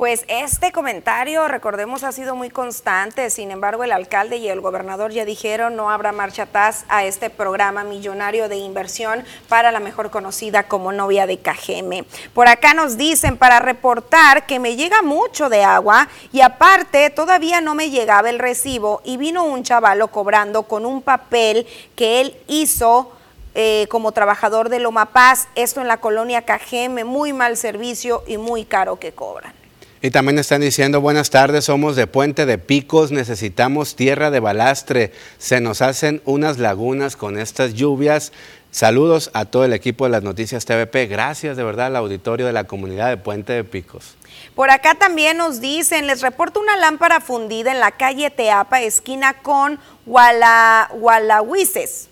Pues 0.02 0.26
este 0.28 0.72
comentario, 0.72 1.48
recordemos, 1.48 2.04
ha 2.04 2.12
sido 2.12 2.36
muy 2.36 2.50
constante. 2.50 3.30
Sin 3.30 3.52
embargo, 3.52 3.84
el 3.84 3.92
alcalde 3.92 4.38
y 4.38 4.48
el 4.48 4.60
gobernador 4.60 5.12
ya 5.12 5.26
dijeron 5.26 5.76
no 5.76 5.92
habrá 5.92 6.12
marcha 6.12 6.42
atrás 6.42 6.86
a 6.90 7.06
este 7.06 7.30
programa 7.30 7.84
millonario 7.84 8.50
de 8.50 8.56
inversión 8.56 9.24
para 9.48 9.72
la 9.72 9.80
mejor 9.80 10.10
conocida 10.10 10.64
como 10.64 10.92
novia 10.92 11.28
de 11.28 11.38
Cajeme. 11.38 12.06
Por 12.34 12.48
acá 12.48 12.74
nos 12.74 12.98
dicen 12.98 13.38
para 13.38 13.60
reportar 13.60 14.48
que 14.48 14.58
me 14.58 14.76
llega 14.76 15.04
mucho 15.04 15.50
de 15.50 15.64
agua 15.64 16.08
y 16.34 16.42
aparte 16.42 17.12
todavía 17.12 17.62
no 17.62 17.76
me 17.76 17.92
llegaba 17.92 18.32
el 18.32 18.40
recibo 18.40 19.02
y 19.04 19.18
vino 19.18 19.44
un 19.44 19.62
chavalo 19.62 20.08
cobrando 20.08 20.64
con 20.64 20.88
un 20.88 21.04
papel 21.04 21.68
que 21.96 22.22
él 22.22 22.36
hizo 22.48 23.12
eh, 23.54 23.86
como 23.92 24.14
trabajador 24.14 24.70
de 24.70 24.80
Loma 24.80 25.12
Paz, 25.14 25.48
esto 25.54 25.80
en 25.80 25.88
la 25.88 25.98
colonia 25.98 26.42
Cajeme, 26.42 27.04
muy 27.04 27.34
mal 27.34 27.56
servicio 27.56 28.24
y 28.26 28.38
muy 28.38 28.66
caro 28.66 28.98
que 28.98 29.12
cobran. 29.12 29.61
Y 30.04 30.10
también 30.10 30.40
están 30.40 30.62
diciendo, 30.62 31.00
buenas 31.00 31.30
tardes, 31.30 31.66
somos 31.66 31.96
de 31.96 32.08
Puente 32.08 32.48
de 32.48 32.58
Picos, 32.58 33.12
necesitamos 33.12 33.96
tierra 33.96 34.32
de 34.32 34.40
balastre, 34.40 35.12
se 35.38 35.62
nos 35.62 35.84
hacen 35.84 36.24
unas 36.26 36.58
lagunas 36.58 37.16
con 37.16 37.38
estas 37.38 37.76
lluvias. 37.76 38.32
Saludos 38.72 39.30
a 39.36 39.46
todo 39.46 39.64
el 39.64 39.74
equipo 39.74 40.06
de 40.06 40.10
las 40.10 40.24
noticias 40.24 40.66
TVP, 40.66 41.06
gracias 41.06 41.56
de 41.56 41.64
verdad 41.64 41.86
al 41.88 41.98
auditorio 41.98 42.48
de 42.48 42.54
la 42.54 42.64
comunidad 42.64 43.10
de 43.10 43.18
Puente 43.18 43.54
de 43.54 43.64
Picos. 43.64 44.16
Por 44.56 44.72
acá 44.72 44.96
también 44.96 45.38
nos 45.38 45.62
dicen, 45.62 46.08
les 46.08 46.22
reporto 46.22 46.60
una 46.60 46.78
lámpara 46.78 47.22
fundida 47.22 47.72
en 47.72 47.80
la 47.80 47.92
calle 47.92 48.32
Teapa, 48.32 48.82
esquina 48.82 49.34
con 49.44 49.78
Gualahuises. 50.08 52.10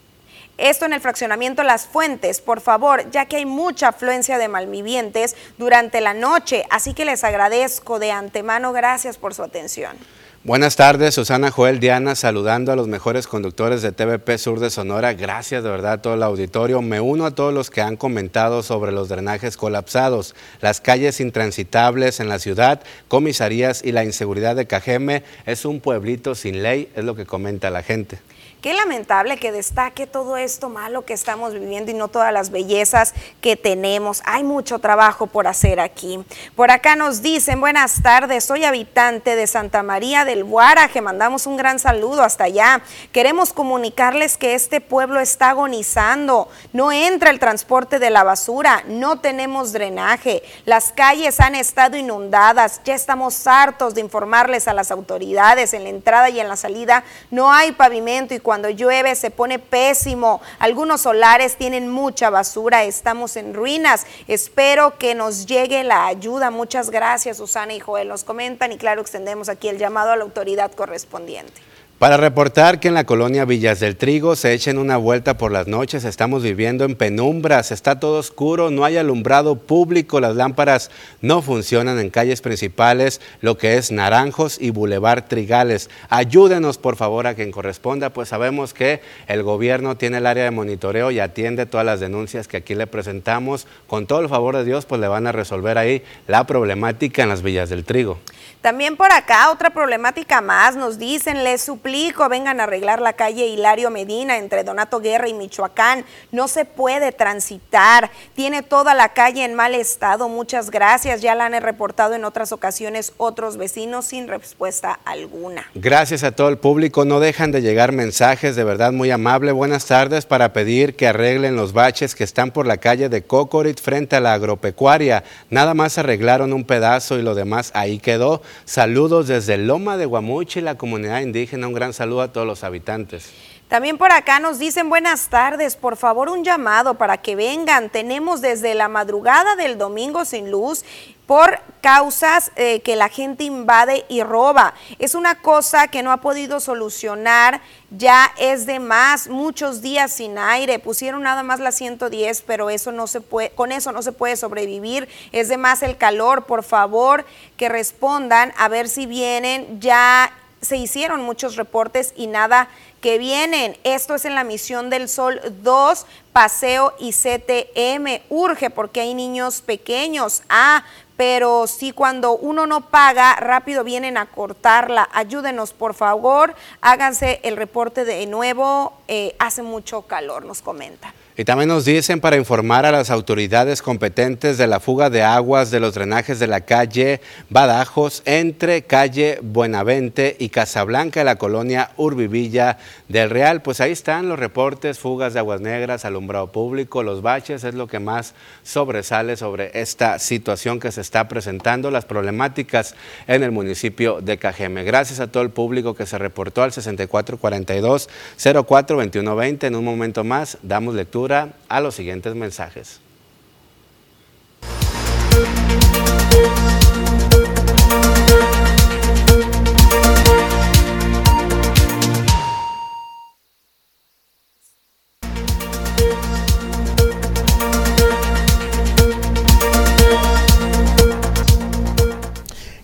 Esto 0.60 0.86
en 0.86 0.91
el 0.91 0.99
fraccionamiento 0.99 1.64
Las 1.64 1.88
Fuentes, 1.88 2.41
por 2.41 2.60
favor, 2.60 3.10
ya 3.12 3.28
que 3.28 3.38
hay 3.38 3.45
mucha 3.45 3.88
afluencia 3.88 4.38
de 4.38 4.49
malvivientes 4.49 5.38
durante 5.57 6.01
la 6.01 6.14
noche, 6.14 6.66
así 6.70 6.93
que 6.93 7.05
les 7.05 7.24
agradezco 7.24 7.97
de 7.97 8.12
antemano, 8.12 8.74
gracias 8.74 9.18
por 9.18 9.34
su 9.34 9.41
atención. 9.41 9.95
Buenas 10.43 10.76
tardes, 10.76 11.16
Susana 11.16 11.49
Joel 11.49 11.80
Diana, 11.80 12.14
saludando 12.16 12.74
a 12.74 12.76
los 12.76 12.89
mejores 12.89 13.26
conductores 13.26 13.82
de 13.82 13.93
TVP 13.93 14.38
Sur 14.38 14.60
de 14.60 14.70
Sonora. 14.70 15.14
Gracias 15.14 15.64
de 15.64 15.70
verdad 15.70 15.93
a 15.93 16.01
todo 16.01 16.14
el 16.14 16.24
auditorio. 16.24 16.82
Me 16.82 16.99
uno 16.99 17.26
a 17.26 17.32
todos 17.32 17.53
los 17.53 17.70
que 17.70 17.82
han 17.82 17.95
comentado 17.95 18.62
sobre 18.62 18.91
los 18.91 19.07
drenajes 19.07 19.55
colapsados, 19.55 20.36
las 20.60 20.82
calles 20.82 21.22
intransitables 21.22 22.20
en 22.20 22.28
la 22.28 22.39
ciudad, 22.39 22.82
comisarías 23.07 23.84
y 23.84 23.93
la 23.93 24.03
inseguridad 24.03 24.57
de 24.57 24.68
Cajeme. 24.68 25.24
Es 25.45 25.64
un 25.64 25.80
pueblito 25.80 26.36
sin 26.36 26.64
ley, 26.64 26.91
es 26.95 27.03
lo 27.05 27.16
que 27.16 27.26
comenta 27.26 27.70
la 27.70 27.84
gente. 27.84 28.20
Qué 28.62 28.74
lamentable 28.74 29.38
que 29.38 29.53
destaque 29.53 30.05
todo 30.05 30.36
esto 30.36 30.68
malo 30.68 31.05
que 31.05 31.14
estamos 31.14 31.53
viviendo 31.53 31.91
y 31.91 31.93
no 31.93 32.10
todas 32.10 32.34
las 32.34 32.49
bellezas 32.49 33.14
que 33.39 33.55
tenemos. 33.55 34.22
Hay 34.26 34.43
mucho 34.43 34.80
trabajo 34.80 35.28
por 35.28 35.47
hacer 35.47 35.80
aquí. 35.80 36.20
Por 36.57 36.70
acá 36.70 36.97
nos 36.97 37.22
dicen, 37.22 37.62
buenas 37.62 38.03
tardes, 38.03 38.43
soy 38.43 38.66
habitante 38.66 39.38
de 39.38 39.47
Santa 39.47 39.82
María 39.82 40.26
del 40.26 40.43
Guaraje, 40.43 40.99
mandamos 40.99 41.47
un 41.47 41.55
gran 41.55 41.80
saludo 41.80 42.22
hasta 42.22 42.43
allá. 42.43 42.82
Queremos 43.14 43.53
comunicarles 43.53 44.36
que 44.36 44.55
este 44.55 44.82
pueblo 44.82 45.22
está 45.22 45.51
agonizando, 45.51 46.49
no 46.74 46.91
entra 46.91 47.30
el 47.30 47.39
transporte 47.39 47.97
de 47.97 48.10
la 48.10 48.26
basura, 48.26 48.84
no 48.88 49.22
tenemos 49.22 49.72
drenaje, 49.72 50.43
las 50.66 50.91
calles 50.91 51.39
han 51.39 51.55
estado 51.55 51.95
inundadas, 51.95 52.82
ya 52.84 52.93
estamos 52.93 53.47
hartos 53.47 53.95
de 53.95 54.01
informarles 54.01 54.68
a 54.68 54.74
las 54.74 54.91
autoridades 54.91 55.74
en 55.74 55.86
la 55.86 55.91
entrada 55.91 56.30
y 56.30 56.41
en 56.41 56.49
la 56.49 56.57
salida, 56.57 57.05
no 57.32 57.53
hay 57.53 57.72
pavimento 57.72 58.34
y 58.34 58.48
cuando 58.49 58.71
llueve 58.71 59.13
se 59.13 59.29
pone 59.29 59.59
pésimo. 59.59 60.41
Algunos 60.57 61.01
solares 61.01 61.55
tienen 61.55 61.87
mucha 61.87 62.31
basura, 62.31 62.83
estamos 62.83 63.35
en 63.35 63.53
ruinas. 63.53 64.07
Espero 64.27 64.97
que 64.97 65.13
nos 65.13 65.45
llegue 65.45 65.83
la 65.83 66.07
ayuda. 66.07 66.49
Muchas 66.49 66.89
gracias, 66.89 67.37
Susana 67.37 67.75
y 67.75 67.79
Joel. 67.79 68.07
Nos 68.07 68.23
comentan 68.23 68.71
y 68.71 68.79
claro, 68.79 69.01
extendemos 69.01 69.49
aquí 69.49 69.67
el 69.67 69.77
llamado 69.77 70.09
a 70.09 70.15
la 70.15 70.23
autoridad 70.23 70.71
correspondiente. 70.71 71.68
Para 71.99 72.15
reportar 72.15 72.79
que 72.79 72.87
en 72.87 72.93
la 72.93 73.03
colonia 73.03 73.43
Villas 73.43 73.81
del 73.81 73.97
Trigo 73.97 74.37
se 74.37 74.53
echen 74.53 74.77
una 74.77 74.95
vuelta 74.95 75.37
por 75.37 75.51
las 75.51 75.67
noches, 75.67 76.05
estamos 76.05 76.43
viviendo 76.43 76.85
en 76.85 76.95
penumbras, 76.95 77.73
está 77.73 77.99
todo 77.99 78.19
oscuro, 78.19 78.71
no 78.71 78.85
hay 78.85 78.95
alumbrado 78.95 79.57
público, 79.57 80.21
las 80.21 80.37
lámparas 80.37 80.91
no 81.19 81.41
funcionan 81.41 81.99
en 81.99 82.09
calles 82.09 82.39
principales, 82.39 83.19
lo 83.41 83.57
que 83.57 83.75
es 83.75 83.91
Naranjos 83.91 84.61
y 84.61 84.69
Boulevard 84.69 85.25
Trigales. 85.25 85.89
Ayúdenos 86.07 86.77
por 86.77 86.95
favor 86.95 87.27
a 87.27 87.33
quien 87.33 87.51
corresponda, 87.51 88.11
pues 88.11 88.29
sabemos 88.29 88.73
que 88.73 89.01
el 89.27 89.43
gobierno 89.43 89.97
tiene 89.97 90.19
el 90.19 90.25
área 90.25 90.45
de 90.45 90.51
monitoreo 90.51 91.11
y 91.11 91.19
atiende 91.19 91.65
todas 91.65 91.85
las 91.85 91.99
denuncias 91.99 92.47
que 92.47 92.55
aquí 92.55 92.75
le 92.75 92.87
presentamos. 92.87 93.67
Con 93.87 94.07
todo 94.07 94.21
el 94.21 94.29
favor 94.29 94.55
de 94.55 94.63
Dios, 94.63 94.85
pues 94.85 95.01
le 95.01 95.09
van 95.09 95.27
a 95.27 95.33
resolver 95.33 95.77
ahí 95.77 96.01
la 96.27 96.47
problemática 96.47 97.23
en 97.23 97.27
las 97.27 97.41
Villas 97.41 97.69
del 97.69 97.83
Trigo. 97.83 98.19
También 98.61 98.97
por 98.97 99.09
acá 99.13 99.51
otra 99.51 99.69
problemática 99.69 100.41
más, 100.41 100.75
nos 100.75 100.99
dicen, 100.99 101.45
les 101.45 101.69
suplico, 101.89 102.29
vengan 102.29 102.59
a 102.59 102.63
arreglar 102.63 103.01
la 103.01 103.13
calle 103.13 103.47
Hilario 103.47 103.89
Medina 103.89 104.37
entre 104.37 104.63
Donato 104.63 104.99
Guerra 104.99 105.27
y 105.27 105.33
Michoacán. 105.33 106.05
No 106.31 106.47
se 106.47 106.63
puede 106.63 107.11
transitar, 107.11 108.11
tiene 108.35 108.61
toda 108.61 108.93
la 108.93 109.09
calle 109.09 109.43
en 109.43 109.55
mal 109.55 109.73
estado. 109.73 110.29
Muchas 110.29 110.69
gracias, 110.69 111.21
ya 111.21 111.33
la 111.33 111.47
han 111.47 111.59
reportado 111.59 112.13
en 112.13 112.25
otras 112.25 112.51
ocasiones 112.51 113.13
otros 113.17 113.57
vecinos 113.57 114.05
sin 114.05 114.27
respuesta 114.27 114.99
alguna. 115.03 115.65
Gracias 115.73 116.23
a 116.23 116.31
todo 116.31 116.49
el 116.49 116.59
público, 116.59 117.05
no 117.05 117.19
dejan 117.19 117.51
de 117.51 117.63
llegar 117.63 117.91
mensajes, 117.91 118.55
de 118.55 118.63
verdad 118.63 118.91
muy 118.91 119.09
amable. 119.09 119.51
Buenas 119.51 119.87
tardes 119.87 120.27
para 120.27 120.53
pedir 120.53 120.95
que 120.95 121.07
arreglen 121.07 121.55
los 121.55 121.73
baches 121.73 122.13
que 122.13 122.23
están 122.23 122.51
por 122.51 122.67
la 122.67 122.77
calle 122.77 123.09
de 123.09 123.23
Cocorit 123.23 123.81
frente 123.81 124.15
a 124.15 124.19
la 124.19 124.33
agropecuaria. 124.33 125.23
Nada 125.49 125.73
más 125.73 125.97
arreglaron 125.97 126.53
un 126.53 126.65
pedazo 126.65 127.17
y 127.17 127.23
lo 127.23 127.33
demás 127.33 127.71
ahí 127.73 127.97
quedó. 127.97 128.43
Saludos 128.65 129.27
desde 129.27 129.57
Loma 129.57 129.97
de 129.97 130.05
Guamuchi, 130.05 130.61
la 130.61 130.75
comunidad 130.75 131.21
indígena. 131.21 131.67
Un 131.67 131.78
gran 131.80 131.93
saludo 131.93 132.21
a 132.21 132.32
todos 132.34 132.45
los 132.45 132.65
habitantes. 132.65 133.32
También 133.69 133.97
por 133.97 134.11
acá 134.11 134.39
nos 134.39 134.57
dicen 134.57 134.89
buenas 134.89 135.30
tardes, 135.30 135.75
por 135.75 135.95
favor 135.95 136.30
un 136.30 136.43
llamado 136.43 136.95
para 136.95 137.17
que 137.17 137.36
vengan. 137.36 137.89
Tenemos 137.89 138.41
desde 138.41 138.73
la 138.73 138.88
madrugada 138.88 139.55
del 139.55 139.77
domingo 139.77 140.25
sin 140.25 140.51
luz 140.51 140.84
por 141.27 141.59
causas 141.80 142.51
eh, 142.55 142.82
que 142.82 142.95
la 142.95 143.07
gente 143.07 143.43
invade 143.43 144.05
y 144.09 144.23
roba. 144.23 144.73
Es 144.97 145.13
una 145.13 145.36
cosa 145.36 145.88
que 145.88 146.01
no 146.01 146.11
ha 146.11 146.17
podido 146.17 146.59
solucionar, 146.59 147.61
ya 147.91 148.34
es 148.39 148.65
de 148.65 148.80
más, 148.80 149.30
muchos 149.30 149.84
días 149.84 150.11
sin 150.11 150.39
aire, 150.39 150.80
pusieron 150.80 151.21
nada 151.21 151.43
más 151.43 151.59
la 151.59 151.71
110, 151.71 152.41
pero 152.41 152.71
eso 152.71 152.91
no 152.91 153.05
se 153.05 153.21
puede, 153.21 153.51
con 153.51 153.71
eso 153.71 153.91
no 153.91 154.01
se 154.01 154.11
puede 154.11 154.36
sobrevivir, 154.36 155.07
es 155.32 155.47
de 155.47 155.57
más 155.57 155.84
el 155.84 155.95
calor, 155.95 156.45
por 156.45 156.63
favor 156.63 157.23
que 157.55 157.69
respondan 157.69 158.51
a 158.57 158.67
ver 158.67 158.89
si 158.89 159.05
vienen, 159.05 159.80
ya 159.80 160.34
se 160.62 160.78
hicieron 160.78 161.22
muchos 161.22 161.55
reportes 161.55 162.14
y 162.16 162.28
nada 162.28 162.70
que 163.01 163.18
vienen. 163.18 163.78
Esto 163.84 164.16
es 164.16 164.26
en 164.26 164.36
la 164.36 164.43
misión 164.43 164.89
del 164.89 165.07
Sol 165.07 165.39
2, 165.62 166.05
Paseo 166.34 166.93
y 166.99 167.12
CTM. 167.12 168.22
Urge 168.30 168.70
porque 168.70 169.01
hay 169.01 169.14
niños 169.14 169.62
pequeños. 169.62 170.43
Ah, 170.49 170.84
pero 171.18 171.68
sí 171.68 171.91
cuando 171.91 172.38
uno 172.38 172.66
no 172.66 172.89
paga, 172.89 173.36
rápido 173.36 173.84
vienen 173.84 174.18
a 174.18 174.28
cortarla. 174.28 175.10
Ayúdenos, 175.12 175.74
por 175.74 175.93
favor. 175.93 176.55
Háganse 176.82 177.41
el 177.43 177.57
reporte 177.57 178.05
de 178.05 178.26
nuevo. 178.26 178.93
Eh, 179.07 179.36
hace 179.39 179.62
mucho 179.62 180.03
calor, 180.03 180.45
nos 180.45 180.62
comenta. 180.62 181.14
Y 181.39 181.45
también 181.45 181.69
nos 181.69 181.85
dicen 181.85 182.19
para 182.19 182.35
informar 182.35 182.85
a 182.85 182.91
las 182.91 183.09
autoridades 183.09 183.81
competentes 183.81 184.57
de 184.57 184.67
la 184.67 184.81
fuga 184.81 185.09
de 185.09 185.23
aguas 185.23 185.71
de 185.71 185.79
los 185.79 185.93
drenajes 185.93 186.37
de 186.37 186.47
la 186.47 186.59
calle 186.59 187.21
Badajos 187.49 188.23
entre 188.25 188.81
calle 188.81 189.39
Buenavente 189.41 190.35
y 190.37 190.49
Casablanca 190.49 191.21
de 191.21 191.23
la 191.23 191.37
colonia 191.37 191.91
Urbivilla 191.95 192.77
del 193.07 193.29
Real. 193.29 193.61
Pues 193.61 193.79
ahí 193.79 193.93
están 193.93 194.27
los 194.27 194.37
reportes, 194.37 194.99
fugas 194.99 195.33
de 195.33 195.39
aguas 195.39 195.61
negras, 195.61 196.03
alumbrado 196.03 196.51
público, 196.51 197.03
los 197.03 197.21
baches, 197.21 197.63
es 197.63 197.73
lo 197.73 197.87
que 197.87 197.99
más 197.99 198.33
sobresale 198.63 199.37
sobre 199.37 199.71
esta 199.79 200.19
situación 200.19 200.81
que 200.81 200.91
se 200.91 200.99
está 200.99 201.29
presentando, 201.29 201.89
las 201.89 202.03
problemáticas 202.03 202.95
en 203.27 203.43
el 203.43 203.53
municipio 203.53 204.19
de 204.19 204.37
Cajeme. 204.37 204.83
Gracias 204.83 205.21
a 205.21 205.27
todo 205.27 205.43
el 205.43 205.51
público 205.51 205.95
que 205.95 206.05
se 206.05 206.17
reportó 206.17 206.63
al 206.63 206.73
6442 206.73 208.09
042120. 208.35 209.67
En 209.67 209.75
un 209.77 209.85
momento 209.85 210.25
más 210.25 210.57
damos 210.63 210.95
lectura 210.95 211.28
a 211.32 211.80
los 211.82 211.95
siguientes 211.95 212.34
mensajes. 212.34 213.01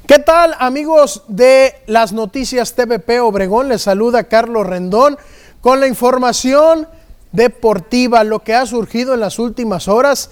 ¿Qué 0.08 0.20
tal 0.20 0.56
amigos 0.60 1.24
de 1.28 1.74
las 1.88 2.14
noticias 2.14 2.76
TVP 2.76 3.20
Obregón? 3.22 3.70
Les 3.70 3.82
saluda 3.82 4.26
Carlos 4.26 4.68
Rendón 4.68 5.18
con 5.62 5.80
la 5.80 5.88
información 5.88 6.88
deportiva, 7.36 8.24
lo 8.24 8.40
que 8.40 8.54
ha 8.54 8.66
surgido 8.66 9.14
en 9.14 9.20
las 9.20 9.40
últimas 9.40 9.88
horas 9.88 10.30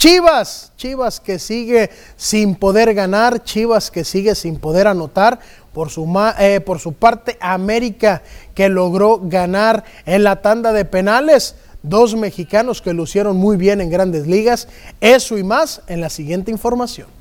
Chivas, 0.00 0.72
Chivas 0.78 1.20
que 1.20 1.38
sigue 1.38 1.90
sin 2.16 2.54
poder 2.54 2.94
ganar, 2.94 3.44
Chivas 3.44 3.90
que 3.90 4.02
sigue 4.02 4.34
sin 4.34 4.58
poder 4.58 4.86
anotar. 4.86 5.40
Por 5.74 5.90
su, 5.90 6.10
eh, 6.38 6.62
por 6.62 6.78
su 6.78 6.94
parte, 6.94 7.36
América 7.38 8.22
que 8.54 8.70
logró 8.70 9.20
ganar 9.22 9.84
en 10.06 10.24
la 10.24 10.40
tanda 10.40 10.72
de 10.72 10.86
penales. 10.86 11.54
Dos 11.82 12.16
mexicanos 12.16 12.80
que 12.80 12.94
lucieron 12.94 13.36
muy 13.36 13.58
bien 13.58 13.82
en 13.82 13.90
grandes 13.90 14.26
ligas. 14.26 14.68
Eso 15.02 15.36
y 15.36 15.44
más 15.44 15.82
en 15.86 16.00
la 16.00 16.08
siguiente 16.08 16.50
información. 16.50 17.19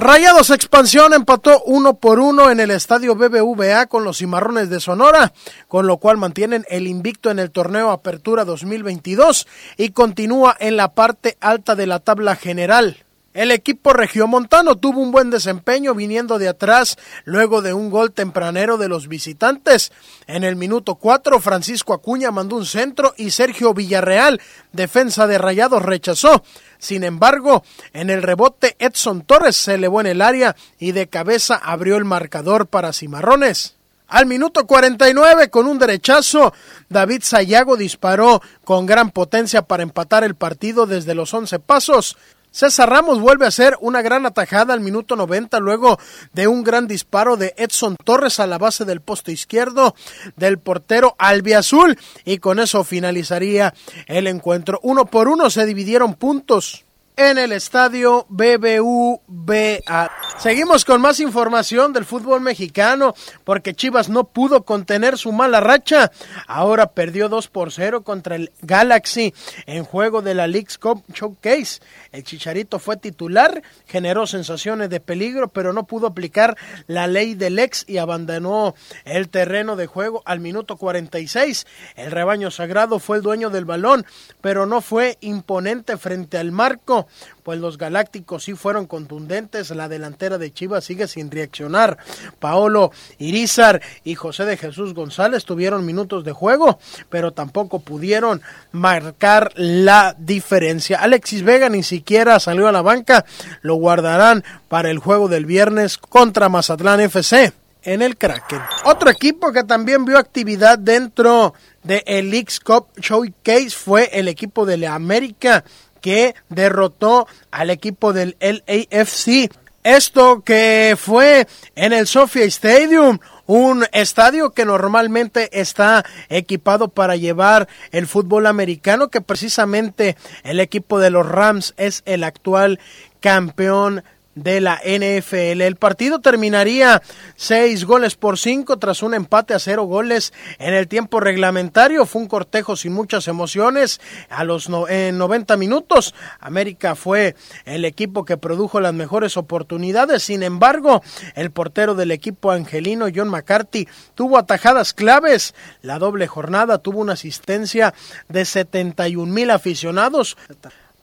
Rayados 0.00 0.50
Expansión 0.50 1.12
empató 1.12 1.60
uno 1.64 1.94
por 1.94 2.20
uno 2.20 2.52
en 2.52 2.60
el 2.60 2.70
estadio 2.70 3.16
BBVA 3.16 3.86
con 3.86 4.04
los 4.04 4.18
Cimarrones 4.18 4.70
de 4.70 4.78
Sonora, 4.78 5.32
con 5.66 5.88
lo 5.88 5.96
cual 5.96 6.16
mantienen 6.16 6.64
el 6.68 6.86
invicto 6.86 7.32
en 7.32 7.40
el 7.40 7.50
torneo 7.50 7.90
Apertura 7.90 8.44
2022 8.44 9.48
y 9.76 9.90
continúa 9.90 10.56
en 10.60 10.76
la 10.76 10.94
parte 10.94 11.36
alta 11.40 11.74
de 11.74 11.88
la 11.88 11.98
tabla 11.98 12.36
general. 12.36 13.04
El 13.34 13.50
equipo 13.50 13.92
regiomontano 13.92 14.76
tuvo 14.76 15.00
un 15.00 15.12
buen 15.12 15.30
desempeño 15.30 15.94
viniendo 15.94 16.38
de 16.38 16.48
atrás 16.48 16.96
luego 17.24 17.60
de 17.60 17.72
un 17.72 17.90
gol 17.90 18.10
tempranero 18.10 18.78
de 18.78 18.88
los 18.88 19.06
visitantes. 19.06 19.92
En 20.26 20.44
el 20.44 20.56
minuto 20.56 20.94
4, 20.96 21.38
Francisco 21.38 21.92
Acuña 21.92 22.30
mandó 22.30 22.56
un 22.56 22.66
centro 22.66 23.14
y 23.16 23.30
Sergio 23.30 23.74
Villarreal, 23.74 24.40
defensa 24.72 25.26
de 25.26 25.38
Rayados, 25.38 25.82
rechazó. 25.82 26.42
Sin 26.78 27.04
embargo, 27.04 27.64
en 27.92 28.10
el 28.10 28.22
rebote 28.22 28.76
Edson 28.78 29.22
Torres 29.22 29.56
se 29.56 29.74
elevó 29.74 30.00
en 30.00 30.06
el 30.06 30.22
área 30.22 30.56
y 30.78 30.92
de 30.92 31.08
cabeza 31.08 31.56
abrió 31.56 31.96
el 31.96 32.04
marcador 32.04 32.66
para 32.66 32.92
Cimarrones. 32.92 33.74
Al 34.08 34.24
minuto 34.24 34.66
49, 34.66 35.50
con 35.50 35.66
un 35.66 35.78
derechazo, 35.78 36.54
David 36.88 37.20
Sayago 37.22 37.76
disparó 37.76 38.40
con 38.64 38.86
gran 38.86 39.10
potencia 39.10 39.60
para 39.62 39.82
empatar 39.82 40.24
el 40.24 40.34
partido 40.34 40.86
desde 40.86 41.14
los 41.14 41.34
11 41.34 41.58
pasos. 41.58 42.16
César 42.58 42.90
Ramos 42.90 43.20
vuelve 43.20 43.44
a 43.44 43.50
hacer 43.50 43.76
una 43.80 44.02
gran 44.02 44.26
atajada 44.26 44.74
al 44.74 44.80
minuto 44.80 45.14
90 45.14 45.60
luego 45.60 45.96
de 46.32 46.48
un 46.48 46.64
gran 46.64 46.88
disparo 46.88 47.36
de 47.36 47.54
Edson 47.56 47.94
Torres 48.02 48.40
a 48.40 48.48
la 48.48 48.58
base 48.58 48.84
del 48.84 49.00
poste 49.00 49.30
izquierdo 49.30 49.94
del 50.34 50.58
portero 50.58 51.14
albiazul 51.18 51.96
y 52.24 52.38
con 52.38 52.58
eso 52.58 52.82
finalizaría 52.82 53.74
el 54.08 54.26
encuentro. 54.26 54.80
Uno 54.82 55.06
por 55.06 55.28
uno 55.28 55.50
se 55.50 55.66
dividieron 55.66 56.14
puntos 56.14 56.84
en 57.18 57.36
el 57.36 57.50
estadio 57.50 58.26
BBVA. 58.28 60.10
Seguimos 60.38 60.84
con 60.84 61.00
más 61.00 61.18
información 61.18 61.92
del 61.92 62.04
fútbol 62.04 62.40
mexicano 62.40 63.12
porque 63.42 63.74
Chivas 63.74 64.08
no 64.08 64.22
pudo 64.22 64.62
contener 64.62 65.18
su 65.18 65.32
mala 65.32 65.58
racha. 65.58 66.12
Ahora 66.46 66.92
perdió 66.92 67.28
2 67.28 67.48
por 67.48 67.72
0 67.72 68.04
contra 68.04 68.36
el 68.36 68.52
Galaxy 68.62 69.34
en 69.66 69.82
juego 69.82 70.22
de 70.22 70.34
la 70.34 70.46
League's 70.46 70.78
Cup 70.78 71.02
Showcase. 71.12 71.80
El 72.12 72.22
Chicharito 72.22 72.78
fue 72.78 72.96
titular, 72.96 73.64
generó 73.88 74.28
sensaciones 74.28 74.88
de 74.88 75.00
peligro, 75.00 75.48
pero 75.48 75.72
no 75.72 75.88
pudo 75.88 76.06
aplicar 76.06 76.56
la 76.86 77.08
ley 77.08 77.34
del 77.34 77.58
ex 77.58 77.84
y 77.88 77.98
abandonó 77.98 78.76
el 79.04 79.28
terreno 79.28 79.74
de 79.74 79.88
juego 79.88 80.22
al 80.24 80.38
minuto 80.38 80.76
46. 80.76 81.66
El 81.96 82.12
rebaño 82.12 82.52
sagrado 82.52 83.00
fue 83.00 83.16
el 83.16 83.24
dueño 83.24 83.50
del 83.50 83.64
balón, 83.64 84.06
pero 84.40 84.66
no 84.66 84.80
fue 84.80 85.18
imponente 85.20 85.96
frente 85.96 86.38
al 86.38 86.52
marco 86.52 87.07
pues 87.42 87.58
los 87.60 87.78
Galácticos 87.78 88.44
sí 88.44 88.54
fueron 88.54 88.86
contundentes. 88.86 89.70
La 89.70 89.88
delantera 89.88 90.38
de 90.38 90.52
Chivas 90.52 90.84
sigue 90.84 91.08
sin 91.08 91.30
reaccionar. 91.30 91.98
Paolo 92.38 92.92
Irizar 93.18 93.80
y 94.04 94.14
José 94.14 94.44
de 94.44 94.56
Jesús 94.56 94.94
González 94.94 95.44
tuvieron 95.44 95.86
minutos 95.86 96.24
de 96.24 96.32
juego, 96.32 96.78
pero 97.08 97.32
tampoco 97.32 97.80
pudieron 97.80 98.42
marcar 98.72 99.52
la 99.56 100.14
diferencia. 100.18 100.98
Alexis 101.00 101.42
Vega 101.42 101.68
ni 101.68 101.82
siquiera 101.82 102.40
salió 102.40 102.68
a 102.68 102.72
la 102.72 102.82
banca. 102.82 103.24
Lo 103.62 103.74
guardarán 103.74 104.44
para 104.68 104.90
el 104.90 104.98
juego 104.98 105.28
del 105.28 105.46
viernes 105.46 105.98
contra 105.98 106.48
Mazatlán 106.48 107.00
FC 107.00 107.52
en 107.82 108.02
el 108.02 108.16
Kraken. 108.16 108.60
Otro 108.84 109.10
equipo 109.10 109.52
que 109.52 109.64
también 109.64 110.04
vio 110.04 110.18
actividad 110.18 110.78
dentro 110.78 111.54
de 111.82 112.02
el 112.06 112.30
Leagues 112.30 112.60
Cup 112.60 112.88
Showcase 112.98 113.70
fue 113.70 114.10
el 114.12 114.28
equipo 114.28 114.66
de 114.66 114.76
la 114.76 114.94
América 114.94 115.64
que 116.00 116.34
derrotó 116.48 117.26
al 117.50 117.70
equipo 117.70 118.12
del 118.12 118.36
LAFC. 118.40 119.50
Esto 119.84 120.42
que 120.42 120.96
fue 120.98 121.46
en 121.74 121.92
el 121.92 122.06
Sofia 122.06 122.44
Stadium, 122.44 123.18
un 123.46 123.86
estadio 123.92 124.50
que 124.50 124.66
normalmente 124.66 125.60
está 125.60 126.04
equipado 126.28 126.88
para 126.88 127.16
llevar 127.16 127.68
el 127.92 128.06
fútbol 128.06 128.46
americano, 128.46 129.08
que 129.08 129.22
precisamente 129.22 130.16
el 130.42 130.60
equipo 130.60 130.98
de 130.98 131.10
los 131.10 131.26
Rams 131.26 131.74
es 131.78 132.02
el 132.04 132.24
actual 132.24 132.80
campeón 133.20 134.04
de 134.42 134.60
la 134.60 134.80
NFL. 134.84 135.62
El 135.62 135.76
partido 135.76 136.20
terminaría 136.20 137.02
seis 137.36 137.84
goles 137.84 138.14
por 138.14 138.38
cinco 138.38 138.78
tras 138.78 139.02
un 139.02 139.14
empate 139.14 139.54
a 139.54 139.58
cero 139.58 139.84
goles 139.84 140.32
en 140.58 140.74
el 140.74 140.88
tiempo 140.88 141.20
reglamentario. 141.20 142.06
Fue 142.06 142.22
un 142.22 142.28
cortejo 142.28 142.76
sin 142.76 142.92
muchas 142.92 143.28
emociones. 143.28 144.00
A 144.28 144.44
los 144.44 144.68
no, 144.68 144.88
en 144.88 145.18
90 145.18 145.56
minutos, 145.56 146.14
América 146.40 146.94
fue 146.94 147.34
el 147.64 147.84
equipo 147.84 148.24
que 148.24 148.36
produjo 148.36 148.80
las 148.80 148.94
mejores 148.94 149.36
oportunidades. 149.36 150.22
Sin 150.22 150.42
embargo, 150.42 151.02
el 151.34 151.50
portero 151.50 151.94
del 151.94 152.10
equipo 152.10 152.50
angelino, 152.50 153.06
John 153.14 153.28
McCarthy, 153.28 153.88
tuvo 154.14 154.38
atajadas 154.38 154.92
claves. 154.92 155.54
La 155.82 155.98
doble 155.98 156.26
jornada 156.26 156.78
tuvo 156.78 157.00
una 157.00 157.14
asistencia 157.14 157.94
de 158.28 158.44
71 158.44 159.32
mil 159.32 159.50
aficionados 159.50 160.36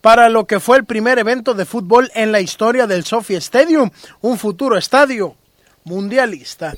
para 0.06 0.30
lo 0.30 0.46
que 0.46 0.60
fue 0.60 0.78
el 0.78 0.86
primer 0.86 1.18
evento 1.18 1.56
de 1.56 1.66
fútbol 1.66 2.12
en 2.14 2.32
la 2.32 2.40
historia 2.40 2.86
del 2.86 3.06
Sophie 3.06 3.38
Stadium, 3.38 3.90
un 4.22 4.38
futuro 4.38 4.78
estadio 4.78 5.36
mundialista. 5.84 6.76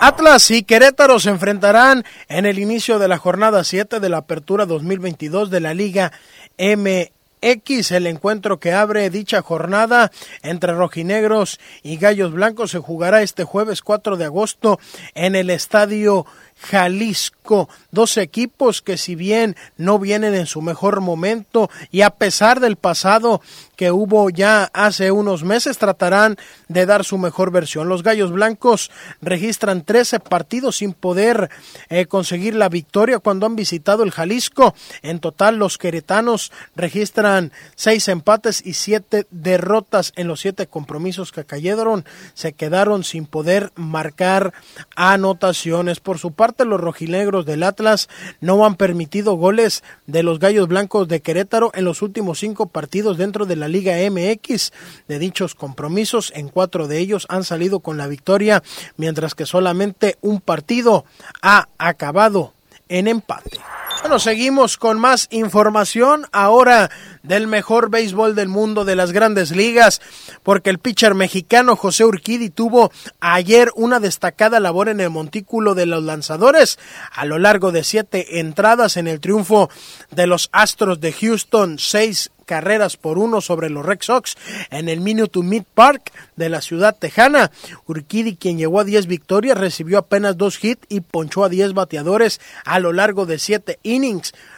Atlas 0.00 0.50
y 0.50 0.64
Querétaro 0.64 1.20
se 1.20 1.30
enfrentarán 1.30 2.02
en 2.26 2.46
el 2.46 2.58
inicio 2.58 2.98
de 2.98 3.06
la 3.06 3.16
jornada 3.16 3.62
7 3.62 4.00
de 4.00 4.08
la 4.08 4.16
Apertura 4.16 4.66
2022 4.66 5.50
de 5.50 5.60
la 5.60 5.72
Liga 5.72 6.10
MX. 6.58 7.13
El 7.44 8.06
encuentro 8.06 8.58
que 8.58 8.72
abre 8.72 9.10
dicha 9.10 9.42
jornada 9.42 10.10
entre 10.42 10.72
rojinegros 10.72 11.60
y 11.82 11.98
gallos 11.98 12.32
blancos 12.32 12.70
se 12.70 12.78
jugará 12.78 13.20
este 13.20 13.44
jueves 13.44 13.82
4 13.82 14.16
de 14.16 14.24
agosto 14.24 14.80
en 15.12 15.36
el 15.36 15.50
Estadio 15.50 16.24
Jalisco. 16.56 17.68
Dos 17.90 18.16
equipos 18.16 18.80
que 18.80 18.96
si 18.96 19.14
bien 19.14 19.56
no 19.76 19.98
vienen 19.98 20.34
en 20.34 20.46
su 20.46 20.62
mejor 20.62 21.02
momento 21.02 21.68
y 21.90 22.00
a 22.00 22.10
pesar 22.10 22.60
del 22.60 22.76
pasado 22.76 23.42
que 23.76 23.90
hubo 23.90 24.30
ya 24.30 24.70
hace 24.72 25.10
unos 25.10 25.44
meses 25.44 25.76
tratarán 25.76 26.36
de 26.68 26.86
dar 26.86 27.04
su 27.04 27.18
mejor 27.18 27.50
versión. 27.50 27.88
Los 27.88 28.02
Gallos 28.02 28.32
Blancos 28.32 28.90
registran 29.20 29.84
13 29.84 30.20
partidos 30.20 30.76
sin 30.76 30.94
poder 30.94 31.50
eh, 31.90 32.06
conseguir 32.06 32.54
la 32.54 32.70
victoria 32.70 33.18
cuando 33.18 33.44
han 33.44 33.56
visitado 33.56 34.02
el 34.02 34.12
Jalisco. 34.12 34.74
En 35.02 35.18
total 35.18 35.56
los 35.56 35.76
queretanos 35.76 36.50
registran 36.74 37.33
6 37.76 38.08
empates 38.08 38.64
y 38.64 38.74
7 38.74 39.26
derrotas 39.30 40.12
en 40.16 40.28
los 40.28 40.40
7 40.40 40.66
compromisos 40.66 41.32
que 41.32 41.44
cayeron. 41.44 42.04
Se 42.34 42.52
quedaron 42.52 43.04
sin 43.04 43.26
poder 43.26 43.72
marcar 43.76 44.52
anotaciones. 44.96 46.00
Por 46.00 46.18
su 46.18 46.32
parte 46.32 46.64
los 46.64 46.80
rojinegros 46.80 47.46
del 47.46 47.62
Atlas 47.62 48.08
no 48.40 48.64
han 48.64 48.76
permitido 48.76 49.34
goles 49.34 49.82
de 50.06 50.22
los 50.22 50.38
Gallos 50.38 50.68
Blancos 50.68 51.08
de 51.08 51.20
Querétaro 51.20 51.70
en 51.74 51.84
los 51.84 52.02
últimos 52.02 52.38
5 52.38 52.66
partidos 52.66 53.18
dentro 53.18 53.46
de 53.46 53.56
la 53.56 53.68
Liga 53.68 53.94
MX. 54.10 54.72
De 55.08 55.18
dichos 55.18 55.54
compromisos, 55.54 56.32
en 56.34 56.48
cuatro 56.48 56.88
de 56.88 56.98
ellos 56.98 57.26
han 57.28 57.44
salido 57.44 57.80
con 57.80 57.96
la 57.96 58.06
victoria, 58.06 58.62
mientras 58.96 59.34
que 59.34 59.46
solamente 59.46 60.16
un 60.20 60.40
partido 60.40 61.04
ha 61.42 61.68
acabado 61.78 62.52
en 62.88 63.08
empate. 63.08 63.60
Bueno, 64.04 64.18
seguimos 64.18 64.76
con 64.76 65.00
más 65.00 65.28
información 65.30 66.26
ahora 66.30 66.90
del 67.22 67.46
mejor 67.46 67.88
béisbol 67.88 68.34
del 68.34 68.48
mundo 68.48 68.84
de 68.84 68.96
las 68.96 69.12
grandes 69.12 69.50
ligas, 69.50 70.02
porque 70.42 70.68
el 70.68 70.78
pitcher 70.78 71.14
mexicano 71.14 71.74
José 71.74 72.04
Urquidi 72.04 72.50
tuvo 72.50 72.92
ayer 73.20 73.70
una 73.76 74.00
destacada 74.00 74.60
labor 74.60 74.90
en 74.90 75.00
el 75.00 75.08
montículo 75.08 75.74
de 75.74 75.86
los 75.86 76.04
lanzadores 76.04 76.78
a 77.12 77.24
lo 77.24 77.38
largo 77.38 77.72
de 77.72 77.82
siete 77.82 78.40
entradas 78.40 78.98
en 78.98 79.08
el 79.08 79.20
triunfo 79.20 79.70
de 80.10 80.26
los 80.26 80.50
Astros 80.52 81.00
de 81.00 81.10
Houston, 81.10 81.78
seis 81.78 82.30
carreras 82.44 82.96
por 82.96 83.18
uno 83.18 83.40
sobre 83.40 83.70
los 83.70 83.84
Red 83.84 83.98
Sox 84.02 84.36
en 84.70 84.88
el 84.88 85.00
Minute 85.00 85.40
Meat 85.40 85.64
Park 85.74 86.12
de 86.36 86.48
la 86.48 86.60
ciudad 86.60 86.96
tejana. 86.96 87.50
Urquidi, 87.86 88.36
quien 88.36 88.58
llegó 88.58 88.80
a 88.80 88.84
10 88.84 89.06
victorias, 89.06 89.58
recibió 89.58 89.98
apenas 89.98 90.36
dos 90.36 90.62
hits 90.62 90.86
y 90.88 91.00
ponchó 91.00 91.44
a 91.44 91.48
10 91.48 91.72
bateadores 91.72 92.40
a 92.64 92.78
lo 92.78 92.92
largo 92.92 93.26
de 93.26 93.38
7 93.38 93.78
innings. 93.82 93.93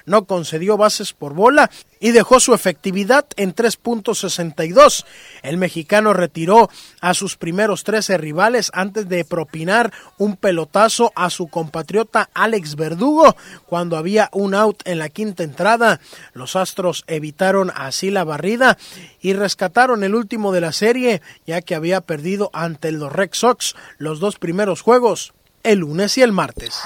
No 0.06 0.24
concedió 0.24 0.76
bases 0.76 1.12
por 1.12 1.34
bola 1.34 1.70
y 2.00 2.12
dejó 2.12 2.40
su 2.40 2.54
efectividad 2.54 3.26
en 3.36 3.54
3.62. 3.54 5.04
El 5.42 5.56
mexicano 5.56 6.12
retiró 6.12 6.70
a 7.00 7.14
sus 7.14 7.36
primeros 7.36 7.84
13 7.84 8.18
rivales 8.18 8.70
antes 8.74 9.08
de 9.08 9.24
propinar 9.24 9.92
un 10.18 10.36
pelotazo 10.36 11.12
a 11.14 11.30
su 11.30 11.48
compatriota 11.48 12.30
Alex 12.34 12.76
Verdugo 12.76 13.36
cuando 13.66 13.96
había 13.96 14.30
un 14.32 14.54
out 14.54 14.82
en 14.84 14.98
la 14.98 15.08
quinta 15.08 15.42
entrada. 15.42 16.00
Los 16.32 16.56
Astros 16.56 17.04
evitaron 17.06 17.72
así 17.74 18.10
la 18.10 18.24
barrida 18.24 18.78
y 19.20 19.32
rescataron 19.32 20.04
el 20.04 20.14
último 20.14 20.52
de 20.52 20.60
la 20.60 20.72
serie, 20.72 21.20
ya 21.46 21.62
que 21.62 21.74
había 21.74 22.00
perdido 22.00 22.50
ante 22.52 22.92
los 22.92 23.12
Red 23.12 23.30
Sox 23.32 23.74
los 23.98 24.20
dos 24.20 24.38
primeros 24.38 24.82
juegos 24.82 25.34
el 25.66 25.80
lunes 25.80 26.16
y 26.16 26.22
el 26.22 26.32
martes. 26.32 26.80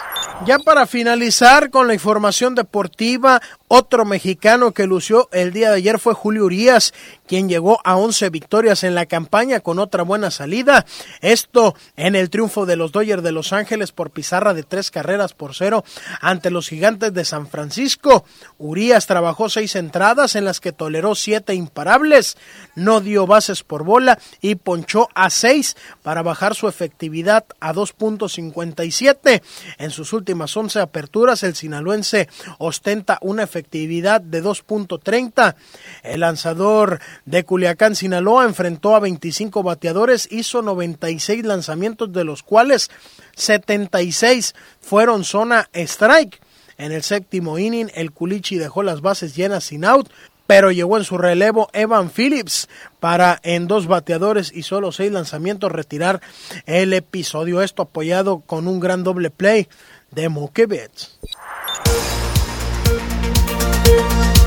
Ya 0.47 0.59
para 0.59 0.87
finalizar 0.87 1.71
con 1.71 1.87
la 1.87 1.95
información 1.95 2.55
deportiva, 2.55 3.41
otro 3.73 4.05
mexicano 4.05 4.73
que 4.73 4.89
lució 4.89 5.29
el 5.31 5.53
día 5.53 5.71
de 5.71 5.77
ayer 5.77 6.01
fue 6.01 6.13
Julio 6.13 6.47
Urias, 6.47 6.93
quien 7.29 7.49
llegó 7.49 7.79
a 7.85 7.97
11 7.97 8.29
victorias 8.31 8.83
en 8.83 8.97
la 8.97 9.07
campaña 9.07 9.61
con 9.61 9.79
otra 9.79 10.03
buena 10.03 10.33
salida. 10.33 10.85
Esto 11.21 11.77
en 11.95 12.17
el 12.17 12.31
triunfo 12.31 12.67
de 12.67 12.75
los 12.75 12.91
Dodgers 12.91 13.23
de 13.23 13.31
Los 13.31 13.53
Ángeles 13.53 13.93
por 13.93 14.11
pizarra 14.11 14.55
de 14.55 14.65
tres 14.65 14.91
carreras 14.91 15.35
por 15.35 15.55
cero 15.55 15.85
ante 16.21 16.51
los 16.51 16.69
Gigantes 16.69 17.15
de 17.15 17.25
San 17.25 17.47
Francisco. 17.47 18.25
Urias 18.59 19.07
trabajó 19.07 19.49
seis 19.49 19.77
entradas 19.77 20.35
en 20.35 20.45
las 20.45 20.59
que 20.59 20.73
toleró 20.73 21.15
siete 21.15 21.55
imparables, 21.55 22.39
no 22.75 23.01
dio 23.01 23.29
bases 23.29 23.63
por 23.63 23.85
bola 23.85 24.19
y 24.41 24.57
ponchó 24.57 25.09
a 25.15 25.31
seis 25.31 25.77
para 26.03 26.23
bajar 26.23 26.57
su 26.57 26.67
efectividad 26.67 27.45
a 27.61 27.73
2.57. 27.73 29.43
En 29.79 29.91
sus 29.93 30.13
últimas 30.13 30.57
11 30.57 30.81
aperturas, 30.81 31.45
el 31.45 31.55
sinaloense 31.55 32.29
ostenta 32.59 33.19
una 33.23 33.45
efectividad 33.45 33.60
de 33.63 34.43
2.30. 34.43 35.55
El 36.03 36.21
lanzador 36.21 37.01
de 37.25 37.45
Culiacán, 37.45 37.95
Sinaloa, 37.95 38.45
enfrentó 38.45 38.95
a 38.95 39.01
25 39.01 39.63
bateadores, 39.63 40.29
hizo 40.31 40.63
96 40.63 41.45
lanzamientos, 41.45 42.13
de 42.13 42.25
los 42.25 42.43
cuales 42.43 42.91
76 43.37 44.55
fueron 44.81 45.25
zona 45.25 45.69
strike. 45.73 46.41
En 46.79 46.93
el 46.93 47.03
séptimo 47.03 47.59
inning, 47.59 47.91
el 47.95 48.11
Culichi 48.11 48.57
dejó 48.57 48.83
las 48.83 49.03
bases 49.03 49.37
llenas 49.37 49.65
sin 49.65 49.85
out, 49.85 50.09
pero 50.47 50.73
llegó 50.73 50.97
en 50.97 51.05
su 51.05 51.17
relevo 51.17 51.69
Evan 51.73 52.11
Phillips 52.11 52.69
para 52.99 53.39
en 53.45 53.69
dos 53.69 53.87
bateadores 53.87 54.51
y 54.53 54.65
solo 54.65 54.91
seis 54.91 55.13
lanzamientos 55.13 55.71
retirar 55.71 56.21
el 56.67 56.93
episodio. 56.93 57.63
Esto 57.63 57.83
apoyado 57.83 58.41
con 58.41 58.67
un 58.67 58.81
gran 58.81 59.05
doble 59.05 59.31
play 59.31 59.69
de 60.11 60.29
Mookie. 60.29 60.67
you 63.91 64.40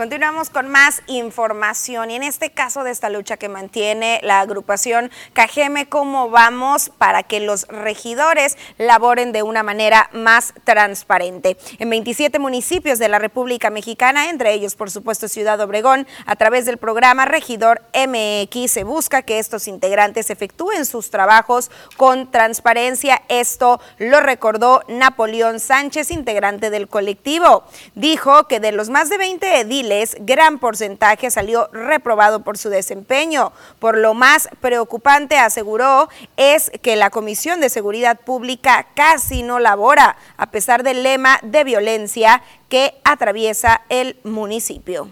Continuamos 0.00 0.48
con 0.48 0.66
más 0.68 1.02
información 1.08 2.10
y 2.10 2.16
en 2.16 2.22
este 2.22 2.52
caso 2.52 2.84
de 2.84 2.90
esta 2.90 3.10
lucha 3.10 3.36
que 3.36 3.50
mantiene 3.50 4.18
la 4.22 4.40
agrupación 4.40 5.10
Cajeme, 5.34 5.90
¿cómo 5.90 6.30
vamos 6.30 6.90
para 6.96 7.22
que 7.22 7.38
los 7.38 7.68
regidores 7.68 8.56
laboren 8.78 9.32
de 9.32 9.42
una 9.42 9.62
manera 9.62 10.08
más 10.14 10.54
transparente? 10.64 11.58
En 11.78 11.90
27 11.90 12.38
municipios 12.38 12.98
de 12.98 13.10
la 13.10 13.18
República 13.18 13.68
Mexicana, 13.68 14.30
entre 14.30 14.54
ellos 14.54 14.74
por 14.74 14.90
supuesto 14.90 15.28
Ciudad 15.28 15.60
Obregón, 15.60 16.06
a 16.24 16.34
través 16.34 16.64
del 16.64 16.78
programa 16.78 17.26
Regidor 17.26 17.82
MX 17.92 18.70
se 18.70 18.84
busca 18.84 19.20
que 19.20 19.38
estos 19.38 19.68
integrantes 19.68 20.30
efectúen 20.30 20.86
sus 20.86 21.10
trabajos 21.10 21.70
con 21.98 22.30
transparencia. 22.30 23.20
Esto 23.28 23.82
lo 23.98 24.20
recordó 24.20 24.82
Napoleón 24.88 25.60
Sánchez, 25.60 26.10
integrante 26.10 26.70
del 26.70 26.88
colectivo. 26.88 27.64
Dijo 27.94 28.48
que 28.48 28.60
de 28.60 28.72
los 28.72 28.88
más 28.88 29.10
de 29.10 29.18
20 29.18 29.60
ediles 29.60 29.89
gran 30.20 30.58
porcentaje 30.58 31.30
salió 31.30 31.68
reprobado 31.72 32.42
por 32.42 32.56
su 32.56 32.68
desempeño. 32.70 33.52
Por 33.78 33.98
lo 33.98 34.14
más 34.14 34.48
preocupante, 34.60 35.36
aseguró, 35.36 36.08
es 36.36 36.70
que 36.82 36.96
la 36.96 37.10
Comisión 37.10 37.60
de 37.60 37.68
Seguridad 37.68 38.20
Pública 38.20 38.86
casi 38.94 39.42
no 39.42 39.58
labora, 39.58 40.16
a 40.36 40.50
pesar 40.50 40.82
del 40.82 41.02
lema 41.02 41.38
de 41.42 41.64
violencia 41.64 42.42
que 42.68 42.94
atraviesa 43.04 43.82
el 43.88 44.16
municipio. 44.24 45.08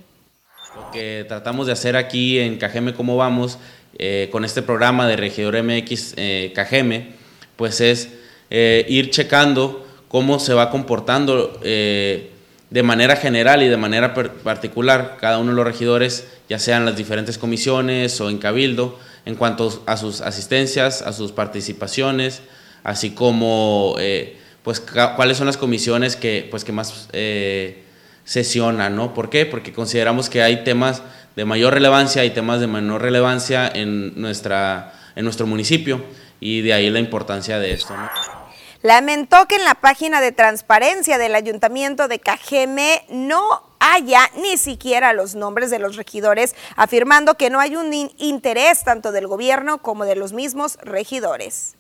Lo 0.77 0.91
que 0.93 1.25
tratamos 1.27 1.67
de 1.67 1.73
hacer 1.73 1.97
aquí 1.97 2.39
en 2.39 2.59
Cajeme 2.59 2.95
Cómo 2.95 3.17
Vamos, 3.17 3.59
eh, 3.99 4.29
con 4.31 4.45
este 4.45 4.63
programa 4.63 5.09
de 5.09 5.17
Regidor 5.17 5.61
MX 5.61 6.15
eh, 6.17 6.53
pues 7.57 7.81
es 7.81 8.11
eh, 8.51 8.87
ir 8.89 9.11
checando 9.11 9.85
cómo 10.07 10.39
se 10.39 10.55
va 10.55 10.71
comportando 10.71 11.59
de 12.71 12.83
manera 12.83 13.17
general 13.17 13.63
y 13.63 13.69
de 13.69 13.77
manera 13.77 14.15
particular 14.15 15.17
cada 15.21 15.39
uno 15.39 15.51
de 15.51 15.57
los 15.57 15.65
regidores, 15.65 16.29
ya 16.49 16.59
sean 16.59 16.85
las 16.85 16.97
diferentes 16.97 17.39
comisiones 17.39 18.21
o 18.21 18.29
en 18.29 18.39
cabildo, 18.39 18.99
en 19.25 19.35
cuanto 19.35 19.83
a 19.87 19.97
sus 19.97 20.21
asistencias, 20.21 21.03
a 21.03 21.13
sus 21.13 21.33
participaciones, 21.33 22.43
así 22.85 23.11
como 23.11 23.97
eh, 23.99 24.37
pues 24.63 24.81
cuáles 24.81 25.37
son 25.39 25.47
las 25.47 25.57
comisiones 25.57 26.17
que, 26.17 26.47
pues, 26.51 26.65
que 26.65 26.73
más 26.73 27.09
eh, 27.13 27.85
sesionan, 28.25 28.97
¿no? 28.97 29.15
¿Por 29.15 29.31
qué? 29.31 29.47
Porque 29.47 29.73
consideramos 29.73 30.29
que 30.29 30.43
hay 30.43 30.65
temas 30.65 31.03
de 31.37 31.45
mayor 31.45 31.73
relevancia 31.73 32.25
y 32.25 32.31
temas 32.31 32.61
de 32.61 32.67
menor 32.67 33.01
relevancia 33.01 33.71
en, 33.73 34.21
nuestra, 34.21 34.93
en 35.17 35.25
nuestro 35.25 35.47
municipio 35.47 36.03
y 36.41 36.61
de 36.61 36.75
ahí 36.75 36.91
la 36.91 36.99
importancia 36.99 37.59
de 37.59 37.73
esto. 37.73 37.95
Lamentó 38.83 39.47
que 39.49 39.57
en 39.57 39.65
la 39.65 39.75
página 39.75 40.21
de 40.21 40.31
transparencia 40.31 41.19
del 41.19 41.35
Ayuntamiento 41.35 42.07
de 42.07 42.21
Cajeme 42.21 43.05
no 43.09 43.63
haya 43.81 44.31
ni 44.41 44.57
siquiera 44.57 45.13
los 45.13 45.35
nombres 45.35 45.71
de 45.71 45.81
los 45.81 45.97
regidores, 45.97 46.55
afirmando 46.77 47.35
que 47.35 47.51
no 47.51 47.59
hay 47.59 47.75
un 47.75 47.93
interés 48.19 48.85
tanto 48.85 49.11
del 49.11 49.27
gobierno 49.27 49.79
como 49.79 50.05
de 50.05 50.15
los 50.15 50.33
mismos 50.33 50.79
regidores. 50.83 51.75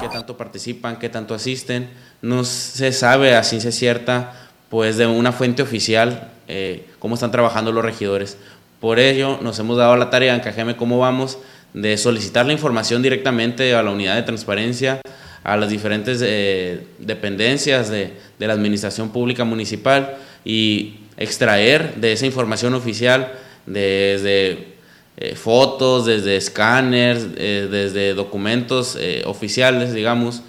¿Qué 0.00 0.08
tanto 0.08 0.36
participan? 0.36 0.98
¿Qué 0.98 1.08
tanto 1.08 1.34
asisten? 1.34 1.90
No 2.22 2.44
se 2.44 2.92
sabe 2.92 3.34
a 3.34 3.42
ciencia 3.42 3.72
cierta, 3.72 4.48
pues 4.68 4.96
de 4.96 5.06
una 5.06 5.32
fuente 5.32 5.62
oficial, 5.62 6.32
eh, 6.46 6.88
cómo 7.00 7.14
están 7.14 7.32
trabajando 7.32 7.72
los 7.72 7.84
regidores. 7.84 8.36
Por 8.80 9.00
ello, 9.00 9.38
nos 9.40 9.58
hemos 9.58 9.76
dado 9.76 9.96
la 9.96 10.10
tarea 10.10 10.34
en 10.34 10.40
Cajeme 10.40 10.76
Cómo 10.76 10.98
Vamos 10.98 11.38
de 11.72 11.96
solicitar 11.96 12.46
la 12.46 12.52
información 12.52 13.02
directamente 13.02 13.74
a 13.74 13.82
la 13.82 13.90
unidad 13.90 14.14
de 14.14 14.22
transparencia, 14.22 15.00
a 15.44 15.58
las 15.58 15.68
diferentes 15.68 16.20
eh, 16.24 16.86
dependencias 16.98 17.90
de, 17.90 18.12
la 18.38 18.52
administración 18.52 19.10
pública 19.10 19.44
municipal 19.44 20.16
y 20.44 20.96
extraer 21.16 21.94
de 21.96 22.12
esa 22.12 22.26
información 22.26 22.74
oficial 22.74 23.32
desde 23.64 24.74
eh, 25.16 25.34
fotos, 25.34 26.04
desde 26.04 26.36
escáneres, 26.36 27.26
eh, 27.36 27.68
desde 27.70 28.14
documentos 28.14 28.98
oficiales, 29.24 29.94
digamos, 29.94 30.42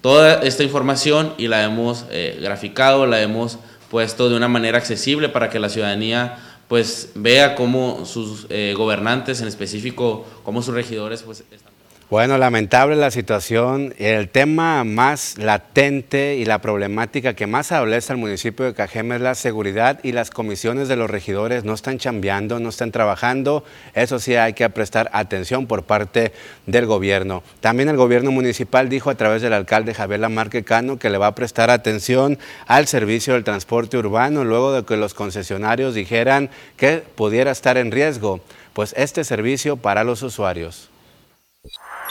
toda 0.00 0.42
esta 0.42 0.62
información 0.62 1.34
y 1.38 1.48
la 1.48 1.64
hemos 1.64 2.06
graficado, 2.40 3.06
la 3.06 3.20
hemos 3.20 3.58
puesto 3.90 4.28
de 4.28 4.36
una 4.36 4.48
manera 4.48 4.78
accesible 4.78 5.28
para 5.28 5.50
que 5.50 5.58
la 5.58 5.68
ciudadanía 5.68 6.38
pues 6.68 7.10
vea 7.16 7.56
cómo 7.56 8.06
sus 8.06 8.46
gobernantes, 8.76 9.40
en 9.40 9.48
específico, 9.48 10.24
cómo 10.44 10.62
sus 10.62 10.74
regidores, 10.74 11.22
pues 11.22 11.42
están 11.50 11.69
bueno, 12.10 12.38
lamentable 12.38 12.96
la 12.96 13.12
situación. 13.12 13.94
El 13.96 14.28
tema 14.30 14.82
más 14.82 15.38
latente 15.38 16.34
y 16.34 16.44
la 16.44 16.60
problemática 16.60 17.34
que 17.34 17.46
más 17.46 17.70
adolece 17.70 18.12
al 18.12 18.18
municipio 18.18 18.64
de 18.64 18.74
Cajeme 18.74 19.14
es 19.14 19.20
la 19.20 19.36
seguridad 19.36 20.00
y 20.02 20.10
las 20.10 20.32
comisiones 20.32 20.88
de 20.88 20.96
los 20.96 21.08
regidores 21.08 21.62
no 21.62 21.72
están 21.72 21.98
chambeando, 21.98 22.58
no 22.58 22.70
están 22.70 22.90
trabajando. 22.90 23.62
Eso 23.94 24.18
sí 24.18 24.34
hay 24.34 24.54
que 24.54 24.68
prestar 24.70 25.08
atención 25.12 25.68
por 25.68 25.84
parte 25.84 26.32
del 26.66 26.86
gobierno. 26.86 27.44
También 27.60 27.88
el 27.88 27.96
gobierno 27.96 28.32
municipal 28.32 28.88
dijo 28.88 29.10
a 29.10 29.14
través 29.14 29.40
del 29.40 29.52
alcalde 29.52 29.94
Javier 29.94 30.18
Lamarque 30.18 30.64
Cano 30.64 30.98
que 30.98 31.10
le 31.10 31.18
va 31.18 31.28
a 31.28 31.36
prestar 31.36 31.70
atención 31.70 32.40
al 32.66 32.88
servicio 32.88 33.34
del 33.34 33.44
transporte 33.44 33.96
urbano 33.96 34.42
luego 34.42 34.72
de 34.72 34.84
que 34.84 34.96
los 34.96 35.14
concesionarios 35.14 35.94
dijeran 35.94 36.50
que 36.76 37.04
pudiera 37.14 37.52
estar 37.52 37.76
en 37.78 37.92
riesgo 37.92 38.40
pues 38.72 38.94
este 38.96 39.22
servicio 39.22 39.76
para 39.76 40.02
los 40.02 40.24
usuarios. 40.24 40.90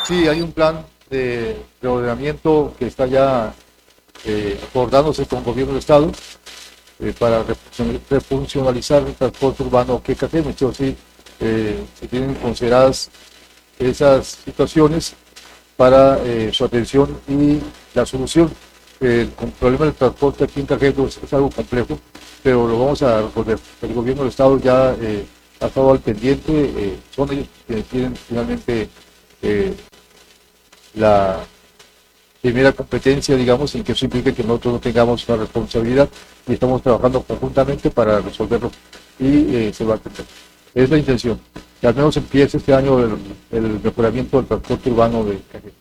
Sí, 0.10 0.28
hay 0.28 0.42
un 0.42 0.52
plan 0.52 0.84
de 1.12 1.56
reordenamiento 1.84 2.74
que 2.80 2.88
está 2.88 3.06
ya 3.06 3.54
eh, 4.26 4.60
acordándose 4.68 5.28
con 5.28 5.38
el 5.38 5.46
gobierno 5.46 5.74
del 5.74 5.80
Estado 5.82 6.12
eh, 7.00 7.14
para 7.20 7.46
refuncionalizar 8.10 9.04
el 9.04 9.14
transporte 9.14 9.62
urbano 9.62 10.02
que 10.02 10.16
Cajeme. 10.16 10.56
Sí, 10.58 10.98
eh, 11.40 11.84
se 12.00 12.08
tienen 12.08 12.34
consideradas 12.34 13.12
esas 13.78 14.40
situaciones 14.44 15.14
para 15.78 16.18
su 16.54 16.66
atención 16.66 17.16
y 17.28 17.60
la 17.94 18.04
solución. 18.04 18.52
El, 19.00 19.28
problema 19.60 19.86
del 19.86 19.94
transporte 19.94 20.46
aquí 20.46 20.62
en 20.62 20.66
Cajeme 20.66 21.06
es, 21.06 21.34
algo 21.34 21.52
complejo, 21.52 22.00
pero 22.42 22.68
lo 22.68 22.80
vamos 22.80 23.04
a 23.04 23.22
resolver. 23.22 23.60
El 23.84 23.94
gobierno 23.94 24.24
del 24.24 24.32
Estado 24.32 24.58
ya 24.58 24.90
ha 24.90 25.68
estado 25.68 25.92
al 25.92 26.00
pendiente, 26.00 26.98
son 27.16 27.32
ellos 27.32 27.48
quienes 27.68 27.86
tienen 27.86 28.16
finalmente 28.16 28.90
la 31.00 31.40
primera 32.42 32.72
competencia, 32.72 33.36
digamos, 33.36 33.74
en 33.76 33.84
que 33.84 33.94
eso 33.94 34.06
implica 34.06 34.32
que 34.32 34.44
nosotros 34.44 34.74
no 34.76 34.80
tengamos 34.80 35.28
una 35.28 35.38
responsabilidad 35.40 36.10
y 36.48 36.54
estamos 36.54 36.82
trabajando 36.82 37.22
conjuntamente 37.24 37.90
para 37.90 38.20
resolverlo 38.22 38.72
y 39.20 39.56
eh, 39.56 39.72
se 39.74 39.84
va 39.84 39.94
a 39.94 39.98
atender. 39.98 40.26
Es 40.74 40.90
la 40.90 40.98
intención, 40.98 41.40
que 41.82 41.88
al 41.88 41.96
menos 41.96 42.16
empiece 42.18 42.58
este 42.58 42.74
año 42.74 43.00
el, 43.00 43.18
el 43.52 43.80
mejoramiento 43.84 44.38
del 44.38 44.46
transporte 44.48 44.92
urbano 44.92 45.24
de 45.24 45.40
Cajeme. 45.52 45.79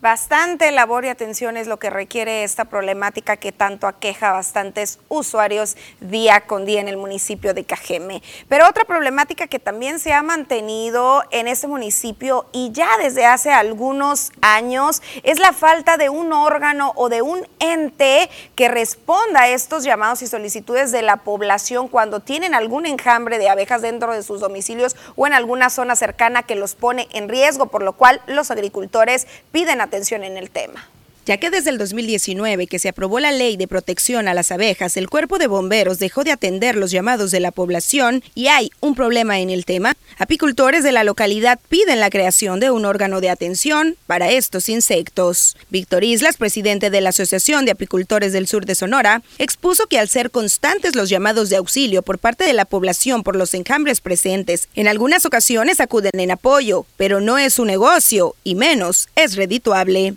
Bastante 0.00 0.70
labor 0.70 1.04
y 1.04 1.08
atención 1.08 1.56
es 1.56 1.66
lo 1.66 1.80
que 1.80 1.90
requiere 1.90 2.44
esta 2.44 2.66
problemática 2.66 3.36
que 3.36 3.50
tanto 3.50 3.88
aqueja 3.88 4.28
a 4.28 4.32
bastantes 4.34 5.00
usuarios 5.08 5.76
día 5.98 6.42
con 6.42 6.64
día 6.64 6.80
en 6.80 6.86
el 6.86 6.96
municipio 6.96 7.52
de 7.52 7.64
Cajeme. 7.64 8.22
Pero 8.48 8.68
otra 8.68 8.84
problemática 8.84 9.48
que 9.48 9.58
también 9.58 9.98
se 9.98 10.12
ha 10.12 10.22
mantenido 10.22 11.24
en 11.32 11.48
este 11.48 11.66
municipio 11.66 12.46
y 12.52 12.70
ya 12.70 12.96
desde 12.98 13.26
hace 13.26 13.50
algunos 13.50 14.30
años 14.40 15.02
es 15.24 15.40
la 15.40 15.52
falta 15.52 15.96
de 15.96 16.10
un 16.10 16.32
órgano 16.32 16.92
o 16.94 17.08
de 17.08 17.20
un 17.22 17.48
ente 17.58 18.30
que 18.54 18.68
responda 18.68 19.40
a 19.40 19.48
estos 19.48 19.82
llamados 19.82 20.22
y 20.22 20.28
solicitudes 20.28 20.92
de 20.92 21.02
la 21.02 21.16
población 21.16 21.88
cuando 21.88 22.20
tienen 22.20 22.54
algún 22.54 22.86
enjambre 22.86 23.38
de 23.38 23.48
abejas 23.48 23.82
dentro 23.82 24.12
de 24.12 24.22
sus 24.22 24.38
domicilios 24.38 24.94
o 25.16 25.26
en 25.26 25.32
alguna 25.32 25.70
zona 25.70 25.96
cercana 25.96 26.44
que 26.44 26.54
los 26.54 26.76
pone 26.76 27.08
en 27.10 27.28
riesgo, 27.28 27.66
por 27.66 27.82
lo 27.82 27.94
cual 27.94 28.22
los 28.28 28.52
agricultores 28.52 29.26
piden 29.50 29.87
atención 29.88 30.22
en 30.22 30.36
el 30.36 30.50
tema 30.50 30.88
ya 31.28 31.36
que 31.36 31.50
desde 31.50 31.68
el 31.68 31.76
2019 31.76 32.68
que 32.68 32.78
se 32.78 32.88
aprobó 32.88 33.20
la 33.20 33.32
ley 33.32 33.58
de 33.58 33.68
protección 33.68 34.28
a 34.28 34.34
las 34.34 34.50
abejas, 34.50 34.96
el 34.96 35.10
cuerpo 35.10 35.36
de 35.36 35.46
bomberos 35.46 35.98
dejó 35.98 36.24
de 36.24 36.32
atender 36.32 36.74
los 36.74 36.90
llamados 36.90 37.30
de 37.30 37.38
la 37.38 37.50
población 37.50 38.24
y 38.34 38.46
hay 38.46 38.70
un 38.80 38.94
problema 38.94 39.38
en 39.38 39.50
el 39.50 39.66
tema, 39.66 39.94
apicultores 40.16 40.82
de 40.82 40.90
la 40.90 41.04
localidad 41.04 41.60
piden 41.68 42.00
la 42.00 42.08
creación 42.08 42.60
de 42.60 42.70
un 42.70 42.86
órgano 42.86 43.20
de 43.20 43.28
atención 43.28 43.96
para 44.06 44.30
estos 44.30 44.70
insectos. 44.70 45.54
Víctor 45.68 46.02
Islas, 46.02 46.38
presidente 46.38 46.88
de 46.88 47.02
la 47.02 47.10
Asociación 47.10 47.66
de 47.66 47.72
Apicultores 47.72 48.32
del 48.32 48.46
Sur 48.46 48.64
de 48.64 48.74
Sonora, 48.74 49.20
expuso 49.36 49.86
que 49.86 49.98
al 49.98 50.08
ser 50.08 50.30
constantes 50.30 50.94
los 50.94 51.10
llamados 51.10 51.50
de 51.50 51.56
auxilio 51.56 52.00
por 52.00 52.18
parte 52.18 52.44
de 52.44 52.54
la 52.54 52.64
población 52.64 53.22
por 53.22 53.36
los 53.36 53.52
enjambres 53.52 54.00
presentes, 54.00 54.68
en 54.74 54.88
algunas 54.88 55.26
ocasiones 55.26 55.78
acuden 55.80 56.12
en 56.14 56.30
apoyo, 56.30 56.86
pero 56.96 57.20
no 57.20 57.36
es 57.36 57.58
un 57.58 57.66
negocio 57.66 58.34
y 58.44 58.54
menos 58.54 59.10
es 59.14 59.36
redituable 59.36 60.14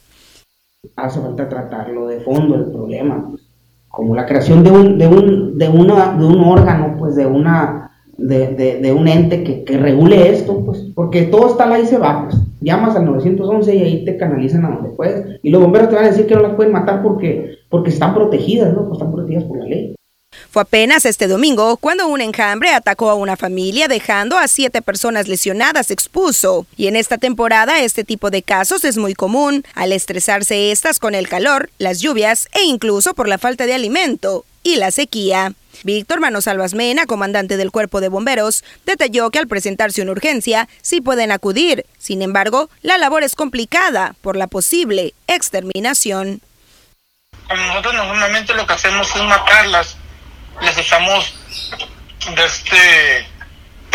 hace 0.95 1.19
falta 1.19 1.47
tratarlo 1.47 2.07
de 2.07 2.19
fondo 2.21 2.55
el 2.55 2.65
problema, 2.65 3.27
pues, 3.29 3.43
como 3.89 4.15
la 4.15 4.25
creación 4.25 4.63
de 4.63 4.71
un, 4.71 4.97
de 4.97 5.07
un, 5.07 5.57
de 5.57 5.69
una, 5.69 6.17
de 6.17 6.25
un 6.25 6.43
órgano, 6.43 6.95
pues 6.97 7.15
de 7.15 7.25
una, 7.25 7.91
de, 8.17 8.79
de, 8.81 8.93
un 8.93 9.07
ente 9.07 9.43
que, 9.43 9.63
que, 9.63 9.77
regule 9.77 10.29
esto, 10.29 10.63
pues, 10.65 10.79
porque 10.95 11.23
todo 11.23 11.49
está 11.49 11.71
ahí 11.71 11.85
se 11.85 11.97
va, 11.97 12.23
pues, 12.23 12.41
llamas 12.61 12.95
al 12.95 13.05
911 13.05 13.75
y 13.75 13.81
ahí 13.81 14.05
te 14.05 14.17
canalizan 14.17 14.65
a 14.65 14.69
donde 14.69 14.89
puedes, 14.89 15.39
y 15.43 15.49
los 15.49 15.61
bomberos 15.61 15.89
te 15.89 15.95
van 15.95 16.05
a 16.05 16.09
decir 16.09 16.25
que 16.25 16.35
no 16.35 16.41
las 16.41 16.55
pueden 16.55 16.73
matar 16.73 17.03
porque, 17.03 17.57
porque 17.69 17.89
están 17.89 18.13
protegidas, 18.13 18.73
¿no? 18.73 18.87
Pues 18.87 18.93
están 18.93 19.11
protegidas 19.11 19.43
por 19.43 19.57
la 19.57 19.65
ley. 19.65 19.95
Fue 20.51 20.63
apenas 20.63 21.05
este 21.05 21.29
domingo 21.29 21.77
cuando 21.77 22.07
un 22.07 22.19
enjambre 22.19 22.71
atacó 22.73 23.09
a 23.09 23.15
una 23.15 23.37
familia 23.37 23.87
dejando 23.87 24.37
a 24.37 24.49
siete 24.49 24.81
personas 24.81 25.29
lesionadas, 25.29 25.91
expuso. 25.91 26.67
Y 26.75 26.87
en 26.87 26.97
esta 26.97 27.17
temporada 27.17 27.79
este 27.79 28.03
tipo 28.03 28.29
de 28.29 28.43
casos 28.43 28.83
es 28.83 28.97
muy 28.97 29.13
común 29.13 29.63
al 29.75 29.93
estresarse 29.93 30.73
estas 30.73 30.99
con 30.99 31.15
el 31.15 31.29
calor, 31.29 31.69
las 31.77 32.01
lluvias 32.01 32.49
e 32.51 32.63
incluso 32.63 33.13
por 33.13 33.29
la 33.29 33.37
falta 33.37 33.65
de 33.65 33.75
alimento 33.75 34.43
y 34.61 34.75
la 34.75 34.91
sequía. 34.91 35.53
Víctor 35.85 36.19
Manos 36.19 36.49
Mena, 36.73 37.05
comandante 37.05 37.55
del 37.55 37.71
Cuerpo 37.71 38.01
de 38.01 38.09
Bomberos, 38.09 38.65
detalló 38.85 39.29
que 39.29 39.39
al 39.39 39.47
presentarse 39.47 40.01
una 40.01 40.11
urgencia 40.11 40.67
sí 40.81 40.99
pueden 40.99 41.31
acudir. 41.31 41.85
Sin 41.97 42.21
embargo, 42.21 42.69
la 42.81 42.97
labor 42.97 43.23
es 43.23 43.35
complicada 43.35 44.15
por 44.21 44.35
la 44.35 44.47
posible 44.47 45.13
exterminación. 45.27 46.41
nosotros 47.47 47.93
normalmente 47.93 48.53
lo 48.53 48.67
que 48.67 48.73
hacemos 48.73 49.15
es 49.15 49.23
matarlas 49.23 49.95
les 50.61 50.77
echamos 50.77 51.33
de 52.35 52.45
este 52.45 53.27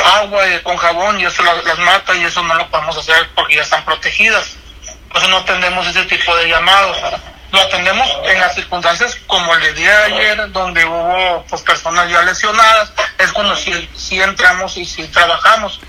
agua 0.05 0.43
con 0.63 0.77
jabón 0.77 1.21
y 1.21 1.25
eso 1.25 1.43
las, 1.43 1.79
mata 1.79 2.15
y 2.15 2.25
eso 2.25 2.43
no 2.43 2.55
lo 2.55 2.69
podemos 2.69 2.97
hacer 2.97 3.29
porque 3.35 3.57
ya 3.57 3.63
están 3.63 3.85
protegidas. 3.85 4.57
Eso 5.15 5.29
no 5.29 5.39
atendemos 5.39 5.87
ese 5.87 6.05
tipo 6.05 6.37
de 6.37 6.49
llamados. 6.49 6.99
Lo 7.53 7.61
atendemos 7.61 8.09
en 8.25 8.41
las 8.41 8.55
circunstancias 8.55 9.17
como 9.27 9.55
el 9.55 9.75
día 9.75 9.99
de 9.99 10.05
ayer, 10.15 10.53
donde 10.53 10.85
hubo 10.85 11.45
pues, 11.49 11.63
personas 11.63 12.11
ya 12.11 12.21
lesionadas, 12.23 12.93
es 13.19 13.33
cuando 13.33 13.57
sí, 13.57 13.89
entramos 14.21 14.77
y 14.77 14.85
sí 14.85 15.07
trabajamos. 15.09 15.81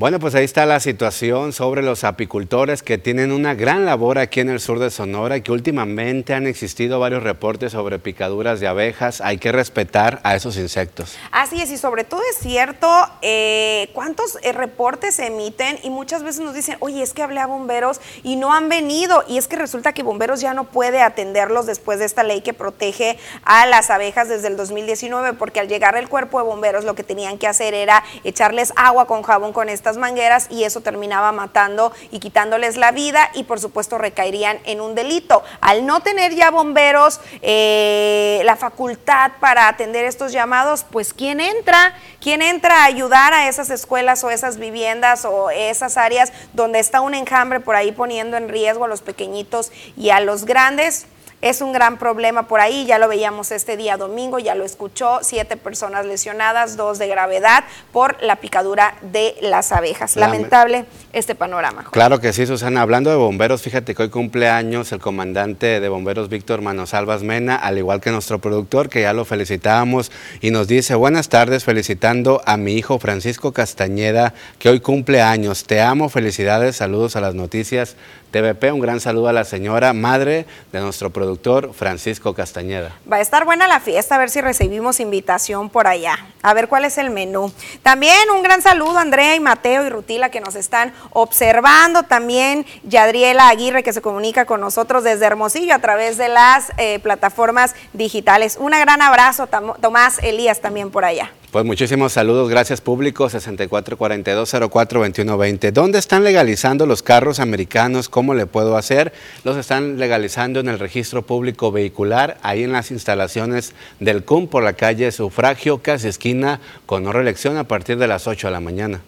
Bueno, 0.00 0.18
pues 0.18 0.34
ahí 0.34 0.46
está 0.46 0.64
la 0.64 0.80
situación 0.80 1.52
sobre 1.52 1.82
los 1.82 2.04
apicultores 2.04 2.82
que 2.82 2.96
tienen 2.96 3.32
una 3.32 3.52
gran 3.52 3.84
labor 3.84 4.18
aquí 4.18 4.40
en 4.40 4.48
el 4.48 4.58
sur 4.58 4.78
de 4.78 4.90
Sonora 4.90 5.36
y 5.36 5.42
que 5.42 5.52
últimamente 5.52 6.32
han 6.32 6.46
existido 6.46 6.98
varios 6.98 7.22
reportes 7.22 7.72
sobre 7.72 7.98
picaduras 7.98 8.60
de 8.60 8.66
abejas. 8.66 9.20
Hay 9.20 9.36
que 9.36 9.52
respetar 9.52 10.18
a 10.22 10.34
esos 10.34 10.56
insectos. 10.56 11.18
Así 11.32 11.60
es, 11.60 11.70
y 11.70 11.76
sobre 11.76 12.04
todo 12.04 12.22
es 12.30 12.38
cierto 12.38 12.88
eh, 13.20 13.90
cuántos 13.92 14.38
eh, 14.40 14.52
reportes 14.52 15.16
se 15.16 15.26
emiten 15.26 15.78
y 15.82 15.90
muchas 15.90 16.22
veces 16.22 16.40
nos 16.40 16.54
dicen, 16.54 16.78
oye, 16.80 17.02
es 17.02 17.12
que 17.12 17.22
hablé 17.22 17.40
a 17.40 17.46
bomberos 17.46 18.00
y 18.22 18.36
no 18.36 18.54
han 18.54 18.70
venido. 18.70 19.22
Y 19.28 19.36
es 19.36 19.48
que 19.48 19.56
resulta 19.56 19.92
que 19.92 20.02
bomberos 20.02 20.40
ya 20.40 20.54
no 20.54 20.64
puede 20.64 21.02
atenderlos 21.02 21.66
después 21.66 21.98
de 21.98 22.06
esta 22.06 22.22
ley 22.22 22.40
que 22.40 22.54
protege 22.54 23.18
a 23.44 23.66
las 23.66 23.90
abejas 23.90 24.30
desde 24.30 24.48
el 24.48 24.56
2019, 24.56 25.34
porque 25.34 25.60
al 25.60 25.68
llegar 25.68 25.94
el 25.98 26.08
cuerpo 26.08 26.38
de 26.38 26.46
bomberos 26.46 26.86
lo 26.86 26.94
que 26.94 27.04
tenían 27.04 27.36
que 27.36 27.46
hacer 27.46 27.74
era 27.74 28.02
echarles 28.24 28.72
agua 28.76 29.06
con 29.06 29.20
jabón 29.20 29.52
con 29.52 29.68
esta 29.68 29.89
mangueras 29.96 30.46
y 30.50 30.64
eso 30.64 30.80
terminaba 30.80 31.32
matando 31.32 31.92
y 32.10 32.18
quitándoles 32.18 32.76
la 32.76 32.92
vida 32.92 33.30
y 33.34 33.44
por 33.44 33.60
supuesto 33.60 33.98
recaerían 33.98 34.58
en 34.64 34.80
un 34.80 34.94
delito. 34.94 35.42
Al 35.60 35.86
no 35.86 36.00
tener 36.00 36.34
ya 36.34 36.50
bomberos 36.50 37.20
eh, 37.42 38.42
la 38.44 38.56
facultad 38.56 39.32
para 39.40 39.68
atender 39.68 40.04
estos 40.04 40.32
llamados, 40.32 40.84
pues 40.90 41.12
¿quién 41.12 41.40
entra? 41.40 41.94
¿Quién 42.20 42.42
entra 42.42 42.82
a 42.82 42.84
ayudar 42.84 43.32
a 43.32 43.48
esas 43.48 43.70
escuelas 43.70 44.22
o 44.24 44.30
esas 44.30 44.58
viviendas 44.58 45.24
o 45.24 45.50
esas 45.50 45.96
áreas 45.96 46.32
donde 46.52 46.78
está 46.78 47.00
un 47.00 47.14
enjambre 47.14 47.60
por 47.60 47.76
ahí 47.76 47.92
poniendo 47.92 48.36
en 48.36 48.48
riesgo 48.48 48.84
a 48.84 48.88
los 48.88 49.02
pequeñitos 49.02 49.72
y 49.96 50.10
a 50.10 50.20
los 50.20 50.44
grandes? 50.44 51.06
Es 51.42 51.62
un 51.62 51.72
gran 51.72 51.96
problema 51.96 52.48
por 52.48 52.60
ahí, 52.60 52.84
ya 52.84 52.98
lo 52.98 53.08
veíamos 53.08 53.50
este 53.50 53.78
día 53.78 53.96
domingo, 53.96 54.38
ya 54.38 54.54
lo 54.54 54.62
escuchó, 54.62 55.20
siete 55.22 55.56
personas 55.56 56.04
lesionadas, 56.04 56.76
dos 56.76 56.98
de 56.98 57.08
gravedad 57.08 57.64
por 57.92 58.22
la 58.22 58.36
picadura 58.36 58.94
de 59.00 59.34
las 59.40 59.72
abejas. 59.72 60.16
Lamentable 60.16 60.84
este 61.14 61.34
panorama. 61.34 61.86
Claro 61.92 62.20
que 62.20 62.34
sí, 62.34 62.46
Susana. 62.46 62.82
Hablando 62.82 63.08
de 63.08 63.16
bomberos, 63.16 63.62
fíjate 63.62 63.94
que 63.94 64.02
hoy 64.02 64.10
cumpleaños 64.10 64.92
el 64.92 65.00
comandante 65.00 65.80
de 65.80 65.88
bomberos 65.88 66.28
Víctor 66.28 66.60
Manosalvas 66.60 67.22
Mena, 67.22 67.56
al 67.56 67.78
igual 67.78 68.02
que 68.02 68.10
nuestro 68.10 68.38
productor, 68.38 68.90
que 68.90 69.00
ya 69.00 69.14
lo 69.14 69.24
felicitábamos 69.24 70.12
y 70.42 70.50
nos 70.50 70.68
dice, 70.68 70.94
buenas 70.94 71.30
tardes, 71.30 71.64
felicitando 71.64 72.42
a 72.44 72.58
mi 72.58 72.74
hijo 72.74 72.98
Francisco 72.98 73.52
Castañeda, 73.52 74.34
que 74.58 74.68
hoy 74.68 74.80
cumple 74.80 75.22
años. 75.22 75.64
Te 75.64 75.80
amo, 75.80 76.10
felicidades, 76.10 76.76
saludos 76.76 77.16
a 77.16 77.22
las 77.22 77.34
noticias 77.34 77.96
TVP. 78.30 78.72
Un 78.72 78.80
gran 78.80 79.00
saludo 79.00 79.28
a 79.28 79.32
la 79.32 79.44
señora 79.44 79.92
madre 79.92 80.46
de 80.72 80.80
nuestro 80.80 81.10
productor 81.10 81.72
Francisco 81.74 82.34
Castañeda. 82.34 82.96
Va 83.10 83.16
a 83.16 83.20
estar 83.20 83.44
buena 83.44 83.66
la 83.66 83.80
fiesta, 83.80 84.14
a 84.14 84.18
ver 84.18 84.30
si 84.30 84.40
recibimos 84.40 85.00
invitación 85.00 85.68
por 85.68 85.86
allá, 85.86 86.18
a 86.42 86.54
ver 86.54 86.68
cuál 86.68 86.84
es 86.84 86.98
el 86.98 87.10
menú. 87.10 87.52
También 87.82 88.30
un 88.30 88.42
gran 88.42 88.62
saludo 88.62 88.98
a 88.98 89.02
Andrea 89.02 89.34
y 89.34 89.40
Mateo 89.40 89.84
y 89.86 89.90
Rutila 89.90 90.30
que 90.30 90.40
nos 90.40 90.54
están 90.54 90.92
observando. 91.10 92.02
También 92.02 92.66
Yadriela 92.84 93.48
Aguirre 93.48 93.82
que 93.82 93.92
se 93.92 94.02
comunica 94.02 94.44
con 94.44 94.60
nosotros 94.60 95.04
desde 95.04 95.26
Hermosillo 95.26 95.74
a 95.74 95.80
través 95.80 96.16
de 96.16 96.28
las 96.28 96.72
eh, 96.76 96.98
plataformas 97.00 97.74
digitales. 97.92 98.56
Un 98.58 98.70
gran 98.70 99.02
abrazo, 99.02 99.48
Tomás 99.80 100.18
Elías 100.22 100.60
también 100.60 100.90
por 100.90 101.04
allá. 101.04 101.32
Pues 101.50 101.64
muchísimos 101.64 102.12
saludos, 102.12 102.48
gracias 102.48 102.80
público 102.80 103.28
6442042120. 103.28 105.72
¿Dónde 105.72 105.98
están 105.98 106.22
legalizando 106.22 106.86
los 106.86 107.02
carros 107.02 107.40
americanos? 107.40 108.08
¿Cómo 108.08 108.34
le 108.34 108.46
puedo 108.46 108.76
hacer? 108.76 109.12
Los 109.42 109.56
están 109.56 109.98
legalizando 109.98 110.60
en 110.60 110.68
el 110.68 110.78
registro 110.78 111.22
público 111.22 111.72
vehicular, 111.72 112.38
ahí 112.42 112.62
en 112.62 112.70
las 112.70 112.92
instalaciones 112.92 113.74
del 113.98 114.22
CUM 114.22 114.46
por 114.46 114.62
la 114.62 114.74
calle 114.74 115.10
Sufragio, 115.10 115.78
casi 115.78 116.06
esquina 116.06 116.60
con 116.86 117.02
no 117.02 117.12
reelección 117.12 117.56
a 117.56 117.64
partir 117.64 117.98
de 117.98 118.06
las 118.06 118.28
8 118.28 118.46
de 118.46 118.52
la 118.52 118.60
mañana. 118.60 119.00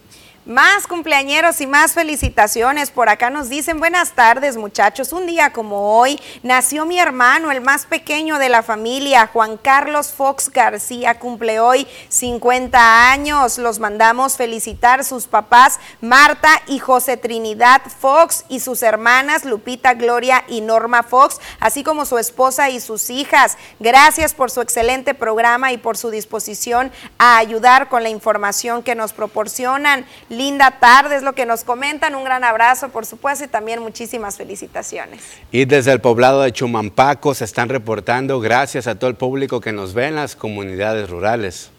Más 0.45 0.89
cumpleañeros 0.89 1.61
y 1.61 1.69
más 1.69 1.93
felicitaciones. 1.93 2.91
Por 2.91 3.09
acá 3.09 3.31
nos 3.31 3.49
dicen 3.49 3.79
buenas 3.79 4.11
tardes 4.11 4.57
muchachos. 4.57 5.13
Un 5.13 5.25
día 5.25 5.53
como 5.53 5.97
hoy 5.97 6.21
nació 6.43 6.85
mi 6.85 6.99
hermano, 6.99 7.53
el 7.53 7.61
más 7.61 7.87
pequeño 7.87 8.41
de 8.41 8.49
la 8.49 8.65
familia, 8.65 9.29
Juan 9.33 9.57
Carlos 9.57 10.13
Fox 10.13 10.51
García. 10.51 11.21
Cumple 11.21 11.61
hoy 11.61 11.87
50 12.09 13.13
años. 13.13 13.57
Los 13.59 13.79
mandamos 13.79 14.37
felicitar 14.37 15.05
sus 15.05 15.29
papás 15.29 15.79
Marta 16.01 16.61
y 16.67 16.81
José 16.81 17.17
Trinidad 17.17 17.83
Fox 18.01 18.45
y 18.49 18.59
sus 18.59 18.83
hermanas 18.83 19.45
Lupita, 19.45 19.95
Gloria 19.95 20.43
y 20.49 20.61
Norma 20.61 21.05
Fox, 21.05 21.39
así 21.61 21.85
como 21.85 22.05
su 22.05 22.19
esposa 22.19 22.69
y 22.69 22.81
sus 22.81 23.11
hijas. 23.11 23.57
Gracias 23.79 24.35
por 24.35 24.51
su 24.51 24.61
excelente 24.61 25.15
programa 25.15 25.71
y 25.71 25.79
por 25.79 25.97
su 25.97 26.11
disposición 26.11 26.91
a 27.17 27.37
ayudar 27.37 27.89
con 27.89 28.03
la 28.03 28.09
información 28.09 28.83
que 28.83 28.97
nos 28.97 29.13
proporcionan. 29.13 30.05
Linda 30.33 30.71
tarde, 30.81 31.17
es 31.17 31.23
lo 31.23 31.35
que 31.35 31.47
nos 31.47 31.65
comentan. 31.65 32.15
Un 32.15 32.25
gran 32.25 32.45
abrazo, 32.45 32.89
por 32.89 33.07
supuesto, 33.07 33.45
y 33.45 33.49
también 33.49 33.83
muchísimas 33.83 34.37
felicitaciones. 34.37 35.21
Y 35.51 35.65
desde 35.65 35.93
el 35.93 36.01
poblado 36.01 36.43
de 36.43 36.53
Chumampaco 36.53 37.35
se 37.35 37.45
están 37.45 37.69
reportando, 37.69 38.41
gracias 38.41 38.87
a 38.87 38.95
todo 38.95 39.11
el 39.11 39.17
público 39.17 39.61
que 39.61 39.73
nos 39.73 39.95
ve 39.95 40.07
en 40.07 40.17
las 40.17 40.37
comunidades 40.37 41.11
rurales. 41.11 41.72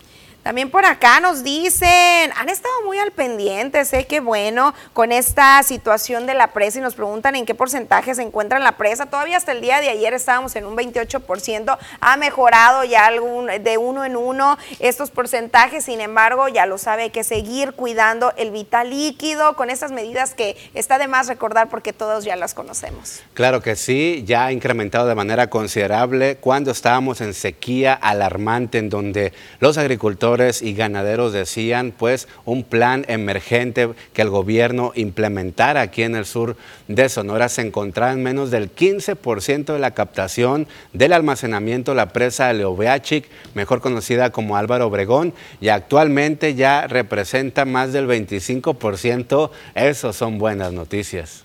También 0.44 0.70
por 0.70 0.86
acá 0.86 1.22
nos 1.22 1.41
dicen, 1.41 1.89
han 2.36 2.50
estado 2.50 2.74
muy 2.86 3.00
al 3.00 3.12
pendiente, 3.12 3.86
sé 3.86 4.06
que 4.06 4.20
bueno, 4.20 4.74
con 4.91 5.14
esta 5.14 5.64
situación 5.64 6.26
de 6.26 6.34
la 6.34 6.48
presa 6.48 6.80
y 6.80 6.82
nos 6.82 6.96
preguntan 6.96 7.36
en 7.36 7.46
qué 7.46 7.56
porcentaje 7.56 8.14
se 8.14 8.24
encuentra 8.24 8.60
la 8.60 8.74
presa. 8.74 9.06
Todavía 9.06 9.38
hasta 9.38 9.54
el 9.54 9.62
día 9.62 9.80
de 9.80 9.88
ayer 9.88 10.14
estábamos 10.14 10.58
en 10.58 10.66
un 10.66 10.76
28%, 10.76 11.78
ha 12.02 12.18
mejorado 12.18 12.84
ya 12.84 13.06
algún, 13.06 13.48
de 13.48 13.78
uno 13.78 14.04
en 14.04 14.18
uno 14.18 14.58
estos 14.80 15.12
porcentajes, 15.12 15.86
sin 15.86 16.02
embargo, 16.02 16.50
ya 16.50 16.66
lo 16.66 16.78
sabe, 16.78 17.04
hay 17.04 17.10
que 17.12 17.24
seguir 17.24 17.72
cuidando 17.72 18.34
el 18.36 18.52
vital 18.52 18.89
líquido 18.89 19.56
con 19.56 19.70
estas 19.70 19.94
medidas 19.94 20.34
que 20.34 20.58
está 20.74 20.98
de 20.98 21.08
más 21.08 21.30
recordar 21.30 21.70
porque 21.70 21.94
todos 21.94 22.26
ya 22.26 22.36
las 22.36 22.54
conocemos. 22.54 23.22
Claro 23.34 23.62
que 23.62 23.78
sí, 23.78 24.26
ya 24.28 24.48
ha 24.48 24.52
incrementado 24.52 25.08
de 25.08 25.16
manera 25.16 25.50
considerable 25.50 26.36
cuando 26.36 26.72
estábamos 26.72 27.22
en 27.22 27.34
sequía 27.34 27.94
alarmante 27.94 28.78
en 28.78 28.89
donde 28.89 29.32
los 29.62 29.78
agricultores 29.78 30.33
y 30.64 30.74
ganaderos 30.74 31.32
decían 31.32 31.94
pues 31.96 32.28
un 32.44 32.64
plan 32.64 33.06
emergente 33.08 33.90
que 34.14 34.24
el 34.24 34.30
gobierno 34.30 34.92
implementara 34.96 35.82
aquí 35.82 36.02
en 36.02 36.16
el 36.16 36.26
sur 36.26 36.58
de 36.88 37.08
Sonora 37.08 37.50
se 37.50 37.62
encontraba 37.62 38.14
en 38.14 38.24
menos 38.24 38.50
del 38.50 38.74
15% 38.74 39.74
de 39.74 39.80
la 39.80 39.92
captación 39.92 40.68
del 40.92 41.14
almacenamiento 41.14 41.94
la 41.94 42.10
presa 42.10 42.52
Leobeachic, 42.52 43.26
mejor 43.54 43.80
conocida 43.82 44.32
como 44.32 44.58
Álvaro 44.58 44.88
Obregón, 44.88 45.34
y 45.62 45.68
actualmente 45.68 46.56
ya 46.56 46.88
representa 46.88 47.66
más 47.66 47.94
del 47.94 48.08
25%. 48.08 49.52
Eso 49.76 50.14
son 50.14 50.40
buenas 50.40 50.74
noticias. 50.74 51.44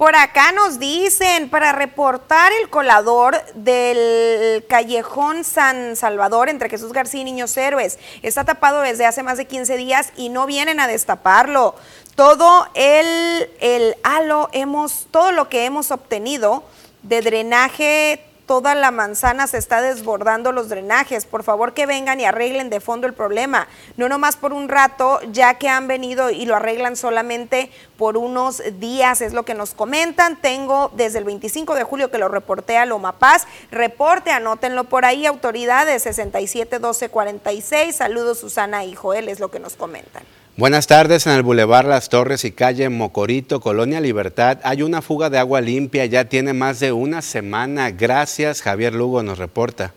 Por 0.00 0.16
acá 0.16 0.50
nos 0.52 0.78
dicen, 0.78 1.50
para 1.50 1.72
reportar 1.72 2.52
el 2.54 2.70
colador 2.70 3.36
del 3.52 4.64
callejón 4.66 5.44
San 5.44 5.94
Salvador 5.94 6.48
entre 6.48 6.70
Jesús 6.70 6.94
García 6.94 7.20
y 7.20 7.24
Niños 7.24 7.54
Héroes, 7.54 7.98
está 8.22 8.46
tapado 8.46 8.80
desde 8.80 9.04
hace 9.04 9.22
más 9.22 9.36
de 9.36 9.44
15 9.44 9.76
días 9.76 10.14
y 10.16 10.30
no 10.30 10.46
vienen 10.46 10.80
a 10.80 10.86
destaparlo. 10.86 11.74
Todo 12.14 12.66
el, 12.72 13.50
el 13.60 13.94
halo 14.02 14.48
hemos, 14.52 15.06
todo 15.10 15.32
lo 15.32 15.50
que 15.50 15.66
hemos 15.66 15.90
obtenido 15.90 16.64
de 17.02 17.20
drenaje 17.20 18.24
toda 18.50 18.74
la 18.74 18.90
manzana 18.90 19.46
se 19.46 19.58
está 19.58 19.80
desbordando 19.80 20.50
los 20.50 20.68
drenajes. 20.68 21.24
Por 21.24 21.44
favor 21.44 21.72
que 21.72 21.86
vengan 21.86 22.18
y 22.18 22.24
arreglen 22.24 22.68
de 22.68 22.80
fondo 22.80 23.06
el 23.06 23.14
problema. 23.14 23.68
No 23.96 24.08
nomás 24.08 24.36
por 24.36 24.52
un 24.52 24.68
rato, 24.68 25.20
ya 25.30 25.54
que 25.54 25.68
han 25.68 25.86
venido 25.86 26.30
y 26.30 26.46
lo 26.46 26.56
arreglan 26.56 26.96
solamente 26.96 27.70
por 27.96 28.16
unos 28.16 28.60
días, 28.80 29.20
es 29.20 29.34
lo 29.34 29.44
que 29.44 29.54
nos 29.54 29.72
comentan. 29.72 30.34
Tengo 30.34 30.90
desde 30.96 31.20
el 31.20 31.24
25 31.26 31.76
de 31.76 31.84
julio 31.84 32.10
que 32.10 32.18
lo 32.18 32.26
reporté 32.26 32.76
a 32.76 32.86
Loma 32.86 33.20
Paz. 33.20 33.46
Reporte, 33.70 34.32
anótenlo 34.32 34.82
por 34.82 35.04
ahí, 35.04 35.26
autoridades 35.26 36.02
671246. 36.02 37.92
Saludos 37.92 38.40
Susana 38.40 38.84
y 38.84 38.96
Joel, 38.96 39.28
es 39.28 39.38
lo 39.38 39.52
que 39.52 39.60
nos 39.60 39.76
comentan. 39.76 40.24
Buenas 40.60 40.86
tardes, 40.86 41.26
en 41.26 41.32
el 41.32 41.42
Boulevard 41.42 41.88
Las 41.88 42.10
Torres 42.10 42.44
y 42.44 42.50
calle 42.50 42.90
Mocorito, 42.90 43.60
Colonia 43.60 43.98
Libertad, 43.98 44.58
hay 44.62 44.82
una 44.82 45.00
fuga 45.00 45.30
de 45.30 45.38
agua 45.38 45.62
limpia, 45.62 46.04
ya 46.04 46.26
tiene 46.26 46.52
más 46.52 46.80
de 46.80 46.92
una 46.92 47.22
semana. 47.22 47.90
Gracias, 47.92 48.60
Javier 48.60 48.94
Lugo 48.94 49.22
nos 49.22 49.38
reporta. 49.38 49.94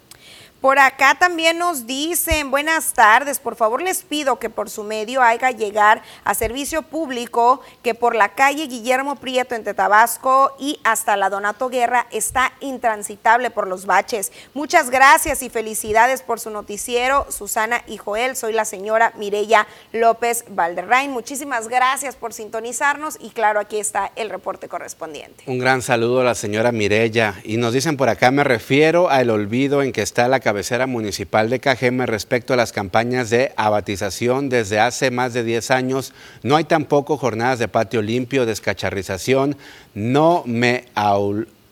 Por 0.64 0.80
acá 0.80 1.18
también 1.20 1.58
nos 1.58 1.88
dicen, 1.88 2.50
buenas 2.50 2.94
tardes, 2.94 3.38
por 3.38 3.58
favor 3.58 3.82
les 3.82 4.02
pido 4.04 4.40
que 4.40 4.50
por 4.50 4.70
su 4.70 4.86
medio 4.86 5.22
haga 5.22 5.52
llegar 5.52 6.02
a 6.24 6.34
servicio 6.34 6.84
público 6.84 7.60
que 7.82 7.94
por 7.94 8.16
la 8.16 8.30
calle 8.30 8.68
Guillermo 8.68 9.18
Prieto 9.18 9.56
entre 9.56 9.74
Tabasco 9.74 10.56
y 10.58 10.80
hasta 10.86 11.18
la 11.18 11.30
Donato 11.30 11.68
Guerra 11.68 12.08
está 12.12 12.54
intransitable 12.62 13.52
por 13.52 13.68
los 13.68 13.86
baches. 13.86 14.32
Muchas 14.54 14.90
gracias 14.90 15.44
y 15.44 15.50
felicidades 15.50 16.22
por 16.22 16.40
su 16.40 16.50
noticiero, 16.50 17.28
Susana 17.30 17.84
y 17.86 17.98
Joel. 17.98 18.38
Soy 18.38 18.54
la 18.54 18.64
señora 18.64 19.12
Mireya 19.18 19.68
López 19.92 20.46
Valderrain. 20.48 21.12
Muchísimas 21.12 21.68
gracias 21.68 22.16
por 22.16 22.32
sintonizarnos 22.32 23.18
y 23.20 23.32
claro, 23.32 23.60
aquí 23.60 23.80
está 23.80 24.14
el 24.16 24.30
reporte 24.30 24.70
correspondiente. 24.70 25.44
Un 25.46 25.60
gran 25.60 25.82
saludo 25.82 26.22
a 26.22 26.24
la 26.24 26.36
señora 26.36 26.72
Mireya 26.72 27.36
y 27.44 27.58
nos 27.58 27.74
dicen 27.74 27.98
por 27.98 28.08
acá, 28.08 28.32
me 28.32 28.46
refiero 28.46 29.10
al 29.10 29.30
olvido 29.30 29.84
en 29.84 29.92
que 29.92 30.02
está 30.02 30.30
la 30.30 30.40
cabecera 30.54 30.86
municipal 30.86 31.50
de 31.50 31.60
Cajeme 31.60 32.06
respecto 32.06 32.54
a 32.54 32.56
las 32.56 32.72
campañas 32.72 33.32
de 33.32 33.54
abatización 33.58 34.50
desde 34.50 34.80
hace 34.80 35.10
más 35.10 35.34
de 35.34 35.44
10 35.44 35.72
años. 35.72 36.14
No 36.44 36.58
hay 36.58 36.64
tampoco 36.64 37.18
jornadas 37.18 37.58
de 37.58 37.68
patio 37.68 38.04
limpio, 38.04 38.46
descacharrización, 38.46 39.58
no 39.96 40.44
me 40.46 40.86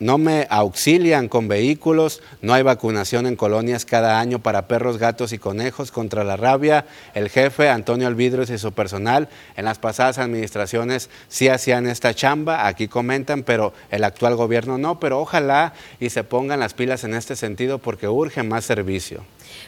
no 0.02 0.18
me 0.18 0.48
auxilian 0.50 1.30
con 1.30 1.48
vehículos, 1.48 2.24
no 2.42 2.56
hay 2.56 2.64
vacunación 2.64 3.28
en 3.28 3.36
colonias 3.36 3.86
cada 3.86 4.20
año 4.20 4.40
para 4.40 4.68
perros, 4.68 4.98
gatos 4.98 5.32
y 5.32 5.38
conejos 5.38 5.92
contra 5.92 6.24
la 6.24 6.38
rabia. 6.38 6.86
El 7.14 7.30
jefe 7.30 7.70
Antonio 7.70 8.08
Alvidros 8.08 8.50
y 8.50 8.58
su 8.58 8.72
personal 8.72 9.30
en 9.56 9.66
las 9.66 9.78
pasadas 9.78 10.18
administraciones 10.18 11.12
sí 11.28 11.50
hacían 11.50 11.86
esta 11.86 12.16
chamba, 12.16 12.66
aquí 12.66 12.88
comentan, 12.88 13.44
pero 13.44 13.74
el 13.92 14.04
actual 14.04 14.36
gobierno 14.36 14.80
no, 14.80 15.00
pero 15.00 15.20
ojalá 15.20 15.74
y 16.00 16.10
se 16.10 16.24
pongan 16.24 16.60
las 16.60 16.74
pilas 16.74 17.04
en 17.04 17.14
este 17.14 17.36
sentido 17.36 17.78
porque 17.78 18.08
urge 18.08 18.42
más 18.42 18.66
servicio. 18.66 19.24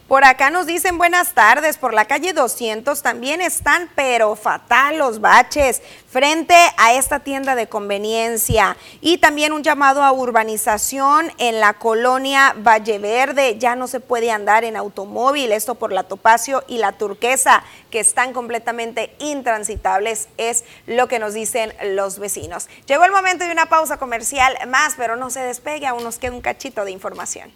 Por 0.08 0.26
acá 0.26 0.50
nos 0.50 0.66
dicen 0.66 0.98
buenas 0.98 1.34
tardes, 1.34 1.78
por 1.78 1.94
la 1.94 2.06
calle 2.06 2.34
200 2.34 3.02
también 3.02 3.42
están, 3.42 3.90
pero 3.96 4.36
fatal 4.36 4.98
los 4.98 5.22
baches 5.22 5.82
frente 6.10 6.56
a 6.78 6.94
esta 6.94 7.20
tienda 7.20 7.56
de 7.56 7.68
conveniencia. 7.68 8.78
Y 9.02 9.18
también 9.18 9.54
un 9.54 9.64
llamado 9.64 10.04
a 10.04 10.12
urbanización 10.24 11.32
en 11.38 11.60
la 11.60 11.74
colonia 11.74 12.56
Valle 12.58 12.98
Verde. 12.98 13.58
Ya 13.60 13.76
no 13.76 13.88
se 13.88 14.00
puede 14.00 14.32
andar 14.32 14.64
en 14.64 14.76
automóvil, 14.76 15.52
esto 15.52 15.76
por 15.76 15.92
la 15.92 16.04
Topacio 16.04 16.64
y 16.68 16.78
la 16.78 16.94
Turquesa, 16.94 17.64
que 17.92 18.00
están 18.00 18.34
completamente 18.34 19.14
intransitables, 19.20 20.30
es 20.38 20.64
lo 20.88 21.08
que 21.08 21.20
nos 21.20 21.34
dicen 21.34 21.74
los 21.84 22.20
vecinos. 22.20 22.68
Llegó 22.88 23.06
el 23.06 23.12
momento 23.12 23.46
de 23.46 23.52
una 23.52 23.68
pausa 23.68 23.98
comercial 23.98 24.58
más, 24.68 24.96
pero 24.98 25.16
no 25.16 25.30
se 25.30 25.42
despegue, 25.42 25.86
aún 25.86 26.04
nos 26.04 26.18
queda 26.18 26.32
un 26.32 26.42
cachito 26.42 26.86
de 26.86 26.92
información. 26.92 27.52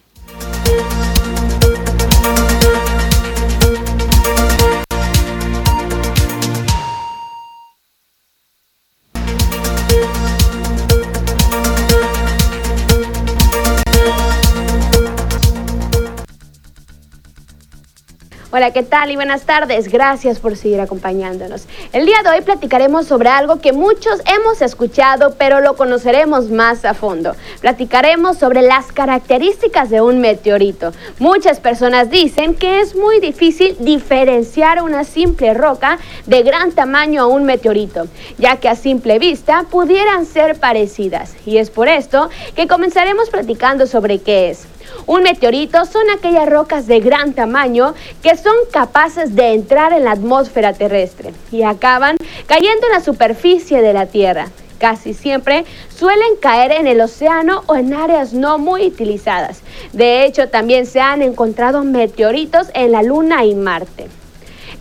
Hola, 18.50 18.70
¿qué 18.70 18.82
tal 18.82 19.10
y 19.10 19.16
buenas 19.16 19.42
tardes? 19.42 19.88
Gracias 19.88 20.38
por 20.38 20.56
seguir 20.56 20.80
acompañándonos. 20.80 21.66
El 21.92 22.06
día 22.06 22.22
de 22.24 22.30
hoy 22.30 22.40
platicaremos 22.40 23.06
sobre 23.06 23.28
algo 23.28 23.60
que 23.60 23.74
muchos 23.74 24.22
hemos 24.24 24.62
escuchado, 24.62 25.34
pero 25.36 25.60
lo 25.60 25.76
conoceremos 25.76 26.48
más 26.48 26.86
a 26.86 26.94
fondo. 26.94 27.36
Platicaremos 27.60 28.38
sobre 28.38 28.62
las 28.62 28.90
características 28.90 29.90
de 29.90 30.00
un 30.00 30.22
meteorito. 30.22 30.94
Muchas 31.18 31.60
personas 31.60 32.08
dicen 32.08 32.54
que 32.54 32.80
es 32.80 32.96
muy 32.96 33.20
difícil 33.20 33.76
diferenciar 33.80 34.82
una 34.82 35.04
simple 35.04 35.52
roca 35.52 35.98
de 36.24 36.42
gran 36.42 36.72
tamaño 36.72 37.24
a 37.24 37.26
un 37.26 37.44
meteorito, 37.44 38.06
ya 38.38 38.56
que 38.56 38.70
a 38.70 38.76
simple 38.76 39.18
vista 39.18 39.66
pudieran 39.70 40.24
ser 40.24 40.58
parecidas. 40.58 41.34
Y 41.44 41.58
es 41.58 41.68
por 41.68 41.86
esto 41.86 42.30
que 42.56 42.66
comenzaremos 42.66 43.28
platicando 43.28 43.86
sobre 43.86 44.20
qué 44.20 44.48
es. 44.48 44.66
Un 45.06 45.22
meteorito 45.22 45.84
son 45.86 46.10
aquellas 46.10 46.48
rocas 46.48 46.86
de 46.86 47.00
gran 47.00 47.32
tamaño 47.32 47.94
que 48.22 48.36
son 48.36 48.54
capaces 48.72 49.34
de 49.34 49.54
entrar 49.54 49.92
en 49.92 50.04
la 50.04 50.12
atmósfera 50.12 50.72
terrestre 50.72 51.32
y 51.50 51.62
acaban 51.62 52.16
cayendo 52.46 52.86
en 52.86 52.92
la 52.92 53.00
superficie 53.00 53.80
de 53.80 53.92
la 53.92 54.06
Tierra. 54.06 54.48
Casi 54.78 55.12
siempre 55.12 55.64
suelen 55.88 56.36
caer 56.40 56.72
en 56.72 56.86
el 56.86 57.00
océano 57.00 57.64
o 57.66 57.74
en 57.74 57.94
áreas 57.94 58.32
no 58.32 58.58
muy 58.58 58.86
utilizadas. 58.86 59.60
De 59.92 60.24
hecho, 60.24 60.48
también 60.48 60.86
se 60.86 61.00
han 61.00 61.20
encontrado 61.22 61.82
meteoritos 61.82 62.68
en 62.74 62.92
la 62.92 63.02
Luna 63.02 63.44
y 63.44 63.54
Marte. 63.54 64.06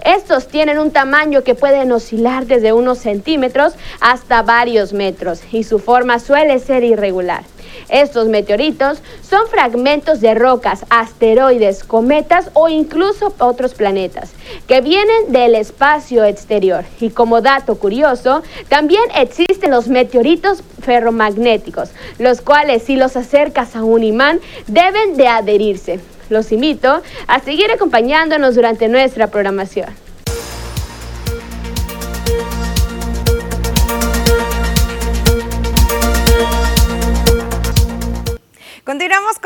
Estos 0.06 0.48
tienen 0.48 0.78
un 0.78 0.92
tamaño 0.92 1.44
que 1.44 1.56
pueden 1.56 1.92
oscilar 1.92 2.46
desde 2.46 2.74
unos 2.74 3.00
centímetros 3.00 3.74
hasta 4.00 4.44
varios 4.44 4.94
metros 4.94 5.42
y 5.52 5.64
su 5.64 5.80
forma 5.80 6.20
suele 6.20 6.60
ser 6.60 6.84
irregular. 6.84 7.44
Estos 7.90 8.28
meteoritos 8.28 9.02
son 9.22 9.48
fragmentos 9.48 10.20
de 10.20 10.34
rocas, 10.34 10.86
asteroides, 10.90 11.84
cometas 11.84 12.50
o 12.54 12.68
incluso 12.68 13.34
otros 13.40 13.74
planetas 13.74 14.32
que 14.68 14.82
vienen 14.82 15.32
del 15.32 15.56
espacio 15.56 16.24
exterior. 16.26 16.84
Y 17.00 17.10
como 17.12 17.42
dato 17.42 17.76
curioso, 17.76 18.44
también 18.68 19.04
existen 19.16 19.72
los 19.72 19.88
meteoritos 19.88 20.64
ferromagnéticos, 20.82 21.92
los 22.20 22.42
cuales 22.42 22.84
si 22.84 22.96
los 22.96 23.16
acercas 23.16 23.76
a 23.76 23.84
un 23.84 24.04
imán 24.04 24.40
deben 24.68 25.16
de 25.16 25.28
adherirse. 25.28 26.00
Los 26.30 26.52
invito 26.52 27.02
a 27.28 27.40
seguir 27.40 27.72
acompañándonos 27.72 28.56
durante 28.56 28.90
nuestra 28.90 29.28
programación. 29.28 30.07